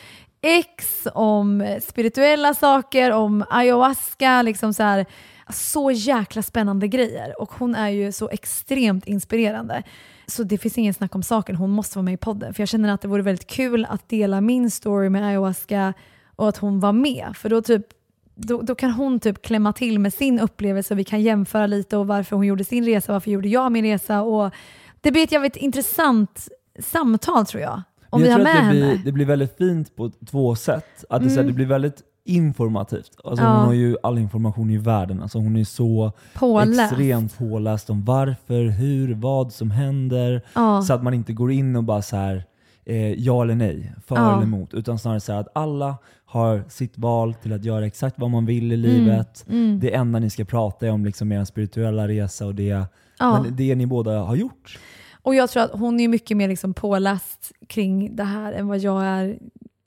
ex, 0.42 1.06
om 1.14 1.78
spirituella 1.82 2.54
saker, 2.54 3.10
om 3.10 3.44
ayahuasca, 3.50 4.42
liksom 4.42 4.74
så 4.74 4.82
här, 4.82 5.06
så 5.52 5.90
jäkla 5.90 6.42
spännande 6.42 6.88
grejer. 6.88 7.40
Och 7.40 7.52
hon 7.52 7.74
är 7.74 7.88
ju 7.88 8.12
så 8.12 8.28
extremt 8.28 9.06
inspirerande. 9.06 9.82
Så 10.26 10.42
det 10.42 10.58
finns 10.58 10.78
ingen 10.78 10.94
snack 10.94 11.14
om 11.14 11.22
saken, 11.22 11.56
hon 11.56 11.70
måste 11.70 11.98
vara 11.98 12.04
med 12.04 12.14
i 12.14 12.16
podden. 12.16 12.54
För 12.54 12.62
jag 12.62 12.68
känner 12.68 12.94
att 12.94 13.00
det 13.00 13.08
vore 13.08 13.22
väldigt 13.22 13.46
kul 13.46 13.86
att 13.90 14.08
dela 14.08 14.40
min 14.40 14.70
story 14.70 15.08
med 15.08 15.24
ayahuasca 15.24 15.94
och 16.36 16.48
att 16.48 16.56
hon 16.56 16.80
var 16.80 16.92
med. 16.92 17.32
För 17.34 17.48
då, 17.48 17.62
typ, 17.62 17.86
då, 18.34 18.62
då 18.62 18.74
kan 18.74 18.90
hon 18.90 19.20
typ 19.20 19.42
klämma 19.42 19.72
till 19.72 19.98
med 19.98 20.14
sin 20.14 20.40
upplevelse 20.40 20.94
och 20.94 20.98
vi 20.98 21.04
kan 21.04 21.22
jämföra 21.22 21.66
lite 21.66 21.96
och 21.96 22.06
varför 22.06 22.36
hon 22.36 22.46
gjorde 22.46 22.64
sin 22.64 22.84
resa, 22.84 23.12
varför 23.12 23.30
gjorde 23.30 23.48
jag 23.48 23.72
min 23.72 23.84
resa. 23.84 24.22
Och 24.22 24.54
det 25.00 25.10
blir 25.10 25.22
ett 25.22 25.32
jävligt 25.32 25.56
intressant 25.56 26.48
samtal 26.78 27.46
tror 27.46 27.62
jag. 27.62 27.82
Om 28.10 28.20
jag 28.20 28.26
vi 28.26 28.32
har 28.32 28.38
med 28.38 28.56
det 28.56 28.60
henne. 28.60 28.94
Blir, 28.94 29.04
det 29.04 29.12
blir 29.12 29.26
väldigt 29.26 29.56
fint 29.56 29.96
på 29.96 30.10
två 30.30 30.56
sätt. 30.56 31.04
Att 31.10 31.20
det, 31.20 31.24
mm. 31.24 31.34
så 31.34 31.40
här, 31.40 31.46
det 31.46 31.52
blir 31.52 31.66
väldigt 31.66 32.02
informativt. 32.24 33.10
Alltså 33.24 33.44
ja. 33.44 33.56
Hon 33.56 33.66
har 33.66 33.72
ju 33.72 33.96
all 34.02 34.18
information 34.18 34.70
i 34.70 34.78
världen. 34.78 35.22
Alltså 35.22 35.38
hon 35.38 35.56
är 35.56 35.64
så 35.64 36.12
påläst. 36.34 36.92
extremt 36.92 37.38
påläst 37.38 37.90
om 37.90 38.04
varför, 38.04 38.64
hur, 38.64 39.14
vad 39.14 39.52
som 39.52 39.70
händer. 39.70 40.42
Ja. 40.54 40.82
Så 40.82 40.92
att 40.92 41.02
man 41.02 41.14
inte 41.14 41.32
går 41.32 41.52
in 41.52 41.76
och 41.76 41.84
bara 41.84 42.02
så 42.02 42.16
här, 42.16 42.44
eh, 42.84 43.12
ja 43.12 43.42
eller 43.42 43.54
nej, 43.54 43.92
för 44.06 44.16
ja. 44.16 44.32
eller 44.32 44.42
emot. 44.42 44.74
Utan 44.74 44.98
snarare 44.98 45.20
så 45.20 45.32
att 45.32 45.48
alla 45.54 45.96
har 46.24 46.64
sitt 46.68 46.98
val 46.98 47.34
till 47.34 47.52
att 47.52 47.64
göra 47.64 47.86
exakt 47.86 48.18
vad 48.18 48.30
man 48.30 48.46
vill 48.46 48.72
i 48.72 48.74
mm. 48.74 48.90
livet. 48.90 49.44
Mm. 49.48 49.80
Det 49.80 49.94
enda 49.94 50.18
ni 50.18 50.30
ska 50.30 50.44
prata 50.44 50.92
om 50.92 51.04
liksom 51.04 51.32
er 51.32 51.44
spirituella 51.44 52.08
resa 52.08 52.46
och 52.46 52.54
det, 52.54 52.84
men 53.18 53.56
det 53.56 53.74
ni 53.74 53.86
båda 53.86 54.18
har 54.18 54.36
gjort. 54.36 54.78
Och 55.22 55.34
jag 55.34 55.50
tror 55.50 55.62
att 55.62 55.70
hon 55.72 56.00
är 56.00 56.08
mycket 56.08 56.36
mer 56.36 56.48
liksom 56.48 56.74
påläst 56.74 57.52
kring 57.66 58.16
det 58.16 58.24
här 58.24 58.52
än 58.52 58.66
vad 58.66 58.78
jag 58.78 59.04
är 59.04 59.38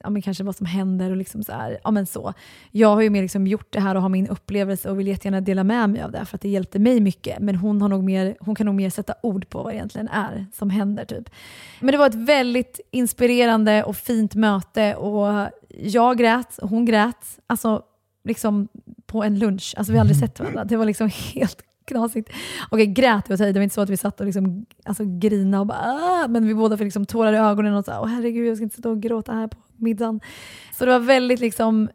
ja, 0.08 0.12
men 0.12 0.22
kanske 0.22 0.44
vad 0.44 0.56
som 0.56 0.66
händer 0.66 1.12
och 1.12 1.18
liksom 1.18 1.44
så 1.44 1.52
här, 1.52 1.78
ja 1.84 1.92
men 1.92 2.06
så. 2.06 2.34
Jag 2.72 2.96
har 2.96 3.02
ju 3.02 3.10
mer 3.10 3.22
liksom 3.22 3.48
gjort 3.48 3.68
det 3.70 3.80
här 3.80 3.96
och 3.96 4.02
har 4.02 4.10
min 4.10 4.28
upplevelse 4.28 4.90
och 4.90 5.00
vill 5.00 5.08
jättegärna 5.08 5.42
dela 5.42 5.64
med 5.64 5.90
mig 5.90 6.02
av 6.02 6.12
det 6.12 6.26
för 6.26 6.36
att 6.36 6.42
det 6.42 6.50
hjälpte 6.50 6.80
mig 6.80 7.00
mycket. 7.00 7.40
Men 7.40 7.56
hon, 7.56 7.82
har 7.82 7.90
nog 7.90 8.04
mer, 8.04 8.38
hon 8.40 8.56
kan 8.56 8.66
nog 8.66 8.76
mer 8.76 8.90
sätta 8.90 9.14
ord 9.24 9.50
på 9.50 9.64
vad 9.64 9.74
det 9.74 9.76
egentligen 9.76 10.08
är 10.08 10.46
som 10.54 10.70
händer. 10.70 11.06
Typ. 11.06 11.30
Men 11.80 11.92
det 11.92 11.98
var 11.98 12.08
ett 12.08 12.16
väldigt 12.16 12.80
inspirerande 12.92 13.84
och 13.84 13.98
fint 13.98 14.36
möte 14.36 14.96
och 14.96 15.50
jag 15.70 16.18
grät 16.18 16.58
och 16.58 16.70
hon 16.70 16.86
grät. 16.86 17.40
Alltså 17.48 17.82
liksom 18.24 18.68
på 19.06 19.24
en 19.24 19.40
lunch. 19.40 19.74
Alltså 19.78 19.92
vi 19.92 19.98
har 19.98 20.02
aldrig 20.02 20.20
sett 20.20 20.40
varandra. 20.40 20.64
Det 20.64 20.78
var 20.78 20.86
liksom 20.86 21.10
helt 21.34 21.62
knasigt. 21.88 22.30
Okej, 22.70 22.86
grät 22.86 23.26
jag 23.30 23.40
det 23.40 23.54
var 23.54 23.62
inte 23.62 23.76
så 23.76 23.82
att 23.82 23.90
vi 23.90 23.98
satt 23.98 24.20
och 24.20 24.26
liksom, 24.26 24.66
alltså, 24.86 25.04
grina 25.06 25.60
och 25.60 25.68
bara 25.68 25.78
Aah! 25.78 26.28
men 26.28 26.48
vi 26.48 26.56
båda 26.56 26.78
fick 26.78 26.86
liksom 26.86 27.06
tårar 27.06 27.34
i 27.34 27.38
ögonen 27.38 27.74
och 27.74 27.86
så 27.86 27.92
åh 28.02 28.08
herregud 28.08 28.48
jag 28.48 28.58
ska 28.58 28.64
inte 28.64 28.76
sitta 28.76 28.90
och 28.90 29.02
gråta 29.02 29.34
här 29.34 29.48
på 29.48 29.58
middagen. 29.76 30.20
Så 30.74 30.86
det 30.86 30.92
var 30.92 31.00
väldigt 31.00 31.40
liksom 31.40 31.90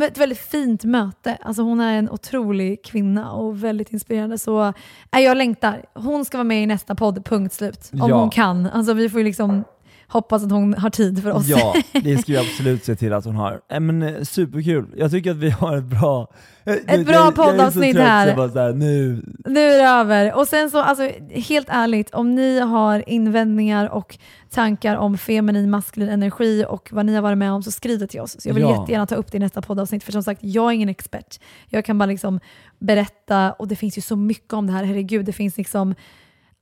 ett 0.00 0.18
väldigt 0.18 0.38
fint 0.38 0.84
möte. 0.84 1.38
Alltså 1.40 1.62
hon 1.62 1.80
är 1.80 1.98
en 1.98 2.10
otrolig 2.10 2.84
kvinna 2.84 3.32
och 3.32 3.64
väldigt 3.64 3.92
inspirerande. 3.92 4.38
Så 4.38 4.72
äh, 5.16 5.20
jag 5.20 5.36
längtar. 5.36 5.84
Hon 5.94 6.24
ska 6.24 6.38
vara 6.38 6.44
med 6.44 6.62
i 6.62 6.66
nästa 6.66 6.94
podd, 6.94 7.24
punkt 7.24 7.54
slut. 7.54 7.90
Om 7.92 8.10
ja. 8.10 8.20
hon 8.20 8.30
kan. 8.30 8.66
Alltså 8.66 8.92
vi 8.92 9.08
får 9.08 9.20
ju 9.20 9.24
liksom 9.24 9.64
hoppas 10.12 10.44
att 10.44 10.50
hon 10.50 10.74
har 10.74 10.90
tid 10.90 11.22
för 11.22 11.30
oss. 11.30 11.46
Ja, 11.46 11.74
det 11.92 12.18
ska 12.18 12.32
vi 12.32 12.38
absolut 12.38 12.84
se 12.84 12.96
till 12.96 13.12
att 13.12 13.24
hon 13.24 13.36
har. 13.36 13.60
Äh, 13.68 13.80
men, 13.80 14.02
eh, 14.02 14.22
superkul. 14.22 14.86
Jag 14.96 15.10
tycker 15.10 15.30
att 15.30 15.36
vi 15.36 15.50
har 15.50 15.76
ett 15.76 15.84
bra 15.84 16.32
eh, 16.64 16.74
ett 16.86 17.06
bra 17.06 17.32
poddavsnitt 17.32 17.96
här. 17.96 18.26
här. 18.26 18.72
nu. 18.72 19.24
nu 19.44 19.60
är 19.60 19.78
det 19.78 19.88
över. 19.88 20.34
Och 20.34 20.48
sen 20.48 20.70
så, 20.70 20.82
alltså, 20.82 21.10
helt 21.30 21.68
ärligt, 21.70 22.10
om 22.10 22.34
ni 22.34 22.60
har 22.60 23.08
invändningar 23.08 23.88
och 23.88 24.18
tankar 24.50 24.96
om 24.96 25.18
feminin, 25.18 25.70
maskulin 25.70 26.08
energi 26.08 26.64
och 26.68 26.88
vad 26.92 27.06
ni 27.06 27.14
har 27.14 27.22
varit 27.22 27.38
med 27.38 27.52
om, 27.52 27.62
så 27.62 27.70
skriv 27.70 27.98
det 27.98 28.06
till 28.06 28.20
oss. 28.20 28.40
Så 28.40 28.48
jag 28.48 28.54
vill 28.54 28.62
ja. 28.62 28.80
jättegärna 28.80 29.06
ta 29.06 29.14
upp 29.14 29.32
det 29.32 29.36
i 29.36 29.40
nästa 29.40 29.62
poddavsnitt. 29.62 30.04
För 30.04 30.12
som 30.12 30.22
sagt, 30.22 30.40
jag 30.44 30.70
är 30.70 30.74
ingen 30.74 30.88
expert. 30.88 31.40
Jag 31.68 31.84
kan 31.84 31.98
bara 31.98 32.06
liksom 32.06 32.40
berätta, 32.78 33.52
och 33.52 33.68
det 33.68 33.76
finns 33.76 33.98
ju 33.98 34.02
så 34.02 34.16
mycket 34.16 34.52
om 34.52 34.66
det 34.66 34.72
här. 34.72 34.84
Herregud, 34.84 35.24
det 35.24 35.32
finns 35.32 35.56
liksom 35.58 35.94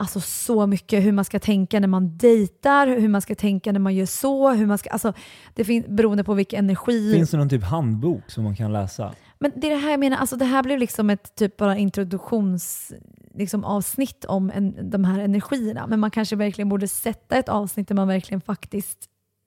alltså 0.00 0.20
så 0.20 0.66
mycket 0.66 1.04
hur 1.04 1.12
man 1.12 1.24
ska 1.24 1.38
tänka 1.38 1.80
när 1.80 1.88
man 1.88 2.16
dejtar, 2.16 2.86
hur 2.86 3.08
man 3.08 3.22
ska 3.22 3.34
tänka 3.34 3.72
när 3.72 3.80
man 3.80 3.94
gör 3.94 4.06
så, 4.06 4.50
hur 4.50 4.66
man 4.66 4.78
ska, 4.78 4.90
alltså, 4.90 5.12
det 5.54 5.64
finns 5.64 5.86
beroende 5.86 6.24
på 6.24 6.34
vilken 6.34 6.64
energi. 6.64 7.12
Finns 7.12 7.30
det 7.30 7.36
någon 7.36 7.48
typ 7.48 7.64
handbok 7.64 8.30
som 8.30 8.44
man 8.44 8.56
kan 8.56 8.72
läsa? 8.72 9.14
Men 9.38 9.52
det 9.56 9.66
är 9.66 9.70
det 9.70 9.80
här 9.80 9.90
jag 9.90 10.00
menar, 10.00 10.16
alltså 10.16 10.36
det 10.36 10.44
här 10.44 10.62
blev 10.62 10.78
liksom 10.78 11.10
ett 11.10 11.34
typ 11.34 11.56
bara 11.56 11.76
introduktionsavsnitt 11.76 13.20
liksom, 13.34 13.64
avsnitt 13.64 14.24
om 14.24 14.50
en, 14.54 14.90
de 14.90 15.04
här 15.04 15.20
energierna. 15.20 15.86
Men 15.86 16.00
man 16.00 16.10
kanske 16.10 16.36
verkligen 16.36 16.68
borde 16.68 16.88
sätta 16.88 17.36
ett 17.36 17.48
avsnitt 17.48 17.88
där 17.88 17.94
man 17.94 18.08
verkligen 18.08 18.40
faktiskt 18.40 18.98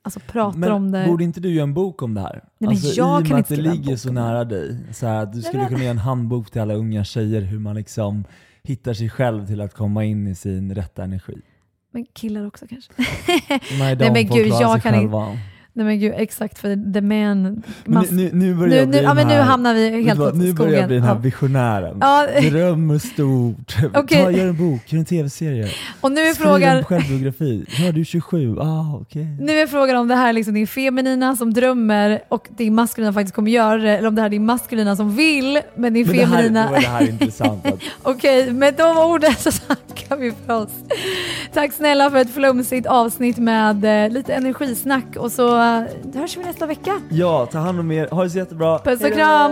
alltså, 0.03 0.19
pratar 0.19 0.59
men 0.59 0.71
om 0.71 0.91
det. 0.91 1.05
Borde 1.07 1.23
inte 1.23 1.39
du 1.39 1.49
göra 1.49 1.63
en 1.63 1.73
bok 1.73 2.01
om 2.01 2.13
det 2.13 2.21
här? 2.21 2.43
Nej, 2.57 2.69
alltså, 2.69 2.87
men 2.87 2.95
jag 2.95 3.21
I 3.21 3.23
och 3.23 3.29
med 3.29 3.39
att 3.39 3.47
det 3.47 3.55
ligger 3.55 3.95
så 3.95 4.11
nära 4.11 4.43
dig. 4.43 4.77
Så 4.93 5.07
här, 5.07 5.25
du 5.25 5.41
skulle 5.41 5.67
kunna 5.67 5.79
göra 5.79 5.91
en 5.91 5.97
handbok 5.97 6.51
till 6.51 6.61
alla 6.61 6.73
unga 6.73 7.03
tjejer 7.03 7.41
hur 7.41 7.59
man 7.59 7.75
liksom 7.75 8.23
hittar 8.64 8.93
sig 8.93 9.09
själv 9.09 9.47
till 9.47 9.61
att 9.61 9.74
komma 9.74 10.03
in 10.03 10.28
i 10.28 10.36
sin 10.36 10.76
rätta 10.76 11.03
energi. 11.03 11.41
Men 11.91 12.05
killar 12.05 12.47
också 12.47 12.68
kanske? 12.68 12.93
Nej, 13.80 13.95
de 13.95 14.05
Nej 14.05 14.11
men 14.11 14.28
gud, 14.28 14.47
jag 14.47 14.82
kan 14.84 14.95
inte. 14.95 15.39
Nej 15.76 15.86
men 15.86 15.99
gud, 15.99 16.13
exakt 16.17 16.59
för 16.59 16.93
the 16.93 17.01
man... 17.01 17.63
Nu, 17.86 18.30
nu, 18.34 18.55
börjar 18.55 18.86
nu, 18.86 18.91
nu, 18.91 18.97
ja, 18.97 19.13
men 19.13 19.28
nu 19.28 19.34
hamnar 19.34 19.74
vi 19.74 20.03
helt 20.03 20.19
skogen. 20.19 20.39
Nu 20.39 20.53
börjar 20.53 20.80
jag 20.80 20.88
bli 20.88 20.95
den 20.95 21.05
här 21.05 21.15
visionären. 21.15 21.97
Ja. 22.01 22.28
Drömmer 22.41 22.99
stort. 22.99 23.76
Okay. 24.03 24.24
Ta, 24.24 24.32
gör 24.32 24.47
en 24.47 24.57
bok, 24.57 24.93
gör 24.93 24.99
en 24.99 25.05
tv-serie. 25.05 25.69
Och 26.01 26.11
nu 26.11 26.21
är 26.21 26.34
Skriv 26.34 26.45
frågan... 26.45 26.78
en 26.78 26.84
självbiografi. 26.84 27.65
Ja, 27.67 27.91
du 27.91 28.01
är 28.01 28.05
27. 28.05 28.59
Ah, 28.59 28.95
okay. 28.95 29.24
Nu 29.24 29.51
är 29.59 29.67
frågan 29.67 29.97
om 29.97 30.07
det 30.07 30.15
här 30.15 30.30
är 30.30 30.34
liksom 30.34 30.53
din 30.53 30.67
feminina 30.67 31.36
som 31.36 31.53
drömmer 31.53 32.24
och 32.30 32.47
din 32.57 32.76
maskulina 32.76 33.13
faktiskt 33.13 33.36
kommer 33.36 33.51
göra 33.51 33.78
det, 33.78 33.97
eller 33.97 34.07
om 34.07 34.15
det 34.15 34.21
här 34.21 34.28
är 34.28 34.32
din 34.32 34.45
maskulina 34.45 34.95
som 34.95 35.15
vill, 35.15 35.59
men 35.76 35.93
din 35.93 36.07
men 36.07 36.15
feminina... 36.15 36.71
Det 36.71 36.76
här, 36.76 36.82
det 36.82 36.88
här 36.88 37.01
är 37.01 37.09
intressant. 37.09 37.65
Att... 37.65 37.74
Okej, 38.03 38.41
okay, 38.41 38.53
med 38.53 38.74
de 38.74 38.97
orden 38.97 39.36
så 39.36 39.51
tackar 39.51 40.15
vi 40.17 40.34
för 40.45 40.61
oss. 40.61 40.71
Tack 41.53 41.74
snälla 41.74 42.11
för 42.11 42.17
ett 42.17 42.34
flumsigt 42.34 42.88
avsnitt 42.88 43.38
med 43.38 44.05
eh, 44.05 44.11
lite 44.11 44.34
energisnack 44.34 45.15
och 45.15 45.32
så 45.32 45.62
hörs 46.14 46.38
vi 46.38 46.43
nästa 46.43 46.66
vecka. 46.66 47.01
Ja, 47.09 47.45
ta 47.45 47.57
hand 47.57 47.80
om 47.80 47.91
er. 47.91 48.07
Ha 48.07 48.24
det 48.24 48.30
så 48.30 48.38
jättebra. 48.38 48.80
Puss 48.80 49.01
och 49.03 49.14
kram. 49.14 49.51